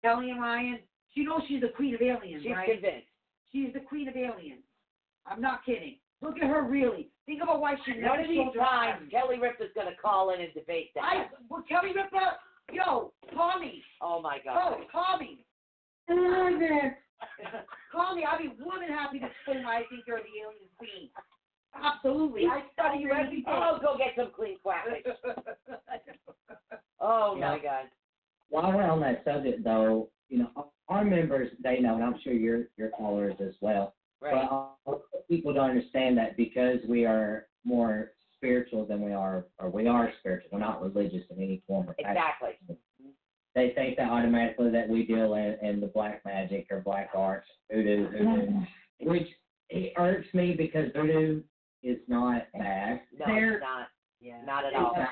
[0.02, 0.80] Kelly and Ryan.
[1.14, 2.42] She knows she's the queen of aliens, right?
[2.42, 2.70] She's right?
[2.74, 3.08] convinced.
[3.52, 4.66] She's the queen of aliens.
[5.28, 5.98] I'm not kidding.
[6.24, 7.10] Look at her really.
[7.28, 9.12] Think about why she One never of these times.
[9.12, 11.30] Kelly Ripa's going to call in and debate I, that.
[11.50, 12.38] well, Kelly Ripa,
[12.72, 13.84] yo, call me.
[14.02, 14.74] Oh, my oh, God.
[14.80, 15.46] Oh, call me.
[16.10, 16.94] I
[17.92, 18.26] call me.
[18.26, 21.10] I'll be more than happy to explain why I think you're the alien queen.
[21.76, 22.46] Absolutely.
[22.46, 23.44] I study you every day.
[23.48, 25.06] Oh, go get some clean quackage.
[27.00, 27.86] Oh, my God.
[28.50, 32.34] While we're on that subject though, you know, our members they know and I'm sure
[32.34, 33.96] your your followers as well.
[34.22, 34.48] Right.
[34.86, 34.96] But uh,
[35.28, 40.12] people don't understand that because we are more spiritual than we are, or we are
[40.20, 40.50] spiritual.
[40.54, 42.12] We're not religious in any form or fashion.
[42.12, 42.78] Exactly.
[43.56, 47.48] They think that automatically that we deal in, in the black magic or black arts,
[47.72, 48.60] voodoo, hoodoo,
[49.02, 49.28] which
[49.70, 51.44] it irks me because voodoo
[51.84, 53.02] is not bad.
[53.20, 53.88] No, They're- it's not.
[54.20, 54.42] Yeah.
[54.46, 54.94] Not at all.
[54.96, 55.10] not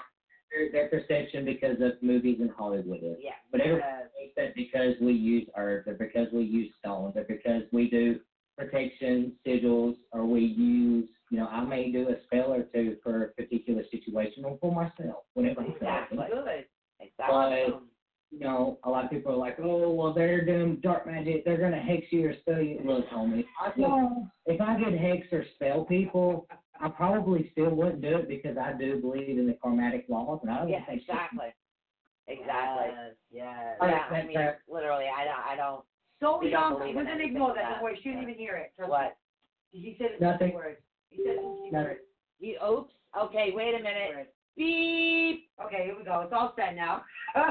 [0.52, 3.18] their, their perception because of movies in Hollywood is.
[3.22, 3.32] Yeah.
[3.52, 7.64] But everybody thinks that because we use herbs or because we use stones or because
[7.74, 8.20] we do
[8.58, 13.24] protection sigils, or we use, you know, I may do a spell or two for
[13.24, 15.64] a particular situation or for myself, whatever.
[15.64, 16.18] Exactly.
[16.30, 16.66] Good.
[17.00, 17.64] Exactly.
[17.68, 17.82] But
[18.32, 21.44] you know, a lot of people are like, oh, well, they're doing dark magic.
[21.44, 22.80] They're gonna hex you or spell you.
[22.86, 26.48] Look, homie, I feel if I could hex or spell people,
[26.80, 30.52] I probably still wouldn't do it because I do believe in the karmatic laws, and
[30.52, 31.48] I don't Yeah, think exactly.
[32.28, 32.86] Exactly.
[32.96, 33.16] Yes.
[33.32, 33.78] yes.
[33.82, 34.64] All Yeah, I mean, fair.
[34.70, 35.84] literally, I don't, I don't.
[36.22, 37.56] So We don't young, believe we're in gonna ignore that.
[37.64, 37.70] that.
[37.74, 38.72] Don't worry, she didn't even hear it.
[38.78, 39.18] Trust What?
[39.74, 39.80] Me.
[39.82, 40.54] He said it's Nothing.
[40.54, 40.80] words.
[41.10, 41.88] He said it's Nothing.
[41.88, 42.00] words.
[42.40, 42.94] You, oops.
[43.20, 44.34] Okay, wait a minute.
[44.58, 45.48] Beep.
[45.66, 46.22] Okay, here we go.
[46.22, 47.04] It's all set now.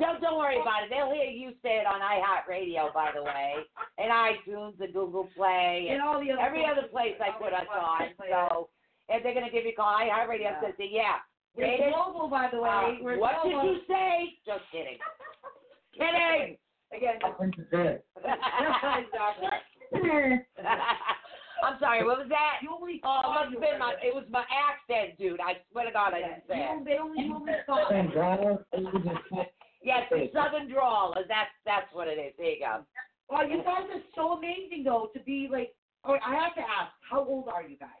[0.00, 0.88] Don't, don't worry about it.
[0.90, 3.54] They'll hear you say it on iHeartRadio, by the way,
[3.98, 7.38] and iTunes and Google Play and and all the other every other place I All
[7.38, 8.08] put the us on.
[8.16, 8.70] So,
[9.10, 11.16] if they're gonna give you a call, iHeartRadio, I'm gonna say, yeah.
[11.54, 12.68] We're Rated, global, by the way.
[12.70, 14.38] uh, We're what did you say?
[14.46, 14.96] Just kidding.
[15.98, 16.56] kidding.
[16.96, 17.18] Again.
[17.22, 18.02] I went to bed.
[18.16, 19.48] exactly.
[21.62, 22.04] I'm sorry.
[22.04, 22.60] What was that?
[22.62, 23.94] You only Oh, it must have been my.
[24.02, 25.40] It was my accent, dude.
[25.40, 26.68] I swear to God, I didn't say You it.
[26.70, 26.84] only-
[27.16, 29.46] They you only saw And drawer, it was
[29.82, 31.14] Yes, the Southern drawl.
[31.28, 32.34] That's that's what it is.
[32.36, 32.84] There you go.
[33.28, 35.72] Well, you guys are so amazing, though, to be like.
[36.04, 38.00] Oh, I have to ask, how old are you guys?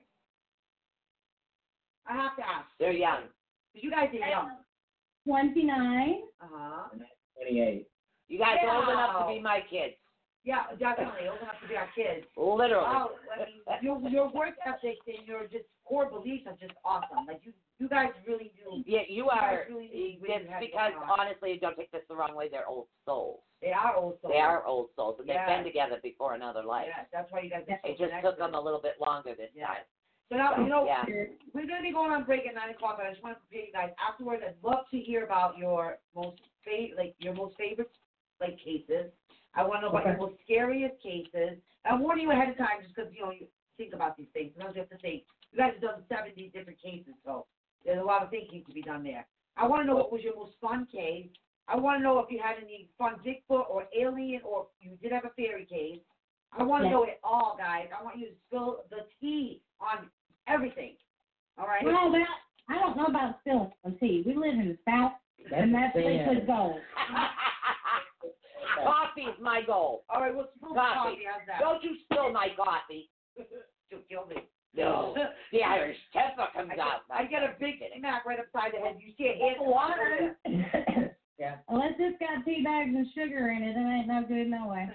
[2.06, 3.24] I have to ask, They're young.
[3.74, 4.50] because you guys are young.
[5.26, 6.22] Twenty-nine.
[6.40, 6.88] Uh huh.
[7.36, 7.86] 28.
[8.28, 9.94] You guys are old enough to be my kids.
[10.44, 11.28] Yeah, definitely.
[11.28, 12.24] Old enough to be our kids.
[12.36, 12.84] Literally.
[12.88, 17.26] Wow, I mean, your your work ethic and your just core beliefs are just awesome.
[17.28, 18.82] Like you, you guys really do.
[18.86, 19.64] Yeah, you guys are.
[19.68, 22.48] really It's you because honestly, don't take this the wrong way.
[22.50, 23.40] They're old souls.
[23.60, 24.32] They are old souls.
[24.32, 26.88] They are old souls, and they've been together before another life.
[26.88, 27.64] Yeah, that's why you guys.
[27.68, 29.66] Are so It just took them a little bit longer this Yeah.
[29.66, 29.84] time.
[30.30, 31.04] So now you know Yeah.
[31.52, 33.66] we're gonna be going on break at nine o'clock, but I just want to prepare
[33.66, 34.42] you guys afterwards.
[34.46, 37.90] I'd love to hear about your most favorite, like your most favorite,
[38.40, 39.12] like cases.
[39.54, 41.58] I want to know about your most scariest cases.
[41.84, 43.46] I'm warning you ahead of time just because you know you
[43.76, 44.52] think about these things.
[44.54, 45.24] Sometimes you have to think.
[45.52, 47.46] You guys have done seventy different cases, so
[47.84, 49.26] there's a lot of thinking to be done there.
[49.56, 51.26] I want to know what was your most fun case.
[51.66, 55.12] I want to know if you had any fun Bigfoot or alien, or you did
[55.12, 56.00] have a fairy case.
[56.52, 56.94] I want to Yeah.
[56.94, 57.88] know it all, guys.
[57.96, 60.10] I want you to spill the tea on
[60.46, 60.96] everything.
[61.58, 61.84] All right.
[61.84, 62.26] Well, that
[62.68, 64.22] I don't know about spilling some tea.
[64.26, 65.12] We live in the South,
[65.52, 66.18] and that's the thing.
[66.18, 66.46] liquid
[68.84, 68.94] gold.
[68.94, 70.04] Coffee's my goal.
[70.08, 70.34] All right.
[70.34, 71.20] Well, spill the Coffee.
[71.20, 71.24] coffee.
[71.30, 71.60] How's that?
[71.60, 73.10] Don't you spill my coffee.
[73.90, 74.42] You'll kill me.
[74.74, 75.14] No.
[75.52, 77.00] The Irish temper comes I get, out.
[77.10, 77.98] I get a big Kidding.
[78.00, 78.96] smack right upside the head.
[79.00, 80.36] You see a hand Water.
[81.38, 81.56] yeah.
[81.68, 84.88] Unless it's got tea bags and sugar in it, it ain't no good no way.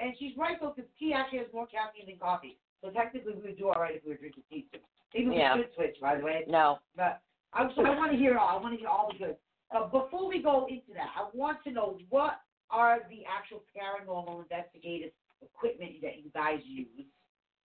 [0.00, 2.58] And she's right though, because tea actually has more caffeine than coffee.
[2.82, 4.80] So technically, we would do all right if we were drinking tea too.
[5.14, 5.56] Maybe Yeah.
[5.56, 6.44] we should switch, by the way.
[6.48, 6.80] no.
[6.96, 8.58] But I, so I want to hear all.
[8.58, 9.36] I want to hear all the good.
[9.74, 12.38] But before we go into that, I want to know what
[12.70, 15.10] are the actual paranormal investigative
[15.42, 17.10] equipment that you guys use,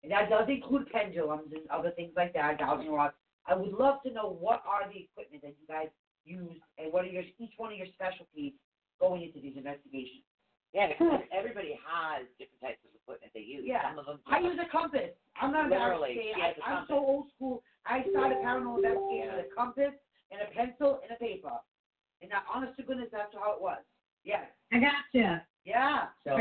[0.02, 3.14] and that does include pendulums and other things like that, dowsing rods.
[3.46, 5.94] I would love to know what are the equipment that you guys
[6.26, 8.54] use, and what are your each one of your specialties
[9.00, 10.26] going into these investigations.
[10.74, 11.14] Yeah, hmm.
[11.14, 13.70] because everybody has different types of equipment they use.
[13.70, 13.86] Yeah.
[13.86, 14.18] Some of them.
[14.26, 15.14] I use a compass.
[15.38, 17.62] I'm not Literally, embarrassed to say I, I'm so old school.
[17.86, 19.94] I started paranormal investigation with a compass
[20.34, 21.54] and a pencil and a paper.
[22.22, 23.80] And now, honest to goodness, that's how it was.
[24.24, 24.46] Yes.
[24.72, 25.44] I gotcha.
[25.66, 26.08] Yeah.
[26.26, 26.38] So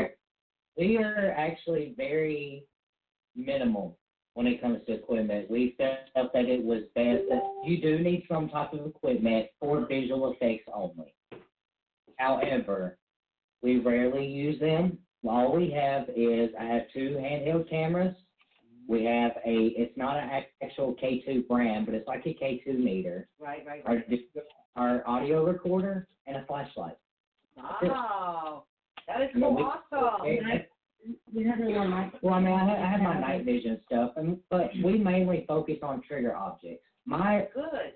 [0.77, 2.65] we are actually very
[3.35, 3.97] minimal
[4.33, 5.49] when it comes to equipment.
[5.49, 9.85] We felt that it was best that you do need some type of equipment for
[9.87, 11.13] visual effects only.
[12.17, 12.97] However,
[13.61, 14.97] we rarely use them.
[15.27, 18.15] All we have is I have two handheld cameras.
[18.87, 20.29] We have a it's not an
[20.63, 23.27] actual K2 brand, but it's like a K2 meter.
[23.39, 24.21] Right, right, Our right.
[24.79, 26.97] Our audio recorder and a flashlight.
[27.57, 28.63] Wow.
[29.07, 30.25] That is Yeah, so we- awesome.
[30.27, 30.65] And-
[31.33, 32.11] We have a little.
[32.21, 35.45] Well, I mean, I have, I have my night vision stuff, and, but we mainly
[35.47, 36.83] focus on trigger objects.
[37.05, 37.93] My Good.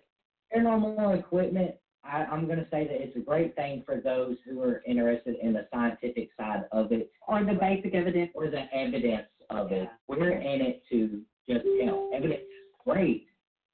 [0.55, 1.75] paranormal equipment,
[2.05, 5.36] I, I'm going to say that it's a great thing for those who are interested
[5.41, 8.31] in the scientific side of it Or the basic evidence.
[8.36, 9.89] or the evidence of it.
[10.07, 12.13] We're in it to just help.
[12.13, 12.41] Evidence,
[12.86, 13.27] great.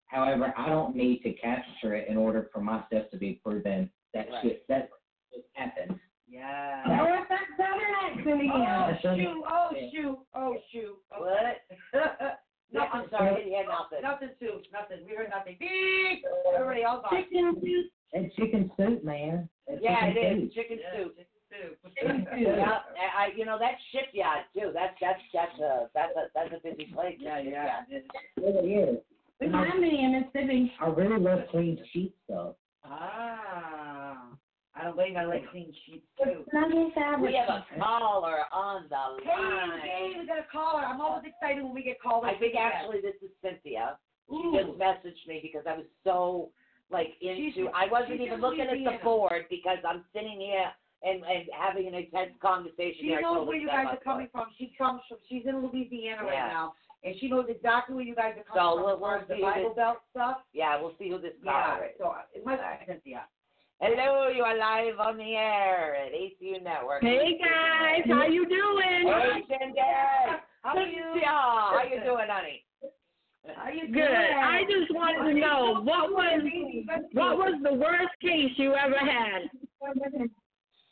[0.09, 3.89] However, I don't need to capture it in order for my stuff to be proven
[4.13, 4.41] that Right.
[4.43, 4.89] shit that
[5.33, 5.99] just happened.
[6.27, 6.83] Yeah.
[6.85, 8.51] Oh, it's that southern accent again.
[8.53, 9.17] Oh, oh That's right.
[9.19, 9.43] shoot.
[9.47, 9.89] Oh, Yeah.
[9.91, 10.19] shoot.
[10.33, 10.97] Oh, shoot.
[11.11, 11.21] Oh.
[11.21, 12.37] What?
[12.71, 14.01] No, nothing, I'm sorry, I nothing.
[14.03, 14.61] Nothing, Sue.
[14.71, 14.99] Nothing.
[15.09, 15.57] We heard nothing.
[15.59, 16.23] Beep.
[16.53, 17.17] Everybody else on.
[17.17, 17.85] Chicken soup.
[18.13, 19.49] And chicken soup, man.
[19.67, 20.53] That's Yeah, it chicken is soup.
[20.53, 21.17] chicken Yeah, soup.
[21.17, 21.93] chicken soup.
[21.97, 22.57] Chicken soup.
[22.57, 24.69] Yeah, I, I- you know that shipyard too.
[24.71, 27.17] That's that's that's a that's a that's a busy place.
[27.17, 27.81] the Yeah, yeah.
[27.89, 28.05] shipyard.
[28.37, 28.97] It really is.
[29.39, 30.71] Remind me in Mississippi.
[30.81, 32.55] I really love clean sheets though.
[32.83, 34.27] Ah.
[34.75, 35.17] I don't blame you.
[35.19, 36.43] I like clean sheets too.
[36.51, 37.31] Snuggle fabric.
[37.31, 39.79] We have a caller on the Hey, line.
[39.81, 40.83] hey, we got a caller.
[40.83, 42.31] I'm always excited when we get callers.
[42.35, 43.97] I think actually this is Cynthia.
[44.29, 44.53] She Ooh.
[44.55, 46.49] just messaged me because I was so
[46.91, 47.51] like into.
[47.53, 48.97] She's- I wasn't even looking at Louisiana.
[48.97, 50.71] the board because I'm sitting here
[51.03, 52.99] and and having an intense conversation.
[53.01, 53.21] She here.
[53.21, 54.47] Knows where you guys are coming from.
[54.57, 55.17] She comes from.
[55.27, 56.43] She's in Louisiana Yeah.
[56.45, 56.73] right now,
[57.03, 59.27] and she knows exactly where you guys are So coming we'll- we'll as far as
[59.27, 60.37] the see Bible this- Belt stuff.
[60.53, 61.51] Yeah, we'll see who this Yeah.
[61.51, 61.97] caller is.
[61.97, 62.79] So it must Alright.
[62.81, 63.27] be Cynthia.
[63.81, 67.01] Hello, you are live on the air at ATU Network.
[67.01, 69.07] Hey guys, how you doing?
[69.07, 69.79] Hey, Cindy.
[69.79, 71.15] How are you?
[71.15, 72.65] Yeah, how you doing, honey?
[73.55, 73.93] How you Good.
[73.93, 74.09] doing?
[74.11, 76.41] I just wanted to know what was
[77.13, 79.49] what was the worst case you ever had?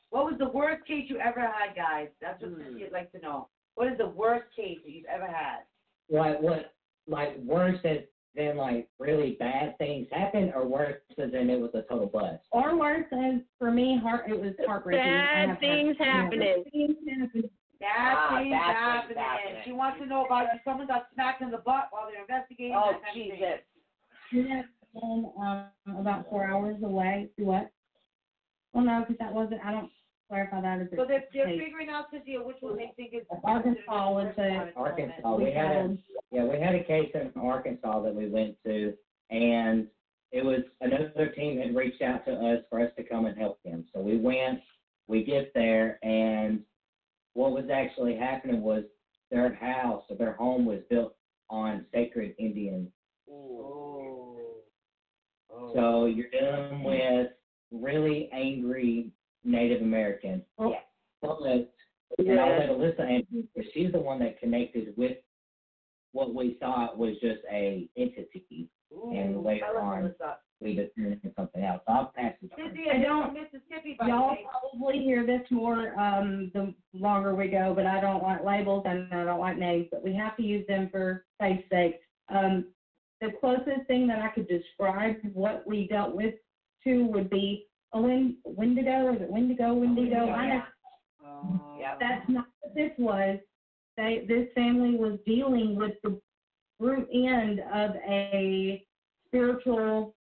[0.10, 2.08] What was the worst case you ever had, guys?
[2.22, 2.62] That's what Hmm.
[2.78, 3.49] Cynthia'd like to know.
[3.76, 5.66] What is the worst case that you've ever had?
[6.08, 6.74] What what
[7.08, 8.03] like worse than
[8.36, 12.43] than like really bad things happen, or worse than it was a total bust?
[12.51, 15.01] Or worse, as for me, heart it was heartbreaking.
[15.03, 16.64] I Bad things to- happening.
[16.72, 17.49] Things happening.
[17.80, 19.18] Bad Ah, things bad happening.
[19.18, 19.62] happening.
[19.66, 22.76] She wants to know about if someone got smacked in the butt while they're investigating.
[22.76, 23.39] Oh, that kind of thing.
[23.39, 23.60] Jesus.
[24.34, 24.66] We have
[25.03, 27.30] um, about four hours away.
[27.38, 27.70] What?
[28.74, 29.62] Well, no, because that wasn't.
[29.64, 29.91] I don't
[30.28, 31.59] clarify that as a So they're, they're case.
[31.59, 33.25] figuring out, Cynthia, which one they think is.
[33.43, 35.36] Arkansas was the- Arkansas.
[35.36, 35.97] We We had a
[36.32, 38.93] yeah, we had a case in Arkansas that we went to,
[39.30, 39.88] and
[40.32, 43.61] it was another team had reached out to us for us to come and help
[43.63, 43.86] them.
[43.93, 44.59] So we went,
[45.07, 46.61] we get there, and
[47.34, 48.84] what was actually happening was
[49.32, 51.15] their house or their home was built
[51.49, 52.91] on sacred Indian.
[53.32, 54.36] Oh.
[55.73, 57.32] So you're dealing with
[57.71, 59.11] really angry
[59.48, 60.43] Native Americans.
[60.60, 60.72] Oh.
[60.72, 60.78] Yeah.
[61.22, 61.39] But
[62.20, 63.26] and I'll let Allisa answer
[63.56, 65.18] because she's the one that connected with
[66.12, 70.41] what we thought was just a entity, and later Tell us on what's up.
[70.62, 71.82] we determined something else.
[71.88, 72.91] So I'll pass it to her.
[72.91, 74.45] I don't- from Mississippi, by the Y'all way.
[74.50, 79.14] probably hear this more um, the longer we go, but I don't like labels and
[79.14, 82.00] I don't like names, but we have to use them for safe's sake.
[82.30, 82.68] Um,
[83.22, 86.36] the closest thing that I could describe what we dealt with
[86.86, 90.29] to would be a wind, Wendigo, is it Wendigo, Wendigo?
[90.29, 90.63] I know
[91.23, 91.77] Oh.
[91.79, 91.99] Yep.
[91.99, 93.38] that's not what this was.
[93.97, 96.19] They, this family was dealing with the
[96.79, 98.85] root end of a
[99.27, 100.15] spiritual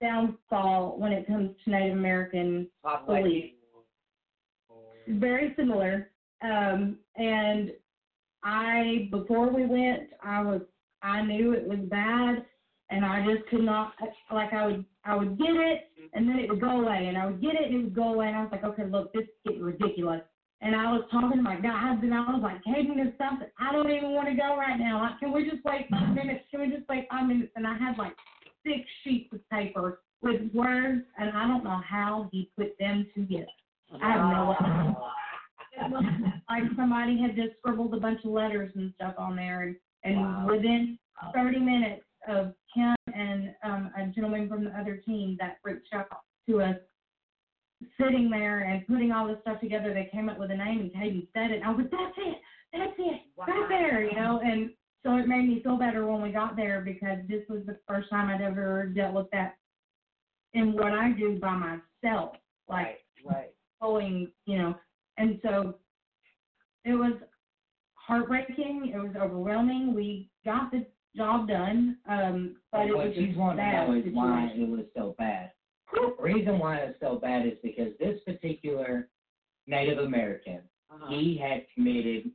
[0.00, 3.52] downfall when it comes to Native American Pop belief.
[5.08, 6.10] Very similar.
[6.42, 7.72] Um, and
[8.42, 10.62] I, before we went, I was,
[11.02, 12.44] I knew it was bad,
[12.92, 13.94] and I just could not,
[14.32, 17.26] like, I would, I would get it, and then it would go away, and I
[17.26, 19.22] would get it, and it would go away, and I was like, okay, look, this
[19.24, 20.20] is getting ridiculous.
[20.60, 23.48] And I was talking to my guys, and I was like, Caden, there's something.
[23.58, 25.00] I don't even want to go right now.
[25.02, 26.44] Like, can we just wait five minutes?
[26.52, 27.50] Can we just wait five minutes?
[27.56, 28.14] And I had like
[28.64, 33.46] six sheets of paper with words, and I don't know how he put them together.
[34.00, 34.96] I have no idea.
[35.74, 35.90] It
[36.48, 40.16] like somebody had just scribbled a bunch of letters and stuff on there, and, and
[40.16, 40.46] Wow.
[40.48, 40.98] within
[41.34, 46.06] 30 minutes of Kim and um, a gentleman from the other team that reached out
[46.48, 46.76] to us
[48.00, 50.92] sitting there and putting all this stuff together, they came up with a name and
[50.92, 51.56] Caden said it.
[51.56, 52.38] And I was that's it,
[52.72, 54.40] that's it, right there, you know.
[54.44, 54.70] And
[55.04, 58.08] so it made me feel better when we got there because this was the first
[58.10, 59.56] time I'd ever dealt with that
[60.54, 62.36] in what I do by myself,
[62.68, 63.50] like Right, right.
[63.80, 64.74] pulling, you know.
[65.18, 65.74] And so
[66.84, 67.14] it was
[67.94, 68.92] heartbreaking.
[68.94, 69.94] It was overwhelming.
[69.94, 70.86] We got the
[71.16, 74.50] job done, um, but it what was she's just wanting to bad know is why
[74.54, 75.52] it was so bad.
[75.92, 79.08] The reason why it's so bad is because this particular
[79.66, 80.60] Native American,
[80.90, 81.06] Uh-huh.
[81.10, 82.30] he had committed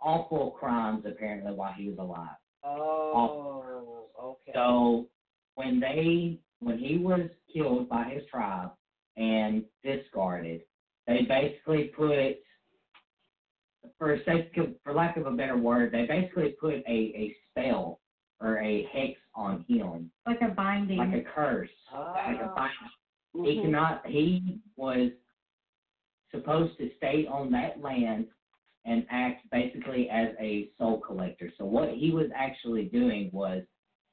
[0.00, 2.36] awful crimes apparently while he was alive.
[2.64, 4.52] Oh, okay.
[4.54, 5.06] So
[5.54, 8.70] when they when he was killed by his tribe
[9.16, 10.62] and discarded,
[11.06, 12.38] they basically put
[13.98, 18.00] for sake of for lack of a better word, they basically put a, a spell
[18.40, 20.98] or a hex on him, like a binding.
[20.98, 21.70] like a curse.
[21.92, 22.54] Like a Ah.
[22.54, 23.46] bind.
[23.46, 25.10] He cannot he was
[26.30, 28.26] supposed to stay on that land
[28.84, 31.50] and act basically as a soul collector.
[31.58, 33.62] So what he was actually doing was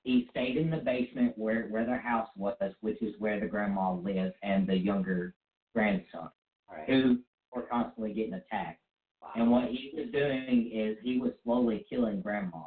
[0.04, 3.94] he stayed in the basement where where their house was, which is where the grandma
[3.94, 5.34] lived and the younger
[5.74, 6.30] grandson,
[6.72, 6.88] Right.
[6.90, 7.20] who
[7.54, 8.82] were constantly getting attacked.
[9.36, 12.64] And what he was doing is he was slowly killing grandma.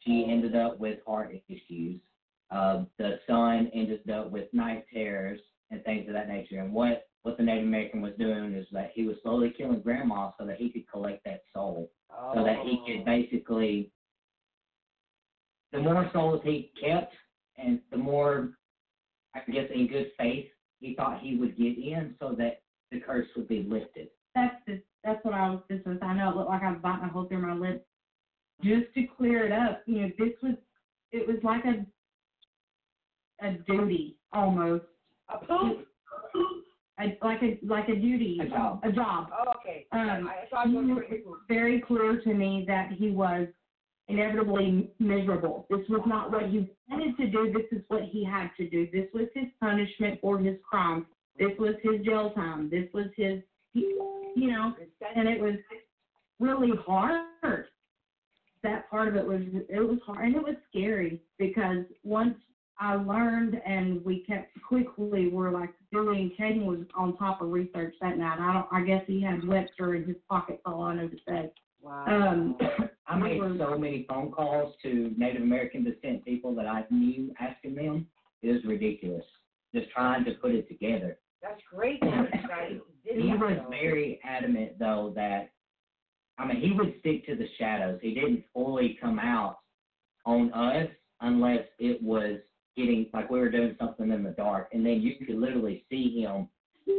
[0.00, 2.00] She ended up with heart issues.
[2.50, 5.40] Uh, the son ended up with night terrors
[5.70, 6.60] and things of that nature.
[6.60, 10.30] And what what the Native American was doing is that he was slowly killing grandma
[10.38, 11.90] so that he could collect that soul,
[12.34, 12.86] so that he Oh.
[12.86, 13.90] could basically.
[15.72, 17.14] The more souls he kept,
[17.56, 18.52] and the more,
[19.34, 20.50] I guess, in good faith
[20.80, 24.10] he thought he would get in so that the curse would be lifted.
[24.34, 25.86] That's the, that's what I was just.
[26.02, 27.86] I know it looked like I was biting a hole through my lip.
[28.62, 30.54] Just to clear it up, you know, this was
[31.12, 31.84] it was like a
[33.46, 34.84] a duty almost.
[35.28, 35.86] A poop?
[37.00, 38.38] A, like a like a duty.
[38.40, 38.80] A job.
[38.84, 39.28] A job.
[39.32, 39.86] Oh, okay.
[39.92, 40.94] Um, I thought you
[41.26, 43.48] was very clear to me that he was
[44.08, 45.66] inevitably miserable.
[45.70, 47.52] This was not what he wanted to do.
[47.52, 48.86] This is what he had to do.
[48.92, 51.06] This was his punishment for his crime.
[51.38, 52.70] This was his jail time.
[52.70, 53.40] This was his,
[53.72, 53.98] he,
[54.34, 54.74] you know,
[55.14, 55.56] and it was
[56.40, 57.66] really hard.
[58.62, 62.36] That part of it was it was hard and it was scary because once
[62.80, 67.42] I learned and we kept quickly we were like Billy and Caden was on top
[67.42, 68.38] of research that night.
[68.40, 71.50] I don't I guess he had Webster in his pocket all I know to say.
[71.82, 72.06] Wow.
[72.06, 72.56] Um
[73.06, 77.74] I made so many phone calls to Native American descent people that I knew asking
[77.74, 78.06] them.
[78.42, 79.24] It was ridiculous.
[79.74, 81.18] Just trying to put it together.
[81.44, 82.00] That's great.
[82.00, 82.72] that you guys
[83.04, 83.70] did He was though.
[83.70, 85.50] very adamant though that
[86.38, 87.98] I mean he would stick to the shadows.
[88.02, 89.58] He didn't fully come out
[90.24, 90.88] on us
[91.20, 92.38] unless it was
[92.76, 96.20] getting like we were doing something in the dark and then you could literally see
[96.22, 96.48] him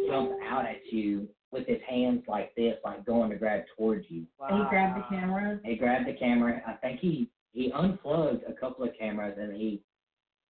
[0.07, 4.25] jump out at you with his hands like this, like going to grab towards you.
[4.41, 5.59] and he grabbed the camera.
[5.63, 6.61] He grabbed the camera.
[6.67, 9.81] I think he he unplugged a couple of cameras and he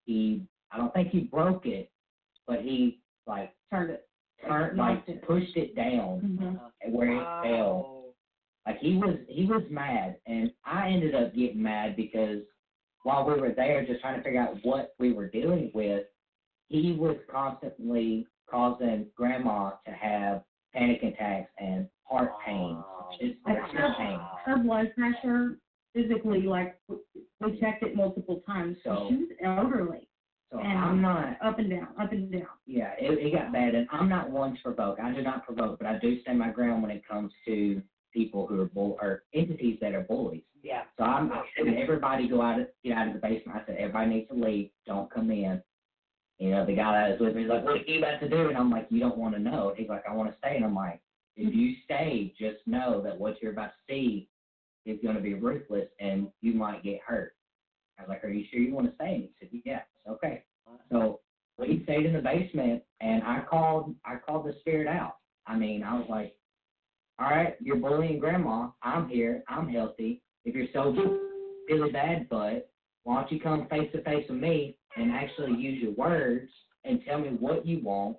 [0.06, 1.89] he I don't think he broke it,
[2.48, 4.08] but he like Turned it.
[4.48, 5.22] turned like it.
[5.28, 6.92] pushed it down Mm-hmm.
[6.94, 8.06] where it fell.
[8.66, 12.42] Like he was he was mad and I ended up getting mad because
[13.04, 16.06] while we were there just trying to figure out what we were dealing with,
[16.70, 22.84] he was constantly causing grandma to have panic attacks and heart pains.
[23.22, 24.20] Just Like severe pain.
[24.46, 25.58] her, her blood pressure
[25.94, 26.80] physically, like
[27.40, 28.78] we checked it multiple times.
[28.84, 30.08] So So- she was elderly
[30.52, 32.48] So and I'm not up and down, up and down.
[32.68, 35.00] Yeah, it, it got bad, and I'm not one to provoke.
[35.00, 37.82] I do not provoke, but I do stand my ground when it comes to
[38.14, 40.43] people who are bull or entities that are bullies.
[40.64, 40.84] Yeah.
[40.98, 43.60] So I'm I said everybody go out, of get out of the basement.
[43.62, 44.70] I said everybody needs to leave.
[44.88, 45.62] Don't come in.
[46.39, 48.30] You know, the guy that was with me is like, "What are you about to
[48.30, 50.56] do?" And I'm like, "You don't want to know." He's like, "I want to stay,"
[50.56, 51.02] and I'm like,
[51.36, 54.28] "If you stay, just know that what you're about to see
[54.86, 57.35] is going to be ruthless, and you might get hurt."
[57.98, 59.86] I was like, "Are you sure you want to stay?" And he said, Yes.
[60.08, 60.43] Okay.
[60.91, 61.22] So
[61.58, 65.18] we stayed in the basement and I called I called the spirit out.
[65.48, 66.36] I mean, I was like,
[67.20, 68.70] All right, you're bullying grandma.
[68.82, 70.22] I'm here, I'm healthy.
[70.43, 70.93] If you're so
[71.70, 72.70] really bad but
[73.04, 76.50] why don't you come face to face with me and actually use your words
[76.84, 78.18] and tell me what you want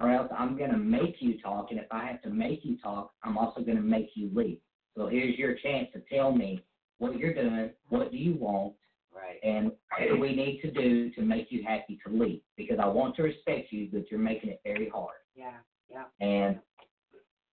[0.00, 3.12] or else I'm gonna make you talk and if I have to make you talk,
[3.22, 4.58] I'm also gonna make you leave.
[4.96, 6.64] So here's your chance to tell me
[6.98, 8.74] what you're doing, what do you want,
[9.14, 9.38] Right.
[9.42, 12.40] and what do we need to do to make you happy to leave?
[12.56, 15.16] Because I want to respect you, but you're making it very hard.
[15.34, 15.52] Yeah,
[15.90, 16.04] yeah.
[16.20, 16.58] And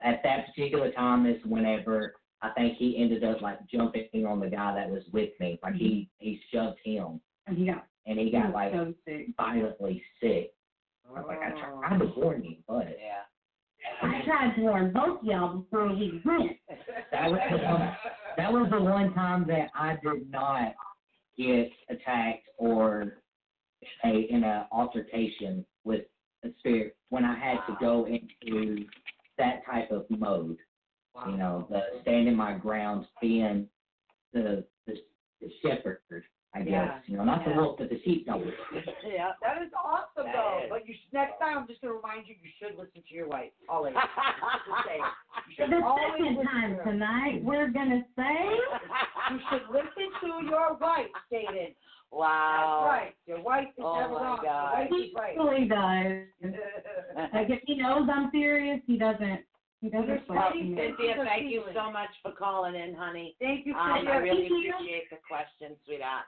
[0.03, 4.47] at that particular time is whenever I think he ended up like jumping on the
[4.47, 5.59] guy that was with me.
[5.63, 8.93] Like he he shoved him And he got and he he got was like so
[9.07, 9.27] sick.
[9.37, 10.53] violently sick.
[11.07, 12.13] I was like, I tried to oh.
[12.19, 13.23] warn you, but Yeah.
[14.01, 16.57] I tried to warn both y'all before we went.
[17.11, 17.95] that was the one,
[18.37, 20.73] that was the one time that I did not
[21.37, 23.21] get attacked or
[24.03, 26.05] a in a altercation with
[26.43, 28.85] a spirit when I had to go into
[29.37, 30.57] that type of mode.
[31.27, 33.67] You know, the standing my ground, being
[34.33, 34.95] the the,
[35.41, 36.01] the shepherd,
[36.55, 36.71] I guess.
[36.71, 36.99] Yeah.
[37.07, 37.57] You know, not the Yeah.
[37.57, 38.45] wolf, but the sheep don't.
[39.03, 39.33] yeah.
[39.43, 40.61] That is awesome, That though.
[40.63, 40.69] is.
[40.69, 43.27] But you should, next time, I'm just gonna remind you, you should listen to your
[43.27, 43.93] wife always.
[43.95, 44.87] Just.
[45.49, 48.35] You should The second time to tonight, we're gonna say
[49.31, 51.75] You should listen to your wife, Caden.
[52.11, 52.87] wow.
[52.87, 53.15] That's right.
[53.27, 54.39] Your wife is Oh, never my wrong.
[54.41, 54.71] God.
[54.71, 55.35] Your wife he is right.
[55.37, 57.33] really does.
[57.33, 59.41] Like if he knows I'm serious, he doesn't.
[59.81, 60.75] He doesn't You're question me.
[60.75, 60.95] sweet.
[60.97, 63.35] Cynthia, thank you so much for calling in, honey.
[63.41, 64.13] Thank you, Um, Cynthia.
[64.13, 66.25] I really appreciate the question, sweetheart.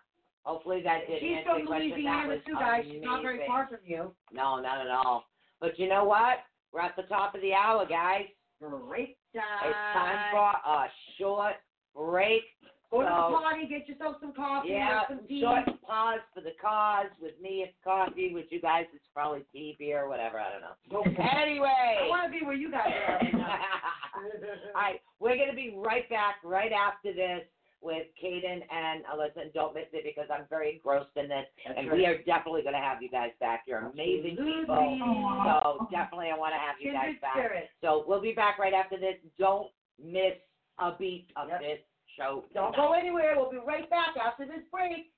[0.47, 2.03] Hopefully that did She's answer your question.
[2.05, 2.85] That was too, guys.
[2.89, 4.15] She's not very far from you.
[4.31, 5.25] No, not at all.
[5.59, 6.37] But you know what?
[6.71, 8.27] We're at the top of the hour, guys.
[8.61, 9.43] Great time.
[9.65, 10.87] It's time for a
[11.19, 11.55] short
[11.93, 12.43] break.
[12.89, 15.41] Go to the party, get yourself some coffee, Yeah, have some tea.
[15.41, 17.07] short pause for the cause.
[17.21, 18.31] With me, it's coffee.
[18.33, 20.39] With you guys, it's probably tea, beer, whatever.
[20.39, 20.99] I don't know.
[21.01, 21.21] Okay.
[21.29, 22.07] I Anyway.
[22.07, 23.19] want to be where you guys are.
[24.15, 27.41] All right, we're going to be right back right after this
[27.81, 29.41] with Caden and Allisa.
[29.41, 31.45] And don't miss it because I'm very engrossed in this.
[31.65, 31.97] That's and right.
[31.97, 33.63] we are definitely going to have you guys back.
[33.67, 34.75] You're amazing people.
[34.75, 35.43] Absolutely.
[35.45, 37.33] So definitely I want to have you guys back.
[37.35, 37.69] spirit.
[37.81, 39.15] So we'll be back right after this.
[39.37, 39.67] Don't
[40.01, 40.35] miss
[40.79, 41.59] a beat of Yep.
[41.61, 41.79] this
[42.17, 42.43] show.
[42.53, 43.33] Don't go anywhere.
[43.35, 45.11] We'll be right back after this break.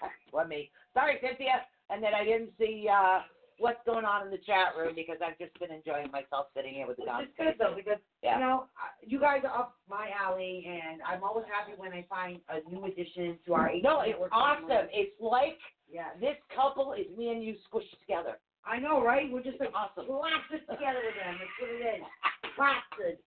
[0.34, 0.70] Let me.
[0.94, 1.66] Sorry, Cynthia.
[1.90, 3.20] And then I didn't see uh,
[3.60, 6.88] what's going on in the chat room because I've just been enjoying myself sitting here
[6.88, 8.40] with the It's good though because Yeah.
[8.40, 8.66] you know
[9.06, 12.86] you guys are up my alley, and I'm always happy when I find a new
[12.86, 13.70] addition to our.
[13.84, 14.68] No, it's awesome.
[14.68, 14.90] family.
[14.94, 15.60] It's like
[15.92, 18.40] Yeah, this couple is me and you squished together.
[18.66, 19.30] I know, right?
[19.32, 20.08] We're just like Awesome.
[20.08, 21.36] blasted together with them.
[21.38, 22.02] Let's put it in.
[22.56, 23.18] Blasted.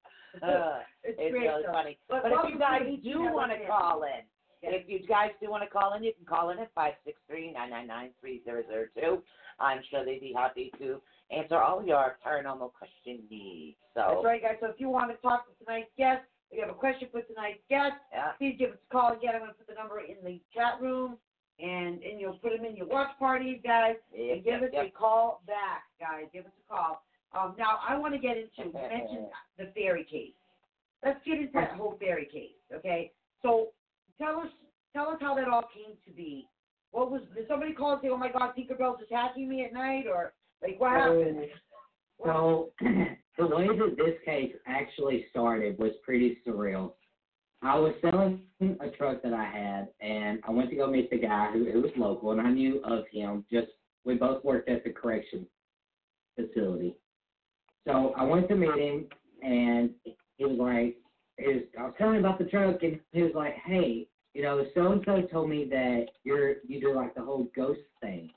[0.42, 1.72] Uh, it's, it's great really though.
[1.72, 1.98] funny.
[2.08, 4.24] But But if you guys do want to call in,
[4.62, 4.72] Yes.
[4.76, 7.18] if you guys do want to call in, you can call in at five six
[7.28, 9.22] three nine nine nine three zero zero two.
[9.58, 11.00] I'm sure they'd be happy to
[11.30, 13.76] answer all your paranormal question needs.
[13.94, 14.56] So That's right, guys.
[14.60, 17.22] So if you want to talk to tonight's guest, if you have a question for
[17.22, 18.32] tonight's guest, yeah.
[18.38, 19.34] please give us a call again.
[19.34, 21.16] I'm going to put the number in the chat room,
[21.58, 23.96] and and you'll put them in your watch parties, guys.
[24.14, 24.86] Yep, and give yep, us yep.
[24.86, 26.26] a call back, guys.
[26.32, 27.02] Give us a call.
[27.36, 29.28] Um, now I want to get into you mentioned
[29.58, 30.32] the fairy case.
[31.04, 33.12] Let's get into that whole fairy case, okay?
[33.42, 33.68] So
[34.20, 34.48] tell us
[34.94, 36.48] tell us how that all came to be.
[36.92, 40.04] What was did somebody call and say, "Oh my God, Tinkerbell's attacking me at night,"
[40.06, 41.38] or like what happened?
[41.38, 41.48] Um,
[42.24, 42.70] so
[43.38, 46.92] the way that this case actually started was pretty surreal.
[47.62, 51.18] I was selling a truck that I had, and I went to go meet the
[51.18, 53.44] guy who, who was local, and I knew of him.
[53.50, 53.68] Just
[54.04, 55.46] we both worked at the correction
[56.36, 56.96] facility.
[57.86, 59.06] So I went to meet him,
[59.42, 59.90] and
[60.36, 60.96] he was like,
[61.38, 64.64] was, I was telling him about the truck, and he was like, "Hey, you know,
[64.74, 68.30] so and so told me that you're you do like the whole ghost thing."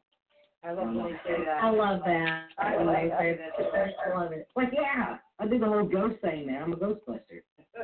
[0.63, 1.63] I love when they say that.
[1.63, 2.47] I love that.
[2.57, 3.71] I when love they say that.
[3.73, 3.93] that.
[4.05, 4.47] I love it.
[4.55, 6.61] Like, yeah, I do the whole ghost thing, man.
[6.61, 7.41] I'm a ghostbuster.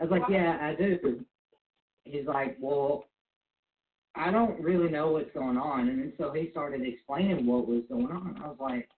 [0.00, 1.24] I was like, yeah, I do.
[2.04, 3.06] He's like, well,
[4.14, 5.88] I don't really know what's going on.
[5.88, 8.40] And then so he started explaining what was going on.
[8.44, 8.88] I was like,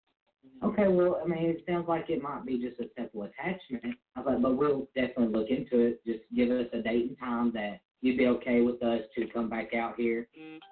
[0.65, 3.97] okay, well, I mean, it sounds like it might be just a simple attachment.
[4.17, 6.05] I was like, but we'll definitely look into it.
[6.05, 9.49] Just give us a date and time that you'd be okay with us to come
[9.49, 10.29] back out here.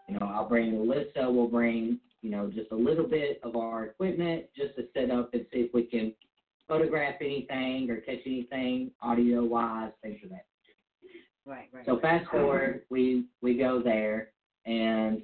[0.08, 1.32] You know, I'll bring Allisa.
[1.32, 5.32] We'll bring, you know, just a little bit of our equipment just to set up
[5.32, 6.12] and see if we can
[6.68, 10.46] photograph anything or catch anything audio wise, things like that.
[11.46, 11.86] right, right.
[11.86, 14.28] So fast forward, we we go there,
[14.66, 15.22] and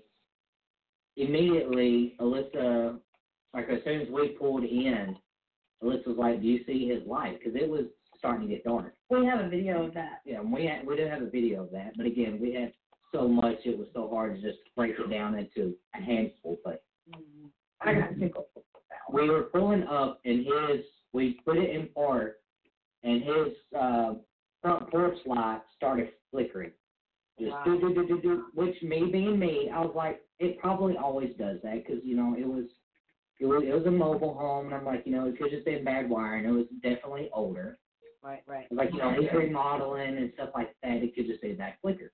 [1.17, 2.99] immediately Allisa,
[3.55, 5.17] like as soon as we pulled in,
[5.83, 7.87] Allisa was like, "Do you see his light?" Because it was
[8.19, 8.95] starting to get dark.
[9.11, 10.21] We have a video of that.
[10.25, 12.73] Yeah, and we had, we did have a video of that, but again, we had
[13.13, 16.59] so much it was so hard to just break it down into a handful.
[16.65, 16.83] But
[17.81, 18.47] I got tickled.
[19.13, 22.37] we were pulling up, and his we put it in park,
[23.03, 24.15] and his uh,
[24.61, 26.73] front porch light started flickering.
[27.39, 27.65] Just Wow.
[27.65, 28.45] do do do do do.
[28.55, 32.35] Which me being me, I was like, it probably always does that because you know
[32.37, 32.65] it was.
[33.41, 35.65] It was, it was a mobile home, and I'm like, you know, it could just
[35.65, 36.45] been bad wiring.
[36.45, 37.79] It was definitely older.
[38.23, 38.67] Right, right.
[38.73, 41.03] Like, you know, he's remodeling and stuff like that.
[41.05, 42.11] It could just be that flicker.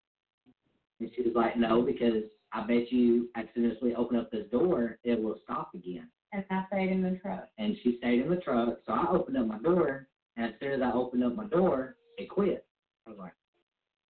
[1.01, 4.31] And she was like, no, because I bet you as soon as we open up
[4.31, 6.09] this door, it will stop again.
[6.33, 7.49] And I stayed in the truck.
[7.59, 10.73] And she stayed in the truck, so I opened up my door, and as soon
[10.73, 12.67] as I opened up my door, it quit.
[13.07, 13.33] I was like,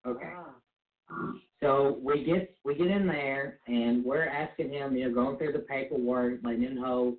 [0.06, 0.32] okay.
[0.36, 0.54] Ah.
[1.60, 5.52] So we get we get in there and we're asking him, you know, going through
[5.52, 7.16] the paperwork, letting him know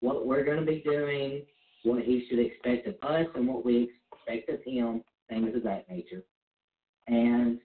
[0.00, 1.42] what we're going to be doing,
[1.84, 5.88] what he should expect of us, and what we expect of him, things of that
[5.88, 6.22] nature.
[7.08, 7.58] And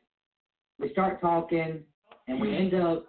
[0.79, 1.83] we start talking,
[2.27, 3.05] and we end up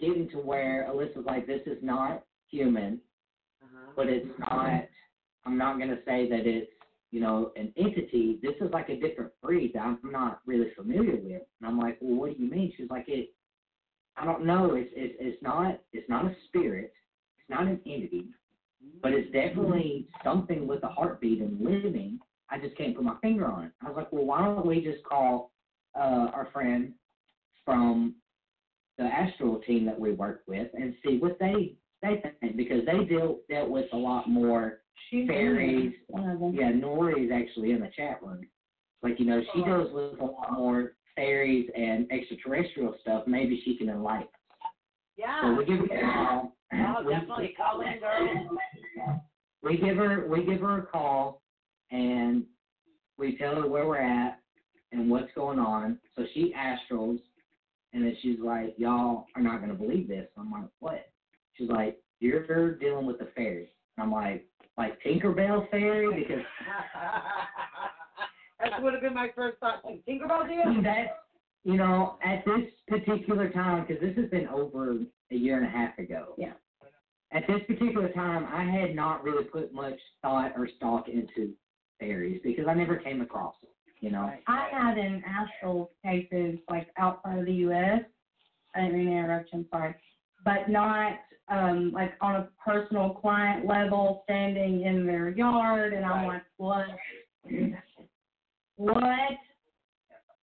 [0.00, 3.00] getting to where Allisa's like, "This is not human,
[3.62, 3.92] Uh-huh.
[3.96, 4.84] but it's not.
[5.44, 6.70] I'm not going to say that it's
[7.10, 11.16] you know, an entity, this is like a different breed that I'm not really familiar
[11.16, 11.42] with.
[11.60, 12.72] And I'm like, well, what do you mean?
[12.76, 13.30] She's like, it,
[14.16, 14.74] I don't know.
[14.74, 16.92] It's, it's, it's not, it's not a spirit.
[17.38, 18.26] It's not an entity,
[19.02, 22.20] but it's definitely something with a heartbeat and living.
[22.48, 23.72] I just can't put my finger on it.
[23.82, 25.52] I was like, well, why don't we just call
[25.96, 26.92] uh, our friend
[27.64, 28.14] from
[28.98, 33.04] the astral team that we work with and see what they they think because they
[33.04, 34.78] deal dealt with a lot more
[35.10, 35.92] She's fairies.
[36.08, 36.54] one of them.
[36.54, 38.46] Yeah, Nori's actually in the chat room.
[39.02, 39.64] Like, you know, she oh.
[39.64, 43.24] deals with a lot more fairies and extraterrestrial stuff.
[43.26, 44.28] Maybe she can enlighten.
[44.28, 44.66] So
[45.16, 45.56] Yeah.
[45.56, 46.56] we give her a call.
[46.72, 48.58] Oh, We- definitely call in, girl.
[49.62, 51.42] we give her we give her a call
[51.90, 52.44] and
[53.18, 54.40] we tell her where we're at
[54.92, 55.98] and what's going on.
[56.16, 57.20] So she astrals
[57.92, 60.28] and then she's like, Y'all are not gonna believe this.
[60.38, 61.10] I'm like, What?
[61.60, 63.68] She's like, You're dealing with the fairies.
[63.96, 64.46] And I'm like,
[64.78, 66.44] like Tinkerbell fairy because
[68.60, 69.98] that would have been my first thought too.
[70.08, 70.82] Tinkerbell deal?
[70.82, 71.10] that's
[71.62, 74.96] you know, at this particular time, because this has been over
[75.30, 76.34] a year and a half ago.
[76.38, 76.52] Yeah.
[77.32, 81.52] At this particular time, I had not really put much thought or stock into
[81.98, 83.70] fairies because I never came across them.
[84.00, 88.00] You know, I had in astral cases like outside of the U.S.
[88.74, 89.94] I didn't mean to interrupt I'm sorry,
[90.42, 91.18] but not
[91.50, 96.86] um like on a personal client level, standing in their yard, and I'm like, what?
[98.76, 99.02] What?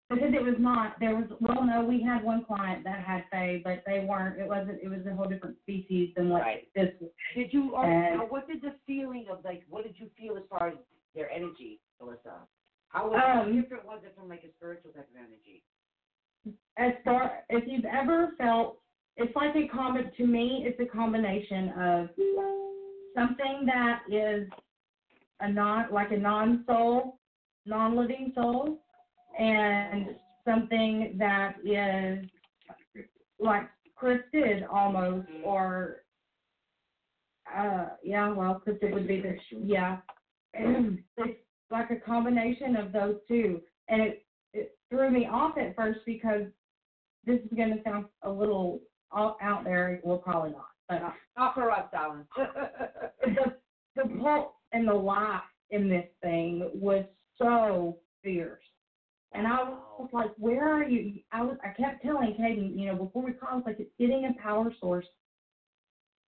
[0.10, 0.98] Because it was not.
[1.02, 4.40] There was well, no, we had one client that had fae, but they weren't.
[4.40, 4.80] It wasn't.
[4.82, 6.68] It was a whole different species than what Right.
[6.76, 7.10] this was.
[7.36, 7.74] Did you?
[7.76, 9.64] Or, And- now, what did the feeling of like?
[9.70, 10.76] What did you feel as far as
[11.14, 12.48] their energy, Allisa?
[12.90, 15.64] How, was, how Um, different was it from like a spiritual type of energy?
[16.78, 18.80] as far if you've ever felt
[19.18, 22.10] it's like a combi to me it's a combination of
[23.16, 24.48] something that is
[25.42, 27.20] a non like a non soul
[27.66, 28.80] non living soul
[29.38, 30.16] and
[30.46, 32.26] something that is
[33.40, 33.68] like
[34.02, 35.98] cryptid almost or
[37.56, 39.98] uh yeah well cryptid would be the yeah.
[41.18, 41.40] It's
[41.72, 46.44] like a combination of those two and it it threw me off at first because
[47.26, 48.80] this is going to sound a little
[49.16, 50.00] out out there.
[50.04, 52.26] Well, probably not, but uh, Not for us, Alan.
[53.22, 53.56] the
[53.96, 57.06] the pulse and the life in this thing was
[57.38, 58.64] so fierce,
[59.34, 59.64] and I
[60.00, 63.32] was like, "Where are you?" I was I kept telling Caden, you know, before we
[63.32, 65.06] called, like, "It's getting a power source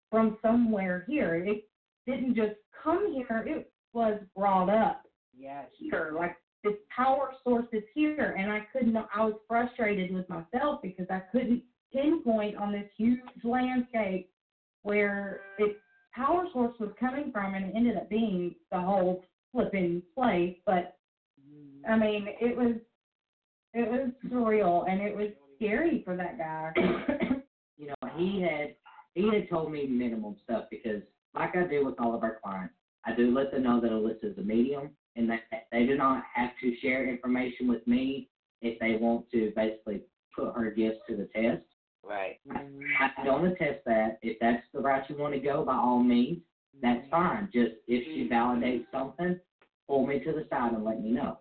[0.09, 1.35] from somewhere here.
[1.35, 1.67] It
[2.07, 5.03] didn't just come here; it was brought up."
[5.37, 5.65] yes.
[5.77, 6.13] here.
[6.15, 8.95] Like this power source is here, and I couldn't.
[8.95, 11.63] I was frustrated with myself because I couldn't
[11.93, 14.29] pinpoint on this huge landscape
[14.83, 15.75] where its
[16.13, 20.57] power source was coming from, and it ended up being the whole flipping place.
[20.65, 20.97] But
[21.39, 21.89] mm.
[21.89, 22.75] I mean, it was
[23.73, 26.71] it was surreal, and it was scary for that guy.
[27.77, 28.75] you know, he had
[29.15, 31.01] he had told me minimum stuff because,
[31.35, 32.73] like I do with all of our clients,
[33.05, 35.41] I do let them know that Allisa is a medium and that
[35.71, 38.29] they do not have to share information with me
[38.61, 40.01] if they want to basically
[40.35, 41.63] put her gifts to the test.
[42.03, 42.39] Right.
[42.51, 44.19] I don't attest that.
[44.21, 46.39] If that's the route you want to go, by all means,
[46.81, 47.49] that's fine.
[47.53, 49.39] Just if she validates something,
[49.87, 51.39] pull me to the side and let me know.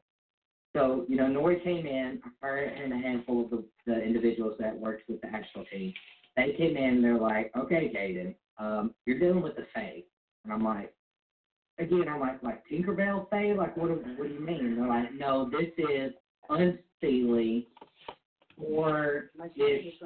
[0.74, 4.78] So, you know, Nori came in, her and a handful of the, the individuals that
[4.78, 5.92] worked with the actual team,
[6.36, 10.02] they came in, and they're like, okay, Caden, um, you're dealing with the Fae.
[10.44, 10.94] And I'm like,
[11.78, 13.52] again, I'm like, like Tinkerbell Fae?
[13.52, 14.64] Like, what do, what do you mean?
[14.66, 16.12] And they're like, no, this is
[16.48, 17.66] unseelie
[18.58, 20.02] or My it's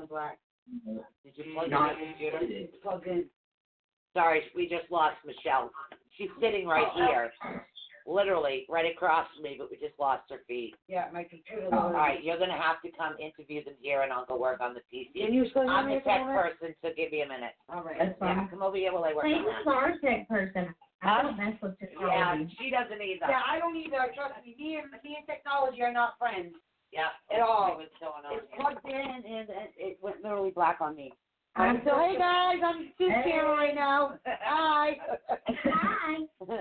[0.67, 1.13] screen is going black.
[1.25, 2.39] Did you plug not in your computer?
[2.43, 3.25] It's plugged in.
[4.15, 5.71] Sorry, we just lost Michelle.
[6.17, 7.07] She's sitting right oh.
[7.07, 7.31] here,
[8.07, 10.75] literally right across from me, but we just lost her feet.
[10.89, 11.69] Yeah, my computer.
[11.73, 11.79] Oh.
[11.79, 14.73] All right, you're gonna have to come interview them here, and I'll go work on
[14.73, 15.13] the PC.
[15.27, 16.57] Can you still hear I'm me the tech moment?
[16.57, 17.53] person, so give me a minute.
[17.69, 17.99] All right.
[17.99, 18.49] That's Yeah, fine.
[18.49, 19.75] come over here while I work Hey, on who's that.
[19.75, 20.75] our tech person?
[21.03, 22.57] I don't mess with Yeah, technology.
[22.59, 23.27] she doesn't either.
[23.29, 24.01] Yeah, I don't either.
[24.17, 24.57] Trust me.
[24.59, 26.55] Me and me and technology are not friends.
[26.97, 27.37] Yeah.
[27.37, 27.77] At all.
[27.77, 31.13] What's going on It's plugged in and, and it went literally black on me.
[31.55, 33.31] I'm so hey guys, I'm Sue's Hey.
[33.31, 34.19] camera right now.
[34.27, 34.97] Hi.
[35.65, 36.17] Hi.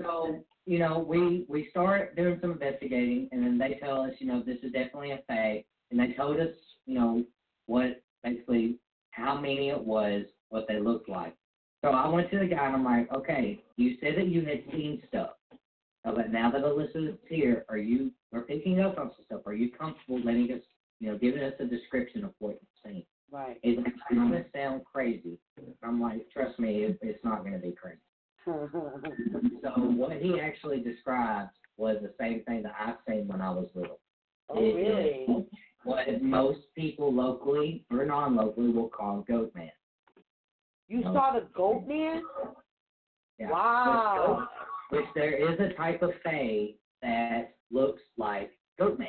[0.00, 4.26] So, you know, we we start doing some investigating, and then they tell us, you
[4.28, 6.54] know, this is definitely a fae, and they told us,
[6.86, 7.24] you know,
[7.66, 8.78] what basically
[9.10, 11.34] how many it was, what they looked like.
[11.82, 14.62] So I went to the guy and I'm like, okay, you said that you had
[14.72, 15.30] seen stuff,
[16.04, 19.40] Uh, but now that Allisa is here, are you are picking up on some stuff?
[19.46, 20.62] Are you comfortable letting us,
[20.98, 23.04] you know, giving us a description of what you've seen?
[23.30, 23.58] Right.
[23.62, 25.38] Is it going to sound crazy?
[25.82, 27.98] I'm like, trust me, it, it's not going to be crazy.
[29.62, 33.68] So what he actually described was the same thing that I've seen when I was
[33.74, 34.00] little.
[34.48, 35.46] oh It really?
[35.84, 39.70] What most people locally or non-locally will call goat man.
[40.88, 42.22] You saw the goat man?
[43.38, 43.50] Yeah.
[43.50, 44.48] Wow.
[44.90, 46.70] Which there is a type of fae
[47.02, 49.08] that looks like goat man.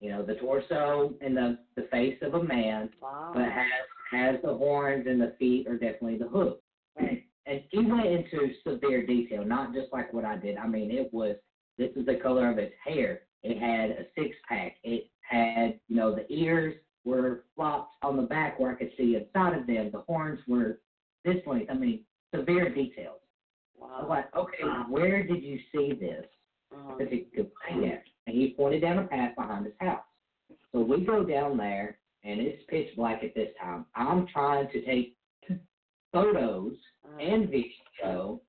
[0.00, 3.32] You know, the torso and the, the face of a man, Wow.
[3.34, 3.66] but has
[4.10, 6.58] has the horns and the feet are definitely the hoof.
[7.00, 7.24] Right.
[7.46, 10.56] And he went into severe detail, not just like what I did.
[10.56, 11.36] I mean, it was
[11.78, 13.22] this is the color of its hair.
[13.42, 14.76] It had a six pack.
[14.84, 16.74] It had, you know, the ears
[17.04, 19.90] were flopped on the back where I could see inside of them.
[19.92, 20.78] The horns were
[21.24, 21.70] this length.
[21.70, 22.00] I mean,
[22.34, 23.18] severe details.
[23.78, 24.06] Wow.
[24.08, 26.24] like, okay, where did you see this?
[26.74, 26.94] Uh-huh.
[26.96, 28.02] Because he could play it.
[28.26, 30.02] And he pointed down a path behind his house.
[30.72, 33.86] So we go down there, and it's pitch black at this time.
[33.94, 35.16] I'm trying to take
[36.12, 36.74] photos
[37.04, 37.18] Uh-huh.
[37.18, 38.40] and video,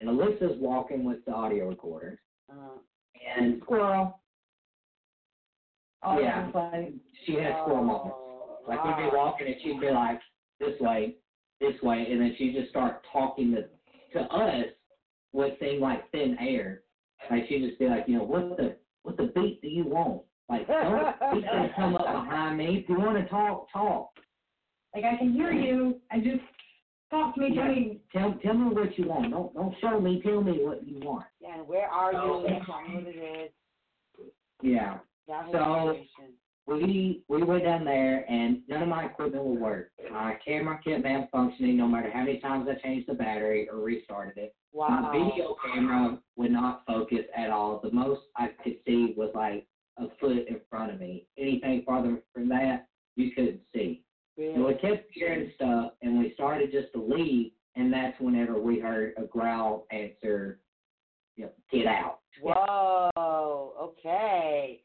[0.00, 2.20] and Allisa's walking with the audio recorder.
[2.50, 2.78] Uh-huh.
[3.36, 4.20] And Squirrel.
[6.02, 6.50] Oh, Yeah.
[7.24, 8.16] she had squirrel moments.
[8.18, 10.20] Oh, Like we'd be walking, and she'd be like,
[10.58, 11.16] "This way,
[11.60, 13.68] this way, and then she just start talking to
[14.14, 14.66] to us
[15.32, 16.80] what seemed like thin air.
[17.30, 20.22] Like she just be like, you know, what the what the beat do you want?
[20.48, 21.44] Like don't beat
[21.76, 22.78] come up behind me.
[22.78, 24.10] If you want to talk, talk.
[24.94, 26.40] Like I can hear you and just
[27.10, 28.00] talk to me, tell me.
[28.12, 29.30] Tell tell me what you want.
[29.30, 30.22] Don't don't show me.
[30.22, 31.26] Tell me what you want.
[31.40, 32.18] Yeah, and where are you?
[32.18, 33.50] Tell me what it is.
[34.62, 34.98] Yeah.
[35.28, 35.96] That So-.
[36.66, 39.90] We we went down there and none of my equipment would work.
[40.10, 44.38] My camera kept malfunctioning no matter how many times I changed the battery or restarted
[44.38, 44.54] it.
[44.72, 44.88] Wow.
[44.88, 47.80] My video camera would not focus at all.
[47.82, 49.66] The most I could see was like
[49.98, 51.26] a foot in front of me.
[51.38, 54.02] Anything farther from that, you couldn't see.
[54.36, 58.80] And we kept hearing stuff, and we started just to leave, and that's whenever we
[58.80, 60.58] heard a growl answer,
[61.36, 62.18] you know, get out.
[62.42, 63.74] Whoa.
[63.80, 64.82] Okay.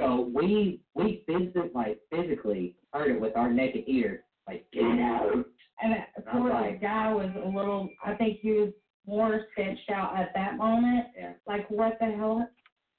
[0.00, 5.44] So we we physically like physically heard it with our naked ear, like get out.
[5.82, 8.70] And of I'm course, like- the guy was a little, I think he was
[9.06, 11.06] more sketched out at that moment.
[11.18, 11.32] Yeah.
[11.46, 12.48] Like, what the hell?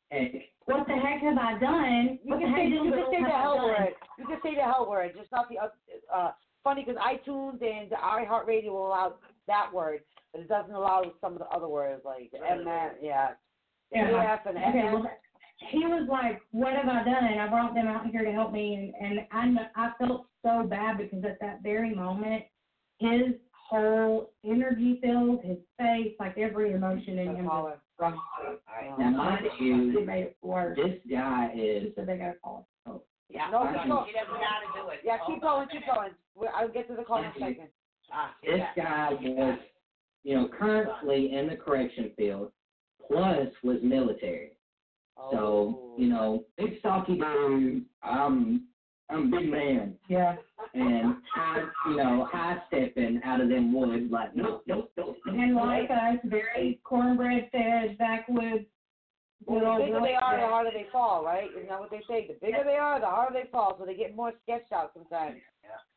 [0.09, 2.19] And What the heck have I done?
[2.23, 3.93] You What can say you can say the hell word.
[4.17, 5.69] You can say the hell word, just not the uh,
[6.13, 6.31] uh
[6.63, 9.15] funny because iTunes and the iHeartRadio will allow
[9.47, 10.01] that word,
[10.31, 12.65] but it doesn't allow some of the other words like the M
[13.01, 13.29] yeah.
[13.91, 14.33] Yeah.
[14.33, 15.07] F and Okay, M.
[15.61, 18.51] well, he was like, "What have I done?" I brought them out here to help
[18.51, 22.43] me, and and I I felt so bad because at that very moment,
[22.99, 27.71] his whole energy filled, his face, like every emotion in him, Caller.
[27.71, 28.19] just gone.
[28.99, 30.75] now mind you, It made it worse.
[30.77, 32.67] this guy is So they got to call.
[33.29, 33.49] Yeah.
[33.49, 34.05] No, keep she going.
[34.13, 34.99] doesn't know how to do it.
[35.05, 36.11] Yeah, keep going, keep going.
[36.53, 37.69] I'll get to the call in a second.
[38.11, 39.59] Ah, this guy was,
[40.23, 42.51] you know, currently in the correction field,
[43.07, 44.57] plus was military.
[45.31, 47.85] So you know, big stocky dude.
[48.03, 48.67] I'm
[49.09, 50.35] I'm a big man, Yeah.
[50.73, 55.17] and I you know high stepping out of them woods like nope nope nope.
[55.25, 55.65] nope, And nope.
[55.65, 58.65] like us, very cornbread fed, backwoods.
[59.45, 61.49] Well, good the bigger they are, the harder they fall, right?
[61.55, 62.27] Isn't that what they say?
[62.27, 63.75] The bigger they are, the harder they fall.
[63.79, 65.37] So they get more sketched out sometimes.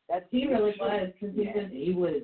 [0.09, 2.21] That's He really was, because he Yeah, was he was.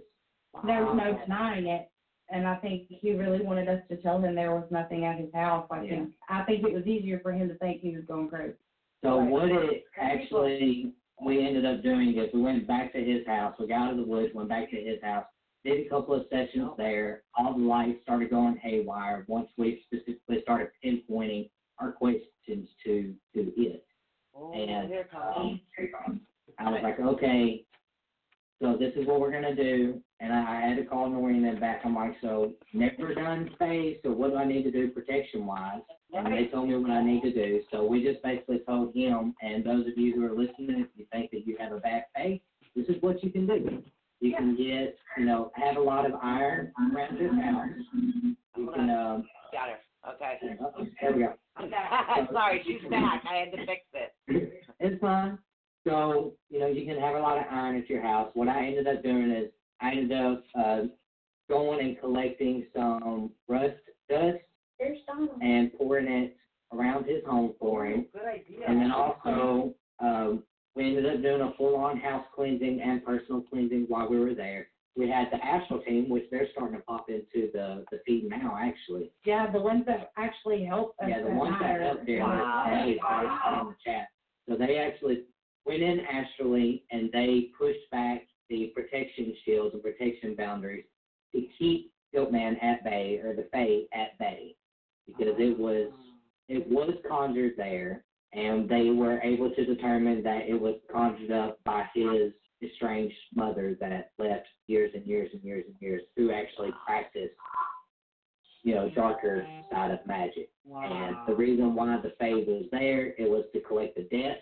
[0.65, 1.89] There was no denying it,
[2.31, 5.31] and I think he really wanted us to tell him there was nothing at his
[5.33, 5.67] house.
[5.71, 5.89] I Yeah.
[5.89, 8.55] think I think it was easier for him to think he was going crazy.
[9.03, 9.29] So Right.
[9.31, 13.55] what it actually we ended up doing is we went back to his house.
[13.59, 15.25] We got out of the woods, went back to his house,
[15.63, 17.23] did a couple of sessions there.
[17.35, 23.53] All the lights started going haywire once we specifically started pinpointing our questions to to
[23.61, 23.85] it.
[24.35, 25.59] oh, And here comes.
[26.07, 26.21] um,
[26.57, 27.65] I was like, okay,
[28.59, 30.01] so this is what we're gonna do.
[30.21, 31.81] And I, I had to call Noreen back.
[31.83, 33.97] I'm like, so never done phase.
[34.03, 35.81] So what do I need to do protection wise?
[36.13, 37.61] And they told me what I need to do.
[37.71, 41.05] So we just basically told him, and those of you who are listening, if you
[41.11, 42.39] think that you have a back face,
[42.75, 43.81] this is what you can do.
[44.19, 47.69] You can get, you know, have a lot of iron around your house.
[47.95, 50.13] You can, um, Got her.
[50.13, 50.39] Okay.
[51.01, 51.33] there we go.
[52.31, 53.23] Sorry, she's back.
[53.29, 54.63] I had to fix it.
[54.79, 55.39] it's fine.
[55.87, 58.29] So, you know, you can have a lot of iron at your house.
[58.35, 60.81] What I ended up doing is I ended up uh,
[61.49, 63.75] going and collecting some rust
[64.09, 64.37] dust
[65.41, 66.37] and pouring it
[66.73, 68.05] around his home for him.
[68.13, 68.65] Good idea.
[68.67, 70.43] And then also, um,
[70.75, 74.67] we ended up doing a full-on house cleansing and personal cleansing while we were there.
[74.95, 78.57] We had the Astral team, which they're starting to pop into the, the feed now,
[78.59, 79.11] actually.
[79.25, 81.09] Yeah, the ones that actually help us.
[81.09, 83.61] Yeah, the ones that helped there, Wow.
[83.61, 84.07] in the chat.
[84.49, 85.23] So they actually
[85.65, 90.83] went in astrally and they pushed back the protection shields and protection boundaries
[91.33, 94.55] to keep Goatman at bay or the Fae at bay
[95.07, 95.89] because it was
[96.49, 98.03] it was conjured there
[98.33, 99.21] and they were
[99.81, 102.33] able to determine that it was conjured up by his
[102.63, 107.33] estranged mother that left years and years and years and years who actually practiced
[108.63, 110.49] you know darker side of magic.
[110.71, 114.41] And the reason why the Fae was there, it was to collect the debt.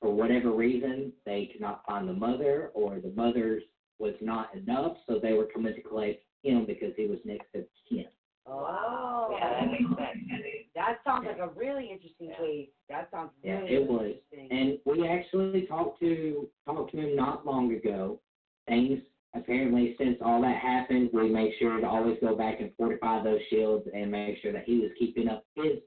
[0.00, 3.62] For whatever reason, they could not find the mother, or the mother's
[3.98, 7.64] was not enough, so they were coming to collect him because he was next to
[7.88, 8.04] kin.
[8.46, 10.44] Oh, Yeah, that makes sense.
[10.74, 12.68] That sounds like a really interesting case.
[12.90, 14.14] That sounds Yeah, really it was.
[14.32, 14.48] interesting.
[14.50, 18.20] And we actually talked to talked to him not long ago.
[18.68, 19.00] Things
[19.34, 23.40] apparently since all that happened, we made sure to always go back and fortify those
[23.50, 25.78] shields and make sure that he was keeping up his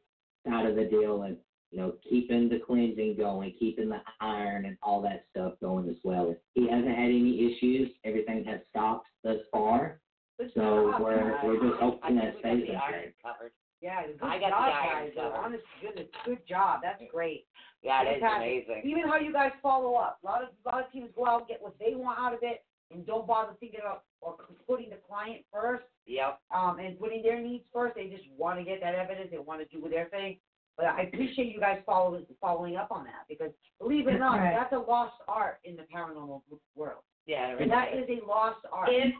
[0.47, 1.37] side of the deal and
[1.71, 5.95] you know keeping the cleansing going, keeping the iron and all that stuff going as
[6.03, 6.35] well.
[6.53, 7.89] He hasn't had any issues.
[8.05, 9.99] Everything has stopped thus far.
[10.39, 11.39] Good So job, we're guys.
[11.43, 13.13] we're just I hoping think that we got stays the in iron there.
[13.23, 13.51] covered.
[13.81, 15.13] Yeah, good I got the job, iron guys.
[15.17, 15.35] covered.
[15.37, 16.79] Honest to goodness, good job.
[16.83, 17.45] That's great.
[17.83, 18.65] Yeah, it is Fantastic.
[18.67, 18.81] amazing.
[18.89, 20.19] Even how you guys follow up.
[20.23, 22.33] A lot of a lot of teams go out and get what they want out
[22.33, 22.63] of it.
[22.91, 26.39] and don't bother thinking about or putting the client first Yep.
[26.55, 27.95] um, and putting their needs first.
[27.95, 29.29] They just want to get that evidence.
[29.31, 30.37] They want to do their thing.
[30.77, 34.39] But I appreciate you guys following following up on that because believe it or not,
[34.39, 34.55] Right.
[34.57, 36.41] that's a lost art in the paranormal
[36.75, 37.01] world.
[37.25, 37.57] Yeah.
[37.59, 39.13] And that is a lost art, If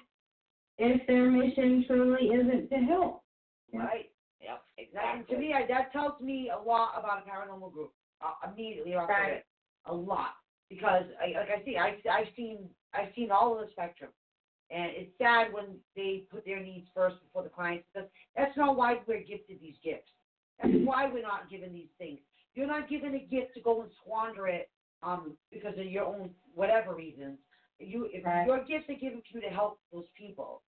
[0.77, 3.23] if their mission truly isn't to help.
[3.73, 4.11] right?
[4.39, 4.61] Yep.
[4.77, 5.35] That, Exactly.
[5.35, 7.91] to me, I, that tells me a lot about a paranormal group
[8.21, 9.31] uh, immediately off the Right.
[9.33, 9.45] rip.
[9.87, 10.33] A lot
[10.69, 14.11] because, I, like I see, I, I've seen I've seen all of the spectrum,
[14.69, 15.65] and it's sad when
[15.95, 19.75] they put their needs first before the clients because that's not why we're gifted these
[19.83, 20.09] gifts.
[20.61, 22.19] That's why we're not given these things.
[22.55, 24.69] You're not given a gift to go and squander it
[25.03, 27.37] um, because of your own whatever reasons.
[27.79, 28.47] You, if Right.
[28.47, 30.63] your gifts are given to you to help those people,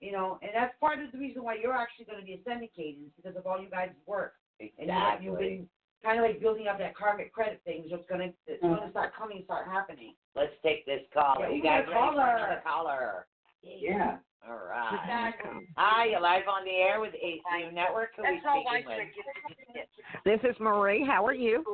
[0.00, 2.68] you know, and that's part of the reason why you're actually going to be ascending
[2.76, 5.26] cadence because of all you guys' work and you, Exactly.
[5.26, 5.68] you've been
[6.04, 7.86] kind of like building up that karmic credit thing.
[7.90, 8.76] So it's gonna it's Mm.
[8.78, 10.14] gonna start coming, start happening.
[10.36, 11.48] Let's take this caller.
[11.48, 12.36] Yeah, you guys a ready for caller.
[12.36, 13.26] another caller?
[13.64, 14.18] Yeah.
[14.46, 15.00] All right.
[15.02, 15.66] Exactly.
[15.76, 18.10] Hi, you're live on the air with ATU Network.
[18.16, 19.80] Who are we speaking with?
[20.24, 21.04] This is Marie.
[21.06, 21.64] How are you?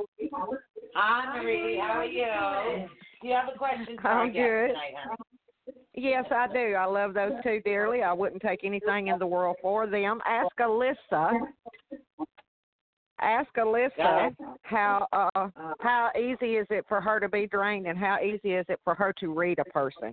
[0.94, 1.78] Hi, Marie.
[1.78, 2.88] How are you?
[3.20, 4.68] Do you have a question for I'm good.
[4.68, 5.16] tonight, huh?
[5.94, 6.74] Yes, I do.
[6.74, 8.02] I love those two dearly.
[8.02, 10.20] I wouldn't take anything in the world for them.
[10.24, 11.32] Ask Allisa.
[13.20, 15.48] Ask Allisa how uh
[15.80, 18.94] how easy is it for her to be drained and how easy is it for
[18.94, 20.12] her to read a person?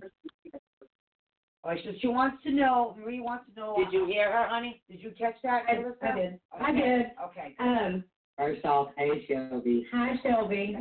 [1.64, 2.96] All right, so she wants to know.
[2.98, 3.76] Marie wants to know.
[3.76, 4.80] Did you hear her, honey?
[4.88, 5.64] Did you catch that?
[5.68, 5.96] I, Melissa?
[6.02, 6.40] I did.
[6.60, 7.06] I did.
[7.26, 7.54] Okay.
[7.58, 8.04] Um,
[8.36, 9.84] First off, hey Shelby.
[9.92, 10.78] hi Shelby.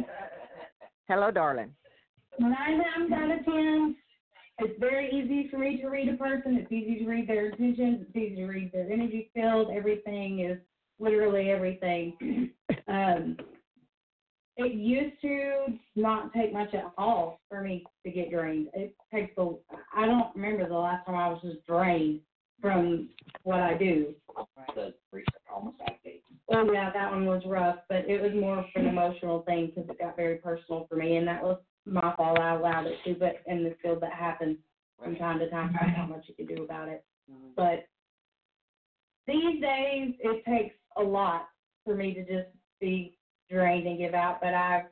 [1.08, 1.74] Hello, darling.
[2.40, 3.96] Nine times out of ten,
[4.60, 6.56] it's very easy for me to read a person.
[6.58, 8.06] It's easy to read their intentions.
[8.08, 9.70] It's easy to read their energy field.
[9.76, 10.60] Everything is
[11.00, 12.52] literally everything.
[12.88, 13.38] um,
[14.58, 18.70] it used to not take much at all for me to get drained.
[18.74, 19.52] It takes a.
[19.96, 22.22] I don't remember the last time I was just drained
[22.60, 23.10] from
[23.44, 24.14] what I do.
[24.76, 25.36] The recent.
[26.50, 29.90] Oh yeah, that one was rough, but it was more for an emotional thing because
[29.90, 32.40] it got very personal for me, and that was my fault.
[32.40, 34.58] I allowed it to, but in the field that happens
[34.98, 37.04] from time to time, there's not much you can do about it.
[37.56, 37.88] But
[39.28, 41.50] these days, it takes a lot
[41.84, 43.17] for me to just be
[43.50, 44.40] drained and give out.
[44.42, 44.86] But I've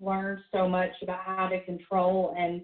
[0.00, 2.62] learned so much about how to control and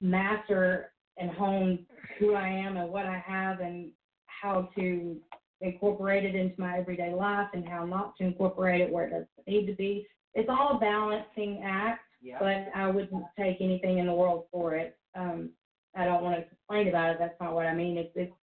[0.00, 1.86] master and hone
[2.18, 3.90] who I am and what I have and
[4.26, 5.16] how to
[5.60, 9.28] incorporate it into my everyday life and how not to incorporate it where it doesn't
[9.46, 10.06] need to be.
[10.34, 12.38] It's all a balancing act, Yeah.
[12.38, 14.98] but I wouldn't take anything in the world for it.
[15.14, 15.50] Um,
[15.96, 17.18] I don't want to complain about it.
[17.18, 17.96] That's not what I mean.
[17.96, 18.34] It's it's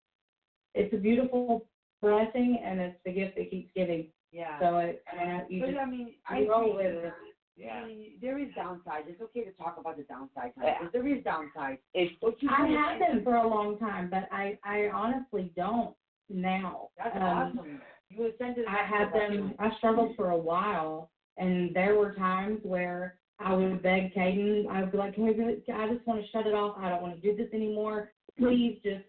[0.73, 1.67] it's a beautiful
[2.01, 4.07] blessing and it's the gift that keeps giving.
[4.33, 4.59] Yeah.
[4.59, 7.13] So it, I mean, you but just I mean, I roll with it.
[7.55, 7.81] Yeah.
[7.83, 9.07] I mean, there is downsides.
[9.07, 10.53] It's okay to talk about the downsides.
[10.61, 10.87] Yeah.
[10.91, 11.77] There is downsides.
[12.19, 15.95] What you I had them for a long time, but I I honestly don't
[16.29, 16.89] now.
[16.97, 17.79] That's Um, awesome.
[18.09, 18.31] You.
[18.67, 19.53] I had them.
[19.59, 24.67] I struggled for a while, and there were times where I would beg Caden.
[24.67, 25.33] I would be like, "Can we?
[25.33, 25.63] Do it?
[25.73, 26.75] I just want to shut it off.
[26.77, 28.11] I don't want to do this anymore.
[28.37, 29.03] Please, just."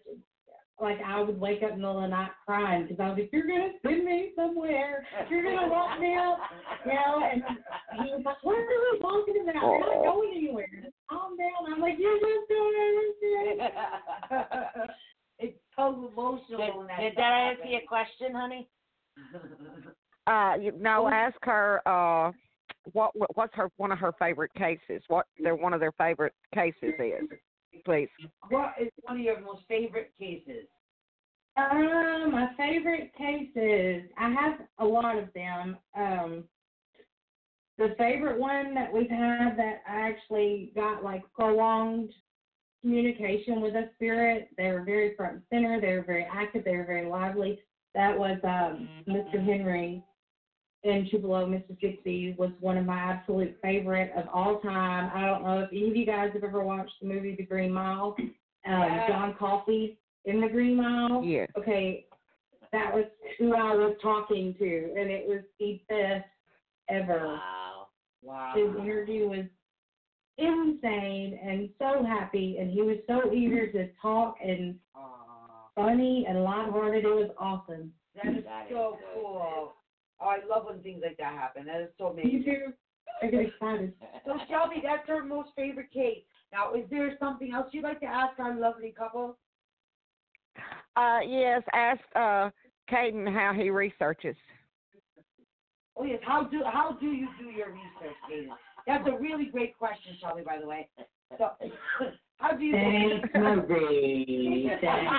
[0.81, 3.17] Like I would wake up in the middle of the night crying because I was
[3.17, 5.05] like, "You're gonna send me somewhere.
[5.29, 6.37] You're gonna lock me up,"
[6.85, 7.23] you know.
[7.23, 7.41] And
[8.03, 9.55] he was like, "What are you talking about?
[9.55, 10.67] You're not going anywhere.
[10.83, 13.71] Just calm down." I'm like, "You're just don't understand."
[15.39, 17.71] it's so emotional did, when that did stuff that answer happens.
[17.71, 18.67] your question, honey?
[20.27, 22.31] Uh you no, ask her uh
[22.93, 25.03] what what- what's her one of her favorite cases?
[25.07, 27.29] What their one of their favorite cases is.
[27.83, 28.09] Please.
[28.49, 30.67] What is one of your most favorite cases?
[31.57, 34.09] Um, my favorite cases.
[34.17, 35.77] I have a lot of them.
[35.95, 36.43] Um,
[37.77, 42.11] the favorite one that we've had that I actually got like prolonged
[42.81, 44.49] communication with a spirit.
[44.57, 45.81] They were very front and center.
[45.81, 46.63] They were very active.
[46.63, 47.59] They were very lively.
[47.93, 49.43] That was um, Mr.
[49.43, 50.03] Henry
[50.85, 52.35] in Tupelo, Mississippi.
[52.37, 55.11] Was one of my absolute favorite of all time.
[55.13, 57.71] I don't know if any of you guys have ever watched the movie The Green
[57.71, 58.15] Mile.
[58.19, 58.31] Um,
[58.65, 59.07] Yeah.
[59.07, 61.45] John Coffey in The Green Mile Yeah.
[61.57, 62.07] okay,
[62.71, 63.05] that was
[63.37, 66.25] who I was talking to, and it was the best
[66.89, 67.25] ever.
[67.27, 67.87] Wow.
[68.23, 68.53] Wow.
[68.55, 69.45] His energy was
[70.37, 76.43] insane and so happy, and he was so eager to talk and Aw, funny and
[76.43, 77.05] lighthearted.
[77.05, 77.93] It was awesome.
[78.15, 79.73] that is That so cool.
[80.19, 81.65] Oh, I love when things like that happen.
[81.65, 82.43] That is so You amazing.
[82.43, 82.73] too.
[83.21, 83.93] I get excited.
[84.25, 86.23] So Shelby, that's her most favorite case.
[86.51, 89.37] Now, is there something else you'd like to ask our lovely couple?
[90.95, 92.49] Uh yes, ask uh
[92.89, 94.35] Caden how he researches.
[95.97, 98.49] Oh yes, how do how do you do your research, Caden?
[98.87, 100.43] That's a really great question, Shelby.
[100.43, 100.87] By the way.
[101.37, 101.51] So,
[102.37, 104.71] how do you Thanks, Marie.
[104.81, 105.13] Thanks.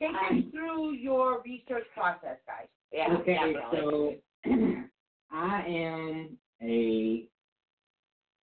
[0.00, 2.68] take us through your research process, guys?
[2.92, 4.22] Yeah, Okay, definitely.
[4.44, 4.50] so
[5.32, 7.28] I am a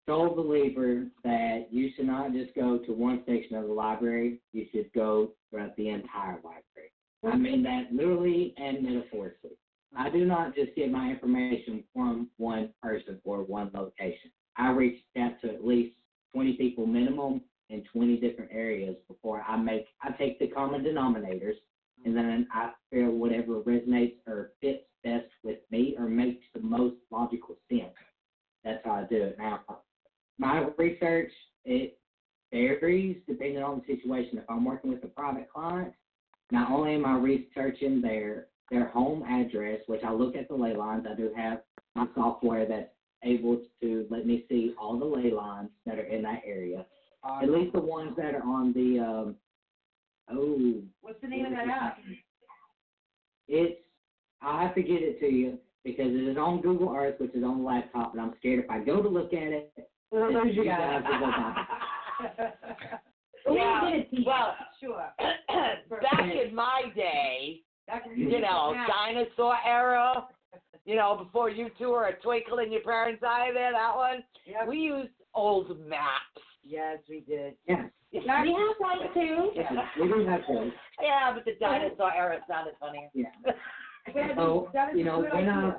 [0.06, 4.40] sole believer that you should not just go to one section of the library.
[4.52, 6.92] You should go throughout the entire library.
[7.24, 9.58] I mean that literally and metaphorically.
[9.96, 14.30] I do not just get my information from one person or one location.
[14.56, 15.96] I reach out to at least
[16.34, 21.56] 20 people minimum in 20 different areas before I make, I take the common denominators
[22.04, 26.96] and then I feel whatever resonates or fits best with me or makes the most
[27.10, 27.94] logical sense.
[28.64, 29.36] That's how I do it.
[29.38, 29.60] Now,
[30.38, 31.30] my research,
[31.64, 31.98] it
[32.52, 34.38] varies depending on the situation.
[34.38, 35.92] If I'm working with a private client,
[36.50, 40.74] not only am I researching their their home address, which I look at the ley
[40.74, 41.06] lines.
[41.10, 41.62] I do have
[41.94, 42.90] my software that's
[43.24, 46.84] able to let me see all the ley lines that are in that area.
[47.42, 49.36] At least the ones that are on the um
[50.32, 51.98] oh What's the name of that app?
[53.48, 53.80] it's
[54.42, 57.42] I'll have to get it to you because it is on Google Earth, which is
[57.42, 59.72] on the laptop, and I'm scared if I go to look at it,
[60.10, 60.78] Well, that you you got.
[60.78, 62.52] guys will go by.
[63.50, 63.90] Yeah,
[64.26, 65.06] well, sure.
[65.18, 67.60] back in my day,
[68.14, 70.26] you know, dinosaur era,
[70.84, 74.22] you know, before you two were a twinkle in your parents' eye there, that one,
[74.44, 74.68] Yep.
[74.68, 76.42] we used old maps.
[76.68, 77.54] Yes, we did.
[77.66, 79.50] Yeah, We have one too.
[79.54, 80.70] yeah, we do have those.
[81.00, 83.08] Yeah, but the dinosaur era sounded funny.
[83.14, 83.30] Yeah.
[84.14, 85.74] That is- So you know when I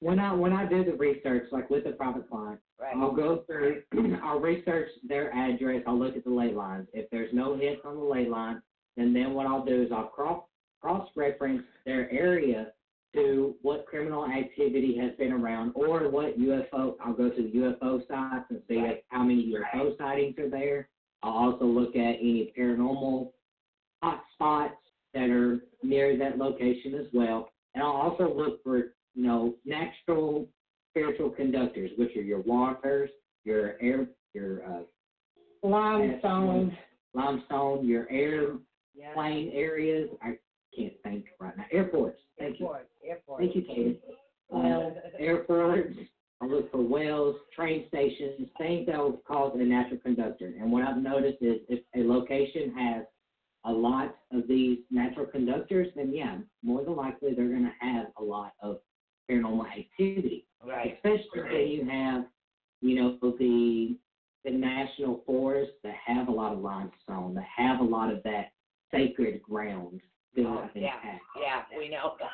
[0.00, 2.94] when I when I do the research, like with the private client, Right.
[2.96, 3.82] I'll go through,
[4.22, 6.88] I'll research their address, I'll look at the ley lines.
[6.94, 8.60] If there's no hits on the ley line,
[8.96, 10.42] then then what I'll do is I'll cross
[10.82, 12.72] cross reference their area
[13.14, 18.06] to what criminal activity has been around or what UFO I'll go to the UFO
[18.06, 19.04] sites and see Right.
[19.08, 20.88] how many UFO sightings are there.
[21.22, 23.32] I'll also look at any paranormal
[24.02, 24.76] hot spots
[25.12, 27.50] that are near that location as well.
[27.74, 30.48] And I'll also look for, you know, natural
[30.90, 33.10] spiritual conductors, which are your waters,
[33.44, 34.82] your air, your uh,
[35.62, 36.76] Limestone.
[37.14, 38.54] limestone, your air
[38.94, 39.14] Yes.
[39.14, 40.10] plane areas.
[40.72, 41.64] I can't think right now.
[41.72, 42.18] Airports.
[42.38, 42.66] Thank you.
[42.66, 42.88] Airport.
[43.06, 43.40] Airport.
[43.40, 44.00] Thank you, Katie.
[44.54, 45.94] Uh, airports.
[46.42, 50.46] I look for wells, train stations, things that will cause a natural conductor.
[50.46, 53.04] And what I've noticed is if a location has
[53.66, 58.06] a lot of these natural conductors, then yeah, more than likely they're going to have
[58.18, 58.78] a lot of
[59.30, 60.46] paranormal activity.
[60.66, 60.94] Right.
[60.94, 62.24] Especially when you have,
[62.80, 63.96] you know, the
[64.44, 68.52] the national forests that have a lot of limestone, that have a lot of that
[68.90, 70.00] sacred ground
[70.32, 71.22] still Oh, yeah, intact.
[71.40, 72.14] yeah, we know.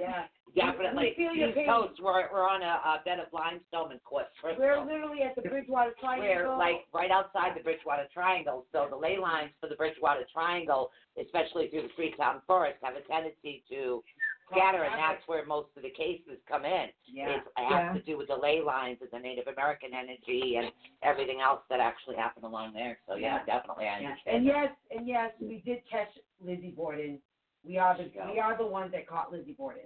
[0.00, 0.24] Yeah.
[0.56, 1.14] Definitely.
[1.16, 1.66] We feel your East pain.
[1.68, 5.42] Coast, we're, we're on a, a bed of limestone and quartz We're literally at the
[5.48, 6.26] Bridgewater Triangle.
[6.26, 10.90] We're like right outside the Bridgewater Triangle, so the ley lines for the Bridgewater Triangle,
[11.20, 14.02] especially through the Freetown Forest, have a tendency to
[14.50, 16.86] scatter, and that's where most of the cases come in.
[17.06, 17.36] Yeah.
[17.36, 20.72] It's, it has to do with the ley lines and the Native American energy and
[21.02, 22.98] everything else that actually happened along there.
[23.08, 24.08] So yeah, definitely I Yeah.
[24.08, 24.36] understand.
[24.36, 26.08] And yes, and yes, we did catch
[26.44, 27.18] Lizzie Borden.
[27.64, 29.82] We are the we are the ones that caught Lizzie Borden.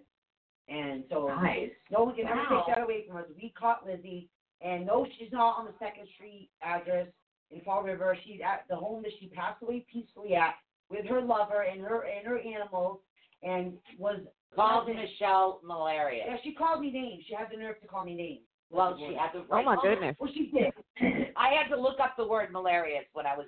[0.68, 1.70] And so Nice.
[1.90, 3.24] no one can ever take that away from us.
[3.36, 4.28] We caught Lizzie,
[4.60, 7.09] and no, she's not on the Second Street address
[7.51, 8.16] in Fall River.
[8.24, 10.55] She's at the home that she passed away peacefully at
[10.89, 13.01] with her lover and her and her animals,
[13.43, 14.20] and was
[14.55, 16.24] Called Michelle Malaria.
[16.27, 17.24] Yeah, she called me names.
[17.27, 18.41] She had the nerve to call me names.
[18.70, 19.45] Well, she had to.
[19.51, 20.16] Oh my goodness.
[20.19, 20.73] Well, she did.
[21.37, 23.47] I had to look up the word malarious when I was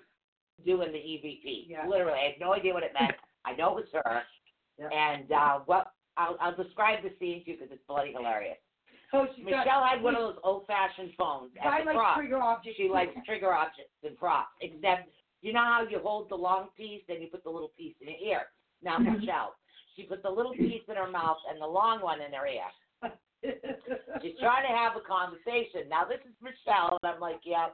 [0.65, 1.65] doing the EVP.
[1.69, 1.87] Yeah.
[1.89, 3.15] Literally, I had no idea what it meant.
[3.45, 4.23] I know it was her.
[4.79, 4.91] Yep.
[4.93, 8.57] And uh, what I'll, I'll describe the scene to you because it's bloody hilarious.
[9.11, 12.17] So she got- Michelle had one of those old-fashioned phones I as a like prop.
[12.17, 12.77] trigger objects.
[12.79, 15.09] She likes trigger objects and props, except
[15.43, 18.09] you know how you hold the long piece and you put the little piece in
[18.09, 18.41] your ear.
[18.83, 19.21] Now Mm-hmm.
[19.21, 19.55] Michelle,
[19.97, 22.71] she put the little piece in her mouth and the long one in her ear.
[24.23, 25.89] She's trying to have a conversation.
[25.91, 27.69] Now this is Michelle, and I'm like, yeah,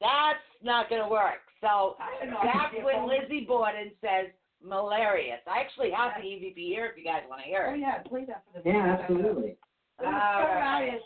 [0.00, 1.42] that's not gonna work.
[1.60, 1.96] So
[2.44, 4.30] that's when Lizzie Borden says
[4.62, 5.40] malarious.
[5.50, 7.70] I actually have the EVP here if you guys want to hear it.
[7.72, 9.56] Oh yeah, play that for the Yeah, absolutely.
[9.98, 10.78] Uh, it was All so right.
[10.84, 11.02] hilarious.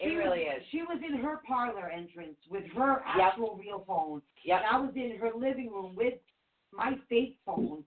[0.00, 0.62] It She really was, is.
[0.70, 3.26] She was in her parlor entrance with her Yep.
[3.32, 4.22] actual real phone.
[4.44, 4.60] Yep.
[4.64, 6.14] And I was in her living room with
[6.72, 7.84] my fake phone.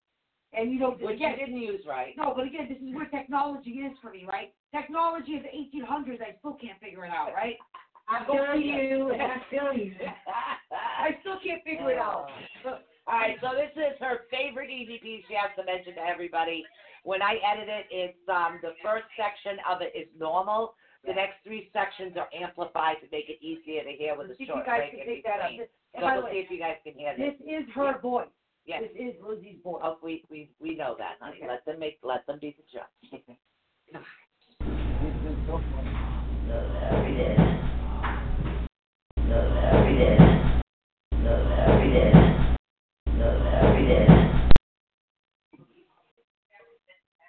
[0.53, 2.14] And you know, Which you again, didn't use right.
[2.18, 4.53] no, but again, this is where technology is for me, right?
[4.74, 7.56] Technology of the 1800s, I still can't figure it out, right?
[8.10, 9.91] I feel you, and I feel you.
[10.72, 12.28] I still can't figure it out.
[13.07, 16.64] All right, so this is her favorite EVP she has to mention to everybody.
[17.03, 20.76] When I edit it, it's um the first section of it is normal,
[21.06, 24.45] The next three sections are amplified to make it easier to hear with a you
[24.48, 25.52] short guys break in that up.
[25.52, 25.68] between.
[25.95, 27.64] So we'll see if you guys can hear this this.
[27.64, 28.28] is her voice.
[28.68, 28.84] Yes.
[28.94, 29.81] This is Lizzie's voice.
[29.81, 31.38] Oh, we we we know that, honey.
[31.38, 31.48] Okay.
[31.48, 33.23] Let them make let them be the judge.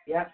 [0.06, 0.32] Yep.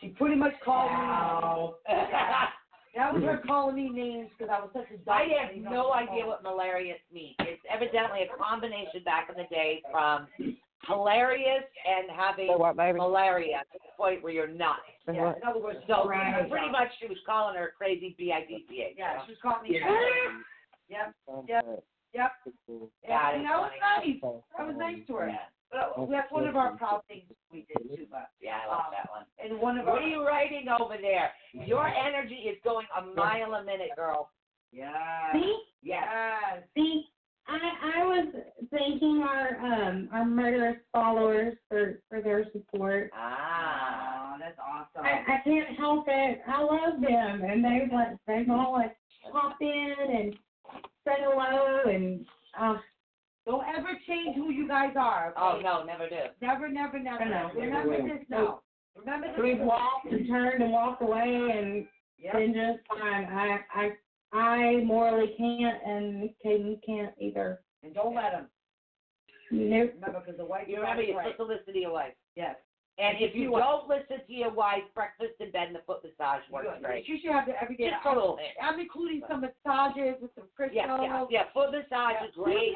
[0.00, 1.94] She pretty much called me.
[2.96, 5.92] That was her calling me names because I was such a I dumb- have no
[5.92, 6.50] idea what oh.
[6.50, 7.34] malarious means.
[7.40, 10.28] It's evidently a combination back in the day from
[10.86, 14.80] hilarious and having So what, malaria to the point where you're nuts.
[15.12, 16.48] Yeah, in other words, So Right.
[16.48, 18.94] pretty much she was calling her crazy B-I-D-C-H.
[18.96, 19.78] Yeah, she was calling me.
[19.78, 19.90] Yeah.
[20.90, 21.14] Yep,
[21.48, 21.64] yep,
[22.12, 22.32] yep.
[23.08, 24.20] That and is that was funny.
[24.20, 24.42] nice.
[24.58, 25.28] That was nice to her.
[25.28, 25.36] Yeah,
[25.96, 28.06] But that's one of our proud things we did too.
[28.10, 29.24] But yeah, I love that one.
[29.42, 31.30] and one of What our are you writing over there?
[31.52, 34.30] Your energy is going a mile a minute, girl.
[34.72, 36.62] yeah, See, yes.
[36.76, 37.04] see,
[37.46, 37.58] I
[37.98, 38.34] I was
[38.70, 43.10] thanking our um our murderous followers for for their support.
[43.14, 44.32] Ah.
[44.34, 45.04] Oh, that's awesome.
[45.04, 46.40] I, I can't help it.
[46.48, 48.96] I love them, and they like they all like
[49.30, 50.34] pop in and
[51.06, 52.26] say hello, and
[52.58, 52.76] uh,
[53.46, 55.34] Don't ever change who you guys are.
[55.36, 56.16] Oh no, never do.
[56.40, 57.24] Never, never, never.
[57.24, 57.50] No.
[57.54, 58.60] Remember this now.
[58.96, 59.40] Remember this.
[59.42, 61.86] we've walked and turned and walked away, and
[62.18, 62.32] Yep.
[62.32, 63.24] been just fine.
[63.26, 63.90] I I
[64.32, 67.60] I morally can't, and Caden can't either.
[67.82, 68.46] And don't let them.
[69.50, 69.92] Nope.
[69.96, 71.32] Remember, because the white You remember is you're right.
[71.32, 72.14] supposed to listen to your wife.
[72.34, 72.56] Yes.
[72.94, 76.46] And if you don't listen to your wife, breakfast in bed and the foot massage
[76.46, 76.86] works Good.
[76.86, 77.08] great.
[77.10, 77.90] You should have it every day.
[77.90, 78.54] Just a little bit.
[78.62, 80.78] I'm including some massages with some crystals.
[80.78, 81.50] Yeah, yeah, yeah.
[81.50, 82.70] Foot massage is great.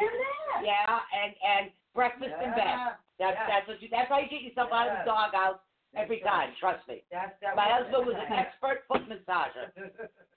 [0.64, 2.98] Yeah, and and breakfast in bed.
[3.22, 3.46] That's Yeah.
[3.46, 3.88] that's what you.
[3.90, 5.62] That's how you get yourself out of the doghouse
[5.94, 6.50] every time.
[6.58, 7.06] Trust me.
[7.14, 7.54] That's that.
[7.54, 9.70] My husband was an expert foot massager.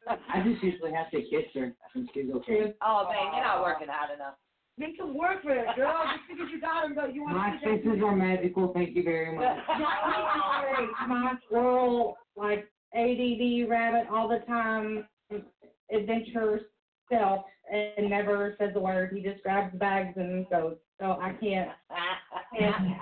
[0.06, 2.74] I just usually have to kiss her and she's okay.
[2.86, 4.38] Oh man, you're not working hard enough.
[4.82, 5.94] Make him work for it, girl.
[6.12, 8.74] Just because you got him, though, you want My to My kisses are magical.
[8.74, 9.46] Thank you very much.
[11.08, 15.06] my squirrel like ADD rabbit all the time,
[15.94, 16.62] adventure
[17.12, 19.12] self, and never says a word.
[19.14, 20.78] He just grabs the bags and goes.
[21.00, 21.70] So I can't.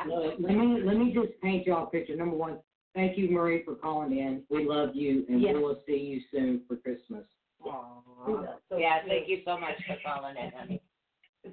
[0.05, 2.17] Well, let me let me just paint y'all a picture.
[2.17, 2.57] Number one,
[2.93, 4.43] thank you, Marie, for calling in.
[4.49, 5.55] We love you, and Yes.
[5.55, 7.23] we will see you soon for Christmas.
[8.77, 10.81] yeah, thank you so much for calling in, honey.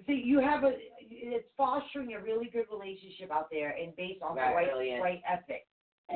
[0.06, 4.36] See, you have a, it's fostering a really good relationship out there and based on
[4.36, 5.66] Right, the right, really right ethic.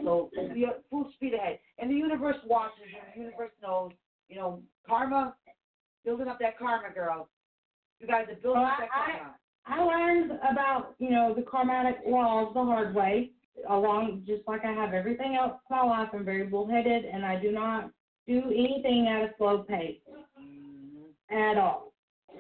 [0.03, 1.59] So we are full speed ahead.
[1.79, 3.93] And the universe watches and the universe knows,
[4.29, 5.35] you know, karma,
[6.05, 7.29] building up that karma, girl.
[8.01, 9.35] You guys are building Well, up that I- karma.
[9.67, 13.31] I learned about you know the karmatic laws the hard way.
[13.69, 17.41] Along just like I have everything else in my life, I'm very bullheaded, and I
[17.41, 17.91] do not
[18.27, 21.37] do anything at a slow pace mm-hmm.
[21.37, 21.90] at all.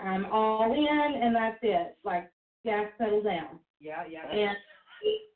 [0.03, 1.97] I'm all in, and that's it.
[2.05, 2.31] Like
[2.65, 3.59] gas settle down.
[3.81, 4.29] Yeah, yeah.
[4.31, 4.57] And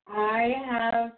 [0.09, 1.13] I have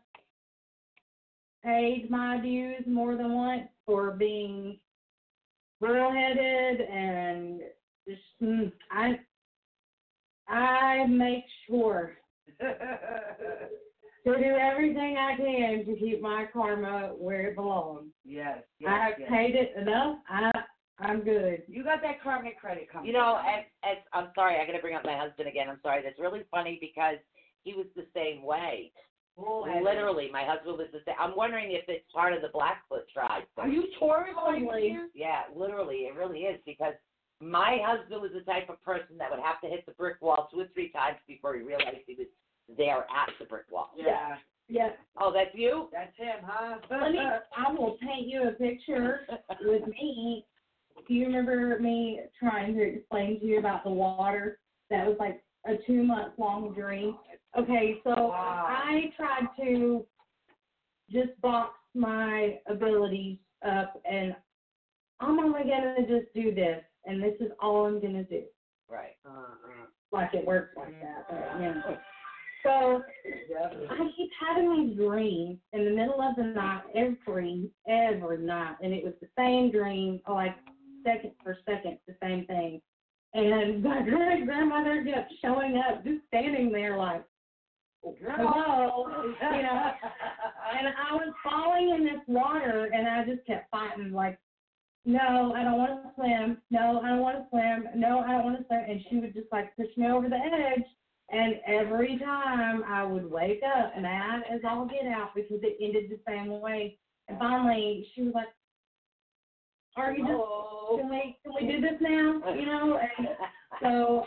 [1.65, 4.79] paid my dues more than once for being
[5.81, 7.61] bullheaded and
[8.09, 9.19] just mm, I
[10.49, 12.13] I make sure
[12.61, 12.67] to
[14.25, 18.11] do everything I can to keep my karma where it belongs.
[18.25, 19.29] yes, yes, I have yes.
[19.29, 20.19] paid it enough.
[20.29, 20.51] I
[20.99, 21.63] I'm good.
[21.69, 23.07] You got that karmic credit coming.
[23.07, 25.69] You know, and, and I'm sorry, I got to bring up my husband again.
[25.69, 26.03] I'm sorry.
[26.03, 27.17] That's really funny because
[27.65, 28.93] he was the same way.
[29.37, 29.83] Bullheaded.
[29.83, 31.15] Literally, my husband was the same.
[31.21, 33.45] I'm wondering if it's part of the Blackfoot tribe.
[33.59, 34.35] Are you Taurus?
[34.39, 34.99] Are you Totally.
[35.15, 36.95] Yeah, literally, it really is because
[37.43, 40.49] my husband was the type of person that would have to hit the brick wall
[40.51, 42.29] two or three times before he realized he was
[42.79, 43.91] there at the brick wall.
[43.95, 44.37] Yeah.
[44.69, 44.91] Yeah.
[45.21, 45.89] Oh, that's you?
[45.93, 46.79] That's him, huh?
[46.91, 47.19] Let me
[47.57, 49.21] I will paint you a picture
[49.61, 50.45] with me.
[51.07, 54.59] Do you remember me trying to explain to you about the water?
[54.91, 57.17] That was like a two month long dream.
[57.59, 58.67] Okay, so Wow.
[58.69, 60.07] I tried to
[61.11, 64.35] just box my abilities up and
[65.21, 68.45] I'm only gonna just do this and this is all I'm gonna do.
[68.89, 69.17] Right.
[69.25, 69.87] Uh-uh.
[70.13, 71.27] Like it works like that.
[71.29, 71.75] But, you know.
[71.75, 71.93] Mm-hmm.
[72.63, 73.03] So
[73.91, 78.93] I keep having these dreams in the middle of the night every every night, and
[78.93, 80.57] it was the same dream, like
[81.05, 82.81] second for second, the same thing.
[83.35, 87.25] And my great grandmother kept showing up, just standing there like,
[88.03, 89.07] hello,
[89.41, 89.93] you know.
[90.79, 94.39] And I was falling in this water, and I just kept fighting like,
[95.05, 96.59] no, I don't want to swim.
[96.71, 97.85] No, I don't want to swim.
[97.95, 98.85] No, I don't want to swim.
[98.89, 100.85] And she would just like push me over the edge.
[101.31, 106.11] And every time I would wake up mad as all get out because it ended
[106.11, 106.99] the same way.
[107.29, 108.49] And finally, she was like,
[109.97, 110.99] are you just Oh.
[111.01, 112.43] can we can we do this now?
[112.55, 113.29] You know, and
[113.83, 114.27] so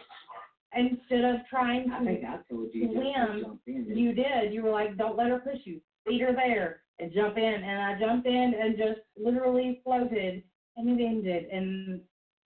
[0.75, 3.59] instead of trying I think to I told you Swim.
[3.65, 4.53] to you did.
[4.53, 5.79] You were like, Don't let her push you.
[6.07, 10.43] Feet her there and jump in and I jumped in and just literally floated
[10.77, 12.01] and it ended and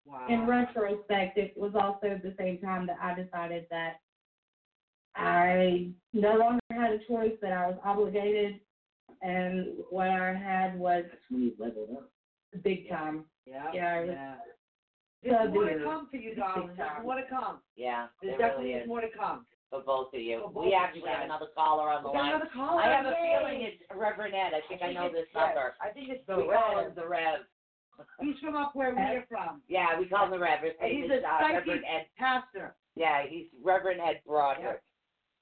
[0.05, 0.25] Wow.
[0.29, 3.95] in retrospect, it was also the same time that I decided that
[5.17, 5.19] ah.
[5.21, 8.61] I no longer had a choice, that I was obligated,
[9.21, 12.09] and what I had was That's when you leveled up.
[12.63, 13.25] Big time.
[13.45, 13.65] Yeah.
[13.73, 14.35] Yeah, yeah.
[15.23, 16.71] There's more to come for you, darling.
[16.77, 17.59] There's more to come.
[17.75, 19.45] Yeah, There's there definitely really is more to come.
[19.69, 20.49] for both of you.
[20.53, 22.29] Both we actually have another caller on the We line.
[22.29, 22.81] another caller.
[22.81, 24.53] I have a feeling it's Reverend Ed.
[24.53, 25.75] I think I know this it's- number.
[25.81, 26.95] I think it's The the Rev, Rev.
[26.95, 27.39] the Rev.
[28.21, 29.61] He's from up where we're from.
[29.67, 30.61] Yeah, we call him the Rev.
[30.61, 32.05] His name he's is a uh, Reverend Ed.
[32.17, 32.75] pastor.
[32.95, 34.81] Yeah, he's Reverend Ed Broderick.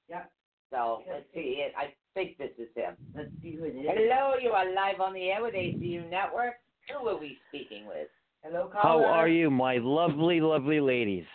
[0.10, 0.32] Yep.
[0.72, 1.62] So let's see.
[1.68, 2.96] It, I think this is him.
[3.14, 3.86] Let's see who it is.
[3.86, 6.56] Hello, you are live on the air with ATU Network.
[6.92, 8.08] Who are we speaking with?
[8.44, 9.04] Hello, caller.
[9.06, 11.26] How are you, my lovely, lovely ladies?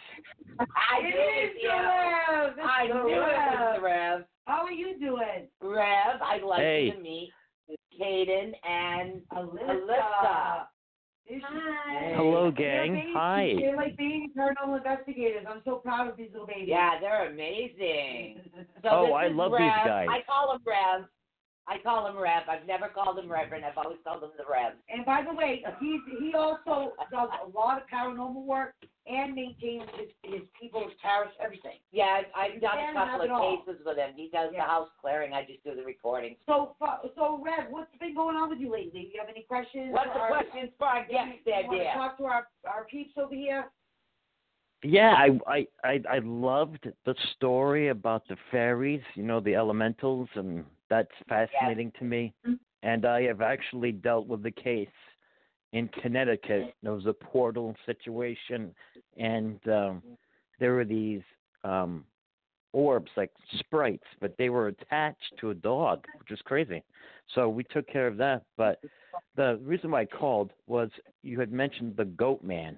[0.61, 1.69] I It knew it is you.
[1.71, 2.55] Rev.
[2.63, 3.83] I the knew it was Rev.
[3.83, 4.25] Rev.
[4.47, 5.49] How are you doing?
[5.61, 6.85] Rev, I'd like Hey.
[6.87, 7.33] you to meet
[8.01, 9.67] Caden and Allisa.
[9.69, 10.67] Allisa.
[11.43, 12.13] Hi.
[12.17, 13.13] Hello, They're gang.
[13.15, 13.55] Hi.
[13.59, 15.47] They're like being paranormal investigators.
[15.49, 16.67] I'm so proud of these little babies.
[16.69, 18.41] Yeah, they're amazing.
[18.83, 19.61] So Oh, I love Rev.
[19.61, 20.09] these guys.
[20.11, 21.07] I call them Rev.
[21.71, 22.43] I call him Rev.
[22.51, 23.65] I've never called him Reverend.
[23.65, 24.75] I've always called him the Rev.
[24.91, 28.75] And by the way, he's he also does a lot of paranormal work
[29.07, 31.79] and maintains his his people's parish everything.
[31.93, 34.11] Yeah, I've, I've done a couple of cases with him.
[34.17, 34.65] He does Yeah.
[34.65, 35.33] the house clearing.
[35.33, 36.35] I just do the recording.
[36.45, 36.75] So
[37.15, 39.03] so Rev, what's been going on with you lately?
[39.07, 39.93] Do you have any questions?
[39.93, 43.13] What's the questions for our guests there, you want to talk to our our peeps
[43.17, 43.71] over here?
[44.83, 50.27] Yeah, I, I, I, I loved the story about the fairies, you know, the elementals,
[50.37, 52.35] and that's fascinating to me.
[52.83, 54.89] And I have actually dealt with the case
[55.73, 56.75] in Connecticut.
[56.83, 58.75] There was a portal situation,
[59.17, 60.03] and um,
[60.59, 61.23] there were these
[61.63, 62.05] um,
[62.73, 63.31] orbs, like
[63.61, 66.83] sprites, but they were attached to a dog, which was crazy.
[67.35, 68.43] So we took care of that.
[68.57, 68.83] But
[69.37, 70.91] the reason why I called was
[71.23, 72.77] you had mentioned the Goat Man,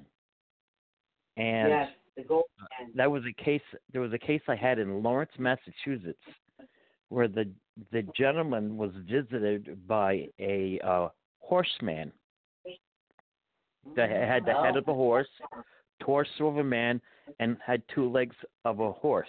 [1.38, 2.44] and yes, the goat
[2.80, 2.90] man.
[2.94, 3.62] that was a case
[3.92, 6.18] there was a case I had in Lawrence, Massachusetts
[7.12, 7.44] where the
[7.90, 11.08] the gentleman was visited by a uh
[11.40, 12.12] horseman
[13.96, 15.28] that had the head of a horse,
[16.00, 17.00] torso of a man,
[17.40, 19.26] and had two legs of a horse.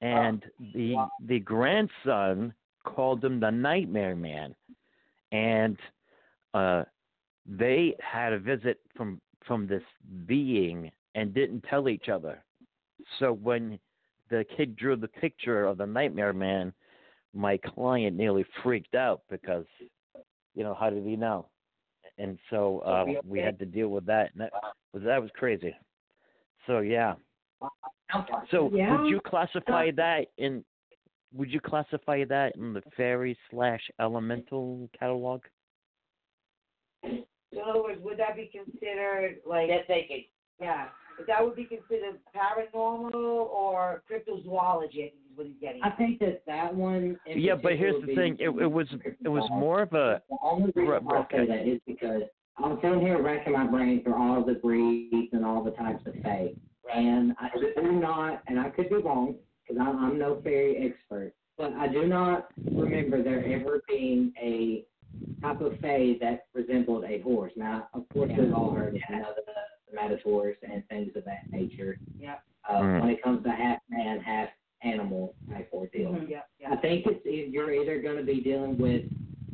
[0.00, 0.44] And
[0.74, 0.96] the
[1.26, 2.52] the grandson
[2.84, 4.54] called him the nightmare man.
[5.32, 5.78] And
[6.54, 6.84] uh
[7.46, 9.82] they had a visit from from this
[10.26, 12.42] being and didn't tell each other.
[13.18, 13.78] So when
[14.30, 16.72] the kid drew the picture of the nightmare man,
[17.34, 19.64] my client nearly freaked out because,
[20.54, 21.48] you know, how did he know?
[22.18, 24.52] And so uh, we had to deal with that, and that
[24.92, 25.74] was that was crazy.
[26.66, 27.14] So yeah.
[28.50, 29.00] So Yeah.
[29.00, 30.64] would you classify that in?
[31.34, 35.42] Would you classify that in the fairy slash elemental catalog?
[37.02, 37.24] In
[37.66, 40.26] other words, would that be considered like They're thinking.
[40.60, 40.88] yeah?
[41.16, 44.84] But that would be considered paranormal or cryptozoology.
[44.84, 45.82] I think is what he's getting.
[45.82, 47.18] I think that that one.
[47.26, 48.36] Yeah, but here's the thing.
[48.38, 48.86] It, it was
[49.24, 52.22] it was more of a The only reason Right, why I say that is because
[52.58, 56.14] I'm sitting here racking my brain through all the breeds and all the types of
[56.22, 56.52] fae,
[56.94, 59.36] and I do not, and I could be wrong
[59.66, 64.84] because I'm, I'm no fairy expert, but I do not remember there ever being a
[65.40, 67.52] type of fae that resembled a horse.
[67.56, 69.24] Now, of course, we've all heard of you
[69.94, 71.98] know, the, the matadors and things of that nature.
[72.18, 72.36] Yeah.
[72.68, 73.00] Uh, Mm.
[73.00, 74.48] When it comes to half man, half
[74.84, 76.12] animal type ordeal.
[76.12, 76.28] Mhm.
[76.30, 76.72] Yeah, yeah.
[76.72, 79.02] I think it's e- you're either going to be dealing with,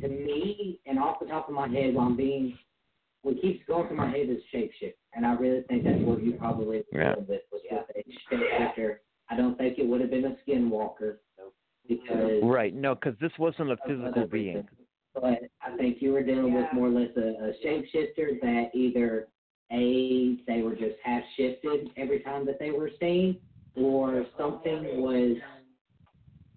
[0.01, 2.57] to me, and off the top of my head, while I'm being,
[3.23, 6.33] what keeps going through my head is shapeshift, and I really think that's what you
[6.33, 7.13] probably Yeah.
[7.15, 8.97] dealing with was with a shapeshifter.
[9.29, 11.17] I don't think it would have been a skinwalker
[11.87, 12.73] because right.
[12.73, 14.55] No, because this wasn't a physical being.
[14.57, 14.69] reasons.
[15.15, 19.27] But I think you were dealing with more or less a, a shapeshifter that either
[19.71, 23.37] a they were just half shifted every time that they were seen,
[23.75, 25.37] or something was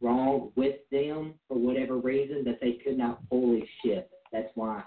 [0.00, 4.08] wrong with them for whatever reason that they could not fully shift.
[4.32, 4.82] That's why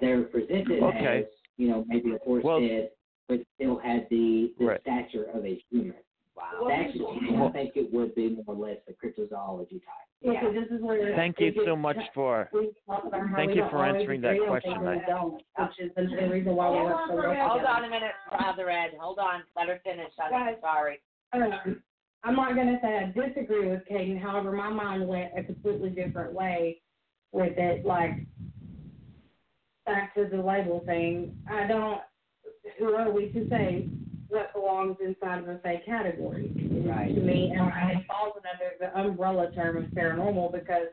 [0.00, 1.20] they're presented Okay.
[1.20, 1.24] as
[1.56, 2.90] you know maybe a horse Well- head,
[3.28, 4.80] but still had the, the Right.
[4.80, 5.94] stature of a human.
[6.38, 6.68] Wow.
[6.68, 10.06] That's I think it would be more or less a cryptozoology type.
[10.20, 12.48] Yeah, so this is where Thank you so much for.
[12.52, 14.72] we talk about how Thank you for answering that question.
[14.74, 15.02] things
[15.56, 17.48] I- which is the the reason why we Hold work so for a well minute.
[17.48, 17.76] Hold together.
[17.76, 18.90] on a minute, Father Ed.
[19.00, 19.42] Hold on.
[19.56, 20.12] Let her finish.
[20.22, 21.00] I'm Go sorry.
[21.32, 21.82] Um,
[22.24, 24.20] I'm not going to say I disagree with Caden.
[24.20, 26.80] However, my mind went a completely different way
[27.32, 27.84] with it.
[27.84, 28.12] Like,
[29.86, 32.00] back to the label thing, I don't.
[32.78, 33.88] Who are we to say
[34.28, 36.52] what belongs inside of a fake category?
[36.86, 37.14] Right.
[37.14, 40.88] To me, and it falls under the umbrella term of paranormal because,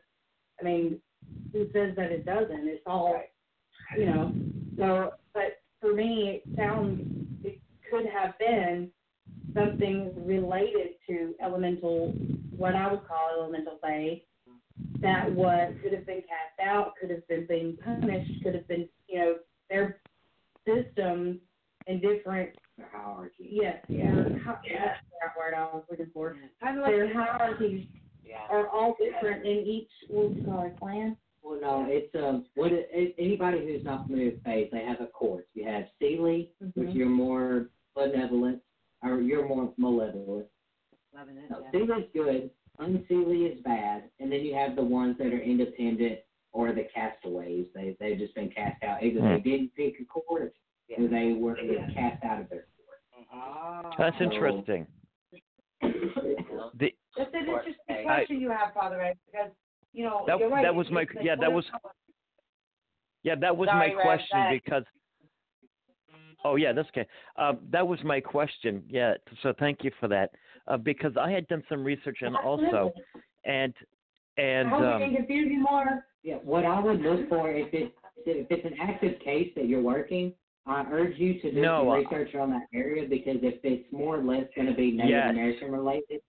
[0.60, 1.00] I mean,
[1.52, 2.68] who says that it doesn't?
[2.68, 3.22] It's all,
[3.98, 4.34] you know.
[4.78, 7.02] So, but for me, it sounds
[7.44, 7.60] it
[7.90, 8.90] could have been
[9.54, 12.14] something related to elemental,
[12.56, 14.22] what I would call elemental faith,
[15.02, 18.88] that was could have been cast out, could have been being punished, could have been,
[19.08, 19.36] you know,
[19.70, 20.00] their
[20.66, 21.40] systems
[21.88, 22.50] and different
[22.84, 23.48] hierarchy.
[23.52, 26.36] yes, their hi- that's the word I was looking for.
[26.62, 27.88] Kind of like Their hierarchies
[28.26, 28.48] Yeah.
[28.50, 31.18] are all different in each what would you call it, clan?
[31.44, 35.00] Well, no, it's um, what it, it, anybody who's not familiar with faith, they have
[35.00, 35.46] a course.
[35.54, 36.96] You have Seelie, which Mhm.
[36.96, 38.62] you're more benevolent,
[39.04, 40.48] or you're more malevolent.
[41.14, 41.50] loving it.
[41.50, 41.72] No, yeah.
[41.72, 42.50] Seelie's good,
[42.80, 46.20] unseelie is bad, and then you have the ones that are independent
[46.52, 47.68] or the castaways.
[47.74, 49.02] They they've just been cast out.
[49.04, 49.50] Either they Hmm.
[49.50, 50.06] didn't pick a
[50.90, 51.56] court, or they were
[51.94, 52.66] cast out of their
[53.34, 53.92] Ah.
[53.98, 54.88] That's So- interesting.
[55.82, 56.72] court.
[56.78, 58.04] The, That's an interesting case.
[58.06, 59.52] question you have, Father Ed, because
[59.94, 60.64] you know That- you're right.
[60.64, 61.72] that was my- like, yeah, what that was-
[63.24, 64.84] yeah, that was Sorry, my Rev, question go because.
[66.44, 67.08] Oh yeah, that's okay.
[67.38, 68.84] Um, that was my question.
[68.88, 70.30] Yeah, so thank you for that.
[70.68, 72.92] Uh, because I had done some research and also,
[73.46, 73.74] and
[74.38, 76.06] and I hope um, didn't confuse you more.
[76.24, 77.96] Yeah, what I would look for if it
[78.28, 80.34] if it's an active case that you're working,
[80.68, 83.92] I urge you to do No, some I- research on that area because if it's
[83.92, 85.30] more or less going to be Native Yes.
[85.32, 86.22] American related,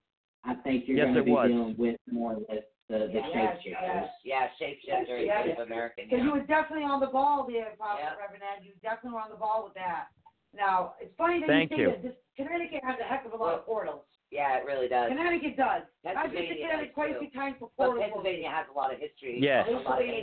[0.45, 1.49] I think you're Yes, going to be was.
[1.49, 4.11] dealing with more or less the the Yes, shapeshifters.
[4.23, 5.43] Yeah, shapeshifter is Yeah.
[5.43, 6.05] Native American.
[6.05, 6.33] Because you Yeah.
[6.35, 8.15] were definitely on the ball there, Father Yeah.
[8.17, 8.65] Reverend Ed.
[8.65, 10.09] You were definitely were on the ball with that.
[10.53, 11.87] Now, it's funny that Thank you you.
[11.87, 14.05] say that this Connecticut has a heck of a lot of portals.
[14.31, 15.09] Yeah, it really does.
[15.09, 15.83] Connecticut does.
[16.05, 17.95] I've been to Connecticut quite a few times before.
[17.95, 18.01] But.
[18.01, 19.39] Pennsylvania has a lot of history.
[19.41, 19.67] Yes.
[19.69, 20.15] A lot of Pennsylvania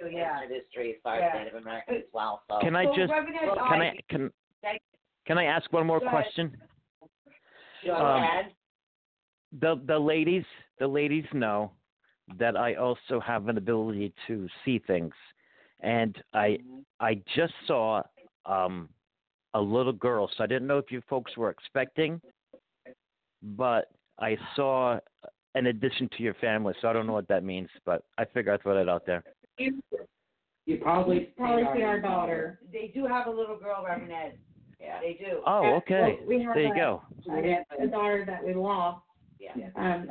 [0.00, 0.40] ancient, yeah.
[0.42, 1.42] ancient history as far as Yeah.
[1.42, 2.42] Native American as well.
[2.48, 2.58] So.
[2.60, 4.32] can I So, just Well, can I- I can
[5.26, 6.56] can I ask one more question?
[7.84, 8.50] Go um,
[9.52, 10.44] the the ladies
[10.78, 11.72] the ladies know
[12.38, 15.14] that I also have an ability to see things,
[15.80, 16.58] and I
[16.98, 18.02] I just saw
[18.46, 18.88] um
[19.54, 22.20] a little girl, so I didn't know if you folks were expecting,
[23.42, 24.98] but I saw
[25.54, 28.52] an addition to your family, so I don't know what that means, but I figure
[28.52, 29.24] I'd throw that out there.
[29.58, 32.60] You probably Probably see our see daughter.
[32.72, 34.38] They do have a little girl, Reverend Ed.
[34.80, 35.00] Yeah.
[35.00, 35.40] They do.
[35.46, 36.18] Oh, okay.
[36.20, 37.02] Well, we have There you a- go.
[37.28, 39.02] a, a daughter that we lost.
[39.38, 39.52] Yeah.
[39.74, 40.06] Um,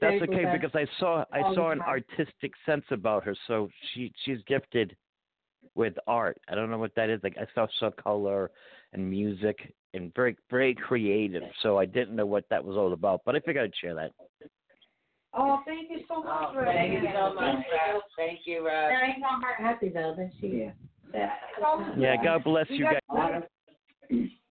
[0.00, 1.88] That's okay because I saw I saw an time.
[1.88, 4.96] artistic sense about her, so she she's gifted
[5.74, 6.38] with art.
[6.48, 7.20] I don't know what that is.
[7.24, 8.50] Like I saw saw color
[8.92, 11.42] and music and very very creative.
[11.62, 14.10] So I didn't know what that was all about, but I figured I'd share that.
[15.34, 18.00] Oh, thank you so much, Oh, thank you so much, Rev.
[18.16, 18.90] Thank you, Rev.
[18.90, 20.70] That ain't not heart happy though, that she.
[21.14, 21.30] Yeah.
[21.96, 23.42] Yeah, God bless We you got- guys.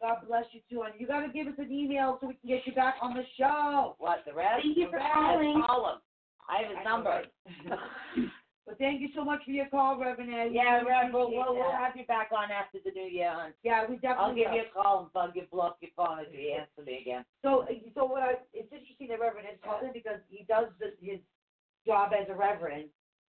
[0.00, 2.48] God bless you too, and you got to give us an email so we can
[2.48, 3.94] get you back on the show.
[3.98, 4.60] What, the Rev?
[4.62, 5.62] Thank you The for Rev, calling.
[5.64, 5.98] Call him.
[6.48, 7.22] I have his number.
[8.66, 10.50] But thank you so much for your call, Reverend Ed.
[10.52, 13.52] Yeah, We Rev, we'll, we'll, we'll have you back on after the new year, hon.
[13.64, 14.56] Yeah, we definitely I'll give will.
[14.56, 17.24] you a call and bug you, blow up your phone if you answer me again.
[17.42, 20.94] So, so what I, it's interesting that Reverend is called in because he does the,
[21.04, 21.18] his
[21.84, 22.88] job as a reverend.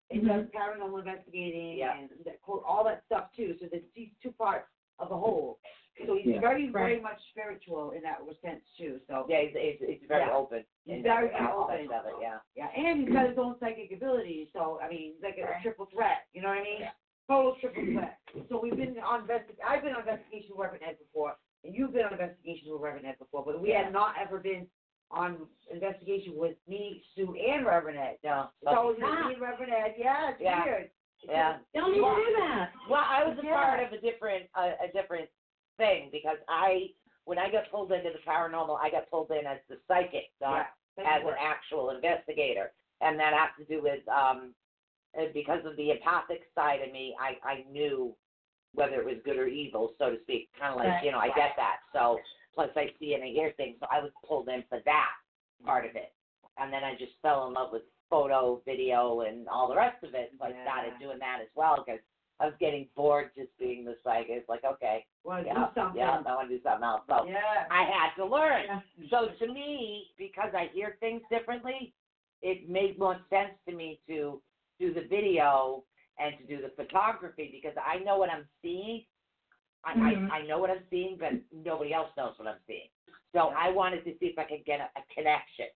[0.09, 0.27] He mm-hmm.
[0.27, 1.97] does paranormal investigating Yeah.
[1.97, 3.55] and that, all that stuff too.
[3.61, 4.67] So there's these two parts
[4.99, 5.59] of the whole.
[6.06, 6.40] So he's Yeah.
[6.40, 8.99] very, very much spiritual in that sense too.
[9.07, 10.34] So Yeah, he's, he's, he's very Yeah.
[10.36, 10.65] open.
[10.86, 11.91] He's in very that aspect open.
[11.91, 12.40] of it, yeah.
[12.56, 14.48] yeah, and he's got his own psychic abilities.
[14.53, 15.61] So I mean, he's like a Right.
[15.61, 16.28] triple threat.
[16.34, 16.82] You know what I mean?
[16.82, 16.91] Yeah.
[17.28, 18.19] Total triple threat.
[18.49, 21.94] So we've been on investi- I've been on investigation with Reverend Ed before, and you've
[21.94, 23.84] been on investigation with Reverend Ed before, but we Yeah.
[23.84, 24.68] had not ever been
[25.11, 28.18] on investigation with me, Sue, and Reverend Ed.
[28.23, 29.15] No, It's always lucky.
[29.18, 29.95] been me and Reverend Ed.
[29.98, 30.64] Yeah, it's Yeah.
[30.64, 30.91] weird.
[31.23, 31.60] Yeah.
[31.76, 32.73] don't need to do that.
[32.90, 33.53] Well, I was a Yeah.
[33.56, 35.30] part of a different a, a different
[35.77, 36.88] thing because I
[37.26, 40.68] when I got pulled into the paranormal, I got pulled in as the psychic, not
[40.98, 44.53] Yeah, as an actual investigator, and that has to do with um
[45.18, 47.15] uh, because of the empathic side of me.
[47.19, 48.15] I I knew
[48.73, 50.49] whether it was good or evil, so to speak.
[50.60, 51.03] Kind of like Right.
[51.03, 51.77] you know, I get that.
[51.93, 52.19] So
[52.56, 55.11] plus I see and I hear things, so I was pulled in for that
[55.65, 56.14] part of it,
[56.57, 60.14] and then I just fell in love with photo, video, and all the rest of
[60.15, 60.31] it.
[60.38, 62.02] So I started doing that as well because
[62.41, 64.30] I was getting bored just being the psychic.
[64.31, 65.99] It's like okay, Want to yeah, do something?
[65.99, 67.01] yeah, I want to do something else.
[67.07, 67.68] So Yeah.
[67.69, 68.63] I had to learn.
[68.65, 68.80] Yeah.
[69.09, 71.93] So to me, because I hear things differently,
[72.41, 74.41] it made more sense to me to
[74.80, 75.84] do the video
[76.18, 79.03] and to do the photography because I know what I'm seeing.
[79.84, 80.31] I, Mhm.
[80.31, 82.89] I, I know what I'm seeing, but nobody else knows what I'm seeing.
[83.34, 85.68] So I wanted to see if I could get a, a connection.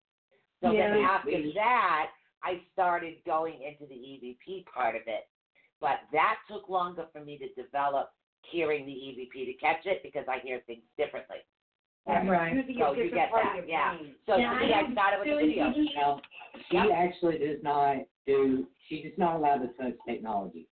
[0.61, 1.07] So then Yeah.
[1.09, 2.11] after that,
[2.43, 5.27] I started going into the EVP part of it.
[5.85, 8.09] But that took longer for me to develop
[8.51, 11.37] hearing the EVP to catch it because I hear things differently.
[12.07, 12.57] That's Right.
[12.79, 13.93] So you get that, yeah.
[13.97, 14.15] brain.
[14.25, 15.65] So Yeah, to I me, I started with the video.
[15.65, 15.95] EVP.
[15.95, 16.21] Now,
[16.71, 18.65] she actually does not do.
[18.89, 20.67] She does not allowed to touch technology.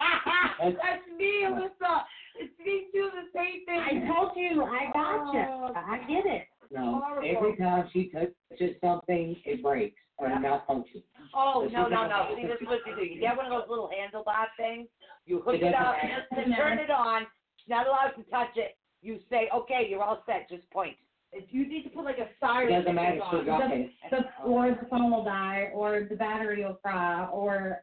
[0.58, 2.02] That's me, Allisa.
[2.40, 3.78] It's me too, the same thing.
[3.78, 5.46] I told you, I gotcha.
[5.50, 6.48] Oh, I get it.
[6.70, 7.36] No, Horrible.
[7.36, 11.02] every time she touches something, it breaks or malfunctions.
[11.34, 12.34] Oh, So no, no, no.
[12.36, 13.02] See, this is what you do.
[13.04, 14.88] You get one of those little handlebar things,
[15.26, 16.48] you hook It it up, matter.
[16.48, 17.26] you turn it on,
[17.56, 18.76] she's not allowed to touch it.
[19.00, 20.96] You say, okay, you're all set, just point.
[21.32, 22.72] If you need to put like a It siren.
[22.72, 23.20] doesn't matter.
[23.22, 23.44] on.
[23.44, 23.90] She'll it.
[24.10, 27.82] The, or the phone will die, or the battery will fry, or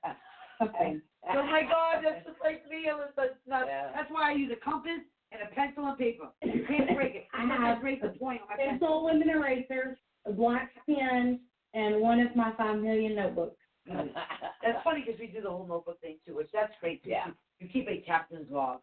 [0.59, 1.01] something.
[1.27, 3.25] Oh my God, that's just like me, Allisa.
[3.31, 3.89] It's not, Yeah.
[3.95, 5.01] That's why I use a compass
[5.39, 6.27] and a pencil and paper.
[6.43, 7.27] You can't break it.
[7.33, 8.79] I I have can't break the point on my pencil.
[8.79, 11.39] Pencil lemon erasers, a black pen,
[11.73, 13.57] and one of my five million notebooks.
[13.87, 17.11] That's funny because we do the whole notebook thing too, which that's great too.
[17.11, 17.27] Yeah.
[17.59, 18.79] You keep a captain's log.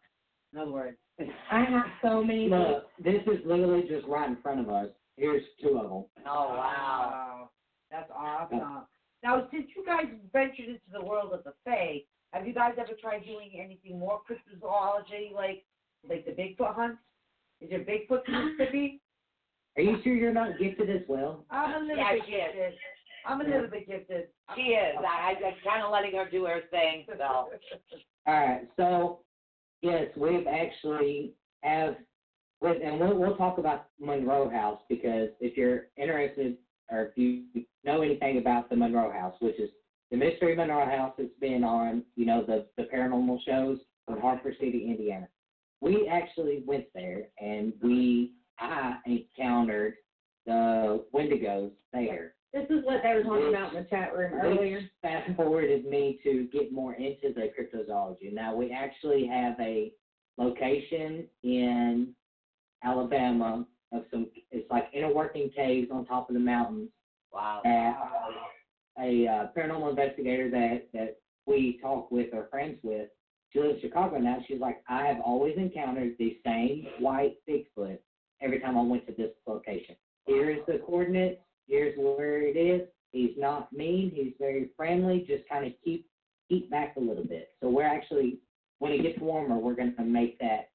[0.53, 0.97] In other words.
[1.51, 2.85] I have so many books.
[2.97, 4.87] Look, this is literally just right in front of us.
[5.17, 6.05] Here's two of them.
[6.25, 7.49] Oh, wow.
[7.91, 8.85] That's awesome.
[9.23, 12.01] Now, since you guys ventured into the world of the Fae,
[12.31, 15.63] have you guys ever tried doing anything more cryptozoology, like
[16.09, 16.97] like the Bigfoot hunt?
[17.61, 19.01] Is there Bigfoot in Mississippi?
[19.77, 21.45] Are you sure you're not gifted as well?
[21.49, 22.41] I'm a little Yeah, bit she is.
[22.53, 22.73] gifted.
[23.25, 24.27] I'm a little bit gifted.
[24.55, 24.95] She is.
[24.99, 27.23] I, I just kind of letting her do her thing, so.
[28.27, 28.67] All right.
[28.77, 29.19] So,
[29.81, 31.95] yes, we've actually have,
[32.61, 36.57] with, and we'll, we'll talk about Monroe House because if you're interested
[36.91, 37.43] or if you
[37.83, 39.69] know anything about the Monroe House, which is
[40.11, 44.55] the Mystery Monroe House that's been on, you know, the, the paranormal shows from Hartford
[44.59, 45.27] City, Indiana.
[45.83, 49.95] We actually went there and we, I encountered
[50.45, 52.35] the Wendigos there.
[52.53, 54.77] This is what they were talking about in the chat room earlier.
[54.77, 58.31] Which fast forwarded me to get more into the cryptozoology.
[58.31, 59.91] Now we actually have a
[60.37, 62.13] location in
[62.83, 64.27] Alabama of some.
[64.51, 66.89] It's like inner working caves on top of the mountains.
[67.33, 67.61] Wow.
[67.65, 67.97] That
[68.99, 73.09] a uh, paranormal investigator that that we talk with or friends with.
[73.53, 74.37] She lives in Chicago now.
[74.47, 77.99] She's like, I have always encountered the same white Bigfoot
[78.41, 79.95] every time I went to this location.
[80.25, 81.39] Here is the coordinates.
[81.67, 82.87] Here's where it is.
[83.11, 84.11] He's not mean.
[84.13, 85.23] He's very friendly.
[85.27, 86.07] Just kind of keep
[86.49, 87.49] keep back a little bit.
[87.61, 88.39] So we're actually,
[88.79, 90.69] when it gets warmer, we're going to make that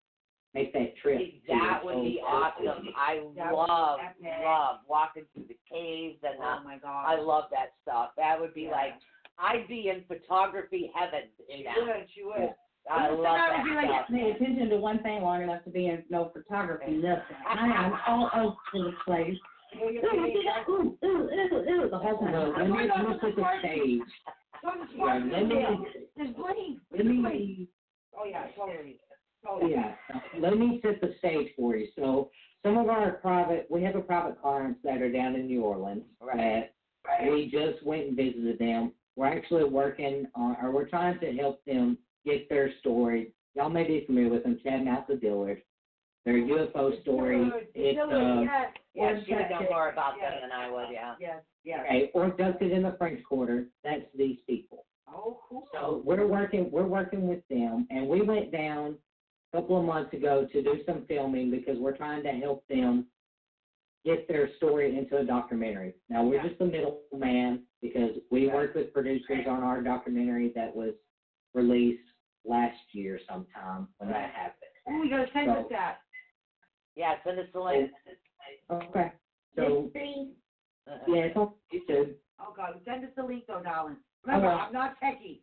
[0.54, 1.18] make that trip.
[1.18, 2.88] to That would be old- awesome.
[2.96, 3.98] I That love,
[4.44, 7.04] love walking through the caves and Oh my God.
[7.06, 8.10] I love that stuff.
[8.16, 8.70] That would be Yeah.
[8.70, 8.92] like,
[9.38, 11.76] I'd be in photography heaven in She that.
[11.80, 12.06] would.
[12.14, 12.54] She would.
[12.90, 14.06] I love I that be like, stuff.
[14.10, 17.36] pay attention to one thing long enough to be in no photography, nothing.
[17.48, 19.36] I am all over the place.
[19.80, 20.68] Well, Ooh, look at.
[20.68, 22.32] Ooh, ooh, ooh, ooh, the whole time.
[22.32, 24.00] No, let me me set the stage.
[24.96, 25.64] Yeah, let me
[26.16, 26.34] There's
[26.90, 27.68] let me
[28.18, 28.98] Oh yeah, totally.
[29.46, 29.72] Totally.
[29.72, 29.94] Yeah,
[30.40, 31.88] let me set the stage for you.
[31.96, 32.30] So
[32.64, 36.02] some of our private, we have a private clients that are down in New Orleans
[36.20, 36.70] Right.
[37.06, 38.92] that we just went and visited them.
[39.16, 41.98] We're actually working on, or we're trying to help them
[42.28, 43.32] get their story.
[43.54, 45.62] Y'all may be familiar with them, Chad Mouse of Dillard.
[46.24, 47.50] Their UFO story.
[47.74, 50.88] It's uh, yes, Yeah, yes, she would know more about yes, them than I would,
[50.92, 51.14] yeah.
[51.18, 51.80] Yes, yes.
[51.86, 53.66] okay, or abducted in the French Quarter.
[53.82, 54.84] That's these people.
[55.08, 55.64] Oh, cool.
[55.72, 58.96] So we're working we're working with them and we went down
[59.52, 63.06] a couple of months ago to do some filming because we're trying to help them
[64.04, 65.94] get their story into a documentary.
[66.10, 66.48] Now we're Yeah.
[66.48, 70.92] just the middleman because we worked with producers on our documentary that was
[71.54, 72.07] released
[72.48, 74.54] last year sometime when that happened.
[74.88, 75.98] Oh, you gotta send us So- that.
[76.96, 77.90] Yeah, send us the link.
[78.70, 79.12] Okay.
[79.54, 80.96] So Uh-uh.
[81.06, 82.14] yeah, it's on YouTube.
[82.40, 83.96] Oh God, send us the link though, darling.
[84.24, 84.56] Remember, Okay.
[84.62, 85.40] I'm not techie.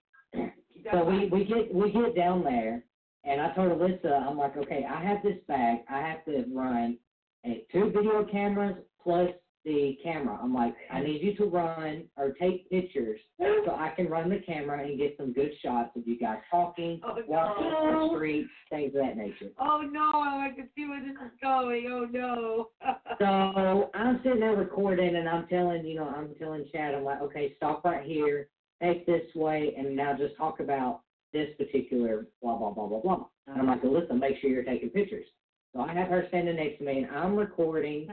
[0.92, 2.84] So we, we get we get down there,
[3.24, 5.80] and I told Allisa, I'm like, okay, I have this bag.
[5.90, 6.98] I have to run
[7.46, 9.30] uh, two video cameras plus
[9.66, 10.38] the camera.
[10.42, 14.40] I'm like, I need you to run or take pictures so I can run the
[14.46, 18.10] camera and get some good shots of you guys talking, Oh, walking no.
[18.10, 19.50] the streets, things of that nature.
[19.60, 21.88] Oh no, I can see where this is going.
[21.90, 22.70] Oh no.
[23.20, 27.22] So I'm sitting there recording, and I'm telling, you know, I'm telling Chad, I'm like,
[27.22, 28.50] okay, stop right here,
[28.82, 31.02] take this way, and now just talk about
[31.32, 33.26] this particular blah blah blah blah blah.
[33.48, 35.26] And I'm like, listen, make sure you're taking pictures.
[35.74, 38.10] So I have her standing next to me, and I'm recording,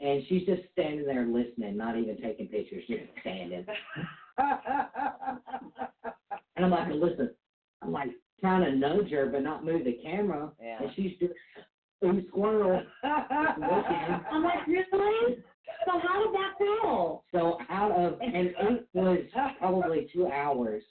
[0.00, 3.64] and she's just standing there listening, not even taking pictures, just standing.
[6.56, 7.30] And I'm like, listen,
[7.82, 8.10] I'm like
[8.40, 10.82] trying to nudge her, but not move the camera, Yeah.
[10.82, 11.32] and she's just,
[12.04, 12.82] ooh, squirrel.
[13.02, 14.20] looking.
[14.30, 15.36] I'm like, really?
[15.86, 17.24] So how did that feel?
[17.32, 18.54] So out of and it
[18.94, 19.18] was
[19.58, 20.82] probably two hours.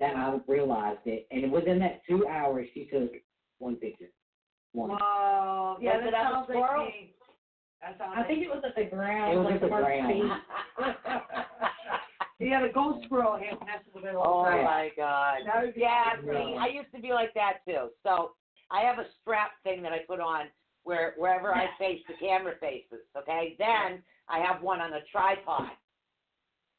[0.00, 1.26] that I realized it.
[1.30, 3.10] And within that two hours, she took
[3.58, 4.08] one picture.
[4.72, 4.90] One.
[4.90, 5.76] Whoa.
[5.80, 7.10] Yeah, Was that it on the sounds like
[7.80, 8.14] squirrel?
[8.14, 8.22] me.
[8.22, 9.32] I think it was at the ground.
[9.32, 10.42] It was like at the Mark's ground.
[12.38, 14.64] he had a ghost squirrel here messing with it Oh all the time.
[14.64, 15.38] my God.
[15.46, 16.24] That would be Yeah, awesome.
[16.30, 17.90] see, I used to be like that too.
[18.02, 18.32] So
[18.70, 20.46] I have a strap thing that I put on
[20.84, 23.04] where wherever I face the camera faces.
[23.16, 25.70] Okay, then I have one on a tripod.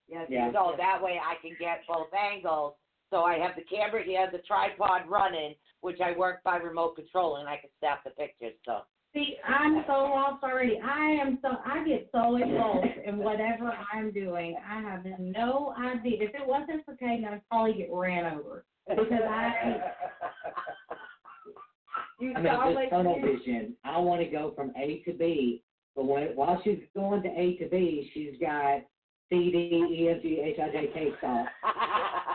[0.08, 0.52] Yes, Yeah.
[0.52, 2.74] So that way I can get both angles.
[3.12, 7.38] So I have the camera here, the tripod running, which I work by remote control,
[7.38, 8.54] and I can snap the pictures.
[8.66, 8.82] So
[9.14, 10.80] See, I'm so lost already.
[10.82, 14.56] I am so I get so involved in whatever I'm doing.
[14.66, 16.18] I have no idea.
[16.22, 19.82] If it wasn't for Caden, I'd probably get ran over because I
[22.22, 23.34] You I mean, this tunnel me.
[23.36, 23.76] vision.
[23.84, 25.64] I want to go from A to B,
[25.96, 28.84] but when while she's going to A to B, she's got
[29.30, 29.58] C, D,
[29.92, 31.48] E, F, G, H, I, J, K stuff.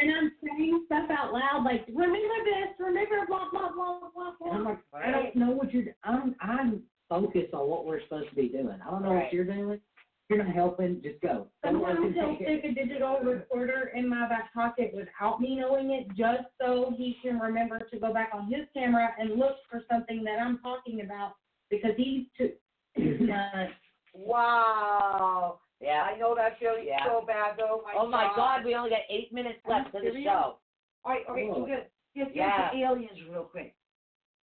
[0.00, 4.56] and I'm saying stuff out loud like remember this, remember blah blah blah blah And
[4.56, 4.76] I'm blah.
[4.92, 5.84] like, I don't know what you're.
[6.04, 8.78] I'm I'm focused on what we're supposed to be doing.
[8.86, 9.24] I don't know Right.
[9.24, 9.80] what you're doing.
[10.28, 11.02] You're not helping.
[11.02, 11.48] Just go.
[11.64, 16.44] Sometimes he'll stick a digital recorder in my back pocket without me knowing it, just
[16.60, 20.38] so he can remember to go back on his camera and look for something that
[20.40, 21.32] I'm talking about
[21.68, 22.52] because he's too.
[23.32, 23.66] Uh,
[24.14, 25.60] Wow.
[25.80, 26.02] Yeah.
[26.02, 27.04] I know that feeling Yeah.
[27.04, 27.82] so bad though.
[27.84, 30.58] My Oh my God, we only got eight minutes left in the show.
[31.04, 31.86] All right, okay, so good.
[32.16, 32.70] Just Yeah.
[32.70, 33.74] get to aliens real quick.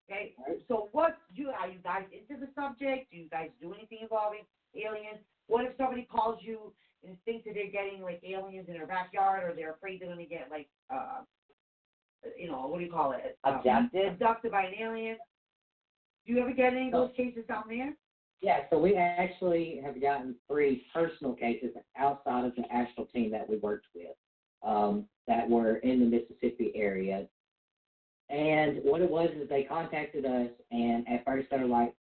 [0.10, 0.36] Okay,
[0.68, 3.12] so what you are you guys into the subject?
[3.12, 5.20] Do you guys do anything involving aliens?
[5.48, 6.74] What if somebody calls you
[7.06, 10.20] and thinks that they're getting like aliens in their backyard, or they're afraid they're going
[10.20, 11.22] to get like, uh,
[12.38, 13.38] you know, what do you call it?
[13.44, 14.08] Um, Abducted?
[14.08, 15.18] abducted by an alien.
[16.26, 17.94] Do you ever get any of those cases down there?
[18.42, 23.50] Yeah, so we actually have gotten three personal cases outside of the Astral team that
[23.50, 24.16] we worked with
[24.64, 27.28] um, that were in the Mississippi area.
[28.30, 31.94] And what it was is they contacted us, and at first they were like,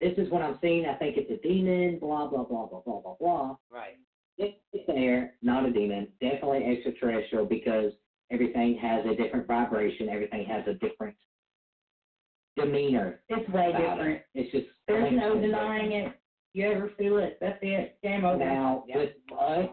[0.00, 0.84] this is what I'm seeing.
[0.84, 3.56] I think it's a demon, blah, blah, blah, blah, blah, blah, blah.
[3.70, 3.96] Right.
[4.36, 4.58] It's
[4.88, 7.92] there, not a demon, definitely extraterrestrial because
[8.30, 11.14] everything has a different vibration, everything has a different
[12.56, 13.20] demeanor.
[13.28, 13.88] it's way about it.
[13.96, 14.22] different.
[14.34, 16.12] It's just There's no denying it.
[16.52, 17.38] You ever feel it?
[17.40, 17.98] That's it.
[18.02, 18.38] Game over.
[18.44, 18.98] Now, Yeah.
[18.98, 19.68] with us,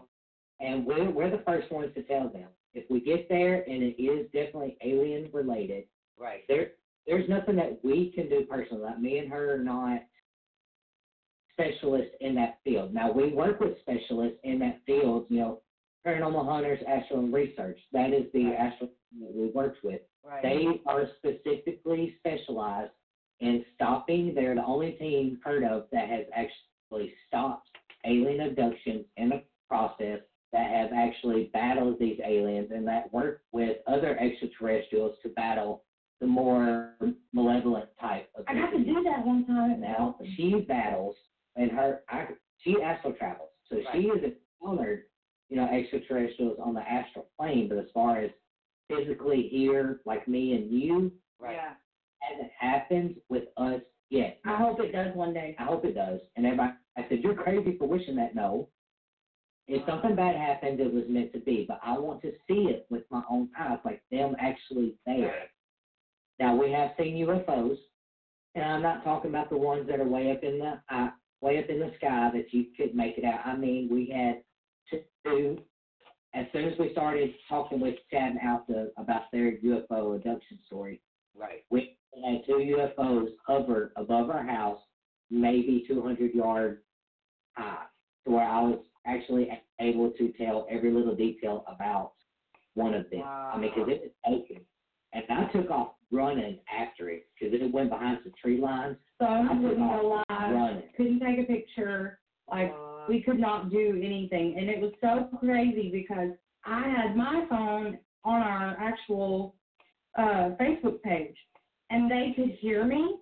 [0.59, 2.47] and we're, we're the first ones to tell them.
[2.73, 5.85] If we get there and it is definitely alien related,
[6.17, 6.43] Right.
[6.47, 6.71] there
[7.07, 8.83] there's nothing that we can do personally.
[8.83, 10.03] Like me and her are not
[11.51, 12.93] specialists in that field.
[12.93, 15.61] Now we work with specialists in that field, you know,
[16.05, 17.79] paranormal hunters, astral research.
[17.91, 20.01] That is the astral that we worked with.
[20.27, 20.43] Right.
[20.43, 22.91] They are specifically specialized
[23.39, 24.33] in stopping.
[24.35, 27.67] They're the only team heard of that has actually stopped
[28.05, 30.19] alien abductions in the process,
[30.51, 35.83] that have actually battled these aliens, and that work with other extraterrestrials to battle
[36.19, 36.93] the more
[37.33, 39.81] malevolent type of I got to do that one time.
[39.81, 41.15] Now she battles,
[41.55, 42.27] and her I,
[42.59, 44.19] she astral travels, so she has
[44.61, 45.03] encountered,
[45.49, 47.67] you know, extraterrestrials on the astral plane.
[47.67, 48.29] But as far as
[48.95, 51.55] physically here, like me and you, Right.
[51.55, 51.73] Yeah.
[52.19, 54.39] hasn't happened with us yet.
[54.45, 55.55] I hope it does one day.
[55.59, 56.19] I hope it does.
[56.35, 58.35] And everybody, I said, you're crazy for wishing that.
[58.35, 58.69] No.
[59.67, 61.65] If something bad happens, it was meant to be.
[61.67, 65.33] But I want to see it with my own eyes, like them actually there.
[66.39, 67.77] Now we have seen UFOs,
[68.55, 71.09] and I'm not talking about the ones that are way up in the uh,
[71.39, 73.41] way up in the sky that you could make it out.
[73.45, 74.41] I mean, we had
[75.23, 75.61] two.
[76.33, 81.01] As soon as we started talking with Chad and Alta about their UFO abduction story,
[81.35, 81.63] Right.
[81.69, 84.79] we had two UFOs hover above our house,
[85.29, 86.81] maybe 200 yards
[87.57, 87.85] high,
[88.25, 89.49] to where I was actually
[89.79, 92.13] able to tell every little detail about
[92.75, 93.23] one of them.
[93.23, 94.65] I mean, because it was open.
[95.13, 98.97] And I took off running after it because it went behind some tree lines.
[99.19, 100.51] So I I'm took wouldn't off lie.
[100.51, 100.83] running.
[100.95, 102.19] Couldn't take a picture.
[102.49, 102.73] Like
[103.07, 106.31] we could not do anything, and it was so crazy because
[106.65, 109.55] I had my phone on our actual
[110.17, 111.35] uh, Facebook page,
[111.89, 113.15] and they could hear me,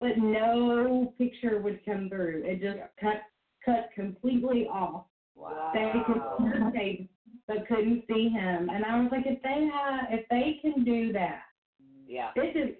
[0.00, 2.42] but no picture would come through.
[2.44, 3.22] It just cut
[3.64, 5.04] cut completely off.
[5.34, 5.72] Wow.
[5.74, 7.08] They could hear Dave,
[7.46, 11.12] but couldn't see him, and I was like, if they have, if they can do
[11.12, 11.42] that,
[12.06, 12.30] Yeah.
[12.34, 12.76] this is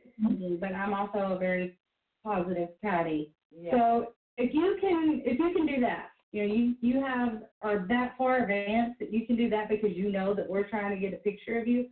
[0.60, 1.76] but I'm also a very
[2.24, 3.32] positive Patty.
[3.50, 3.70] Yeah.
[3.72, 4.06] So
[4.38, 8.14] if you can if you can do that, you know, you you have are that
[8.18, 11.14] far advanced that you can do that because you know that we're trying to get
[11.14, 11.86] a picture of you.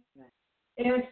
[0.77, 1.05] If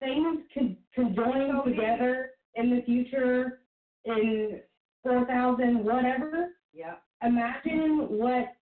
[0.00, 3.60] things could could join together in the future
[4.04, 4.60] in
[5.02, 6.96] four thousand whatever, Yeah.
[7.22, 8.54] imagine what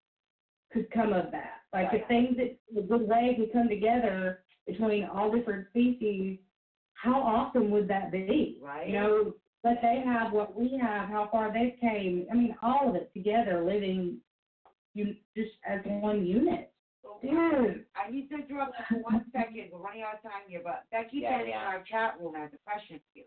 [0.72, 1.60] could come of that.
[1.72, 6.38] Like if things that a good way could come together between all different species,
[6.94, 8.58] how awesome would that be?
[8.62, 8.88] Right.
[8.88, 9.34] You know,
[9.64, 12.26] but they have what we have, how far they've came.
[12.30, 14.18] I mean, all of it together, living
[14.92, 16.70] you just as one unit.
[17.22, 17.86] Dude.
[17.96, 19.70] I need to interrupt you for one second.
[19.72, 21.62] We're running out of time here, but Becky Yeah, Bennett yeah.
[21.62, 23.24] in our chat room has a question for you.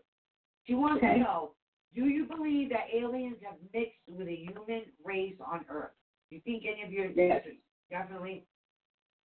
[0.64, 1.14] She wants Okay.
[1.14, 1.50] to know,
[1.94, 5.90] do you believe that aliens have mixed with a human race on Earth?
[6.30, 7.44] Do you think any of your Yes.
[7.90, 8.46] definitely,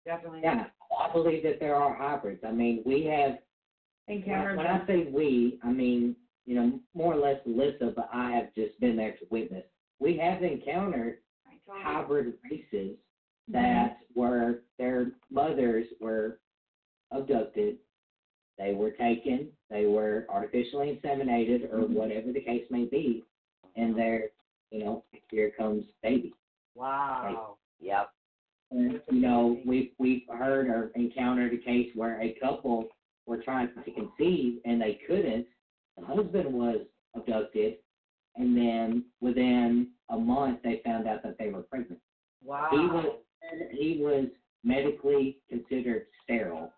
[0.05, 0.40] definitely.
[0.43, 0.66] Yeah,
[0.98, 2.44] I believe that there are hybrids.
[2.44, 3.39] I mean, we have
[4.09, 6.16] Encountered When I say we, I mean,
[6.51, 9.62] you know, more or less Allisa, but I have just been there to witness.
[10.01, 11.85] We have encountered I told you.
[11.85, 12.97] hybrid races
[13.48, 13.52] mm-hmm.
[13.52, 16.40] that were their mothers were
[17.12, 17.77] abducted,
[18.59, 21.94] they were taken, they were artificially inseminated, or mm-hmm.
[21.94, 23.22] whatever the case may be,
[23.77, 24.24] and there,
[24.72, 26.35] you know, here comes baby.
[26.74, 27.59] Wow.
[27.78, 28.10] Yep.
[28.72, 32.89] And, you know, we've we've heard or encountered a case where a couple
[33.27, 35.47] were trying to conceive and they couldn't.
[36.10, 36.80] The husband was
[37.14, 37.76] abducted,
[38.36, 42.00] and then within a month they found out that they were pregnant.
[42.44, 42.68] Wow.
[42.72, 43.16] He was
[43.72, 44.26] he was
[44.64, 46.72] medically considered sterile,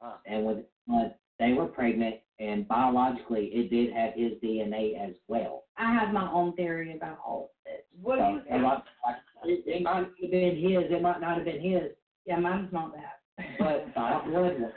[0.00, 0.16] Huh.
[0.26, 0.58] and with
[0.88, 5.64] but they were pregnant, and biologically it did have his DNA as well.
[5.76, 7.82] I have my own theory about all of this.
[8.02, 8.62] What do you think?
[8.64, 11.92] lot, like, it, it might have been his, it might not have been his,
[12.26, 13.46] Yeah, mine's not that.
[13.58, 14.72] but by blood was.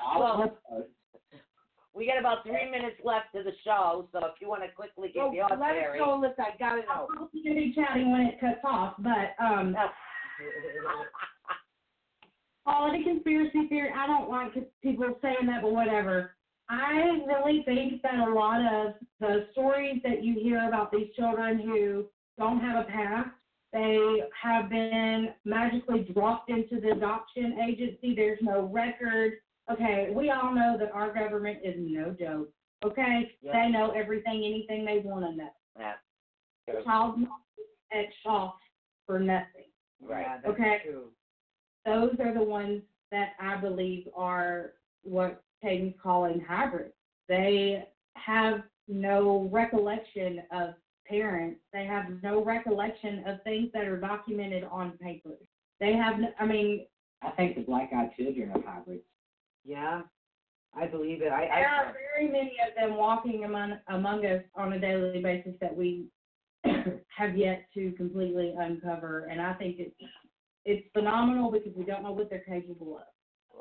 [0.00, 0.84] by Well, blood was.
[1.94, 5.12] We got about three minutes left of the show, so if you want to quickly
[5.14, 5.98] So give your let us theory.
[6.00, 6.40] know, Allisa.
[6.40, 7.06] I gotta know.
[7.18, 9.76] I'll be chatting when it cuts off, but um,
[12.64, 13.90] call it a conspiracy theory.
[13.96, 14.52] I don't like
[14.82, 16.32] people saying that, but whatever.
[16.68, 21.60] I really think that a lot of the stories that you hear about these children
[21.60, 22.06] who
[22.38, 23.28] don't have a past,
[23.72, 28.14] they have been magically dropped into the adoption agency.
[28.16, 29.34] There's no record.
[29.70, 32.50] Okay, we all know that our government is no joke.
[32.84, 33.52] Okay, Yeah.
[33.52, 35.50] they know everything, anything they want to know.
[35.78, 35.96] Yeah.
[36.84, 37.26] Child
[37.92, 38.60] at off
[39.06, 39.64] for nothing.
[40.00, 40.22] Right.
[40.22, 40.78] Yeah, that's Okay.
[40.84, 41.12] true.
[41.84, 46.92] Those are the ones that I believe are what Caden's calling hybrid.
[47.28, 50.74] They have no recollection of
[51.06, 51.60] parents.
[51.72, 55.36] They have no recollection of things that are documented on paper.
[55.80, 56.86] They have, no, I mean,
[57.22, 59.04] I think the black eyed children are hybrids.
[59.64, 60.02] Yeah,
[60.76, 61.32] I believe it.
[61.32, 65.22] I, there I are very many of them walking among among us on a daily
[65.22, 66.06] basis that we
[66.64, 69.94] have yet to completely uncover, and I think it's
[70.64, 73.04] it's phenomenal because we don't know what they're capable of.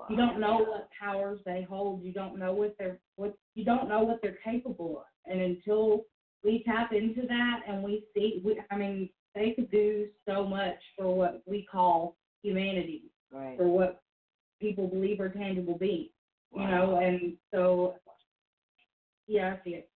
[0.09, 2.03] You don't know what powers they hold.
[2.03, 5.31] You don't know what they're what you don't know what they're capable of.
[5.31, 6.05] And until
[6.43, 10.77] we tap into that and we see, we I mean, they could do so much
[10.97, 13.57] for what we call humanity, right.
[13.57, 14.02] for what
[14.63, 16.09] people believe are tangible beings.
[16.55, 17.95] You know, and so
[19.27, 19.89] yeah, I see it.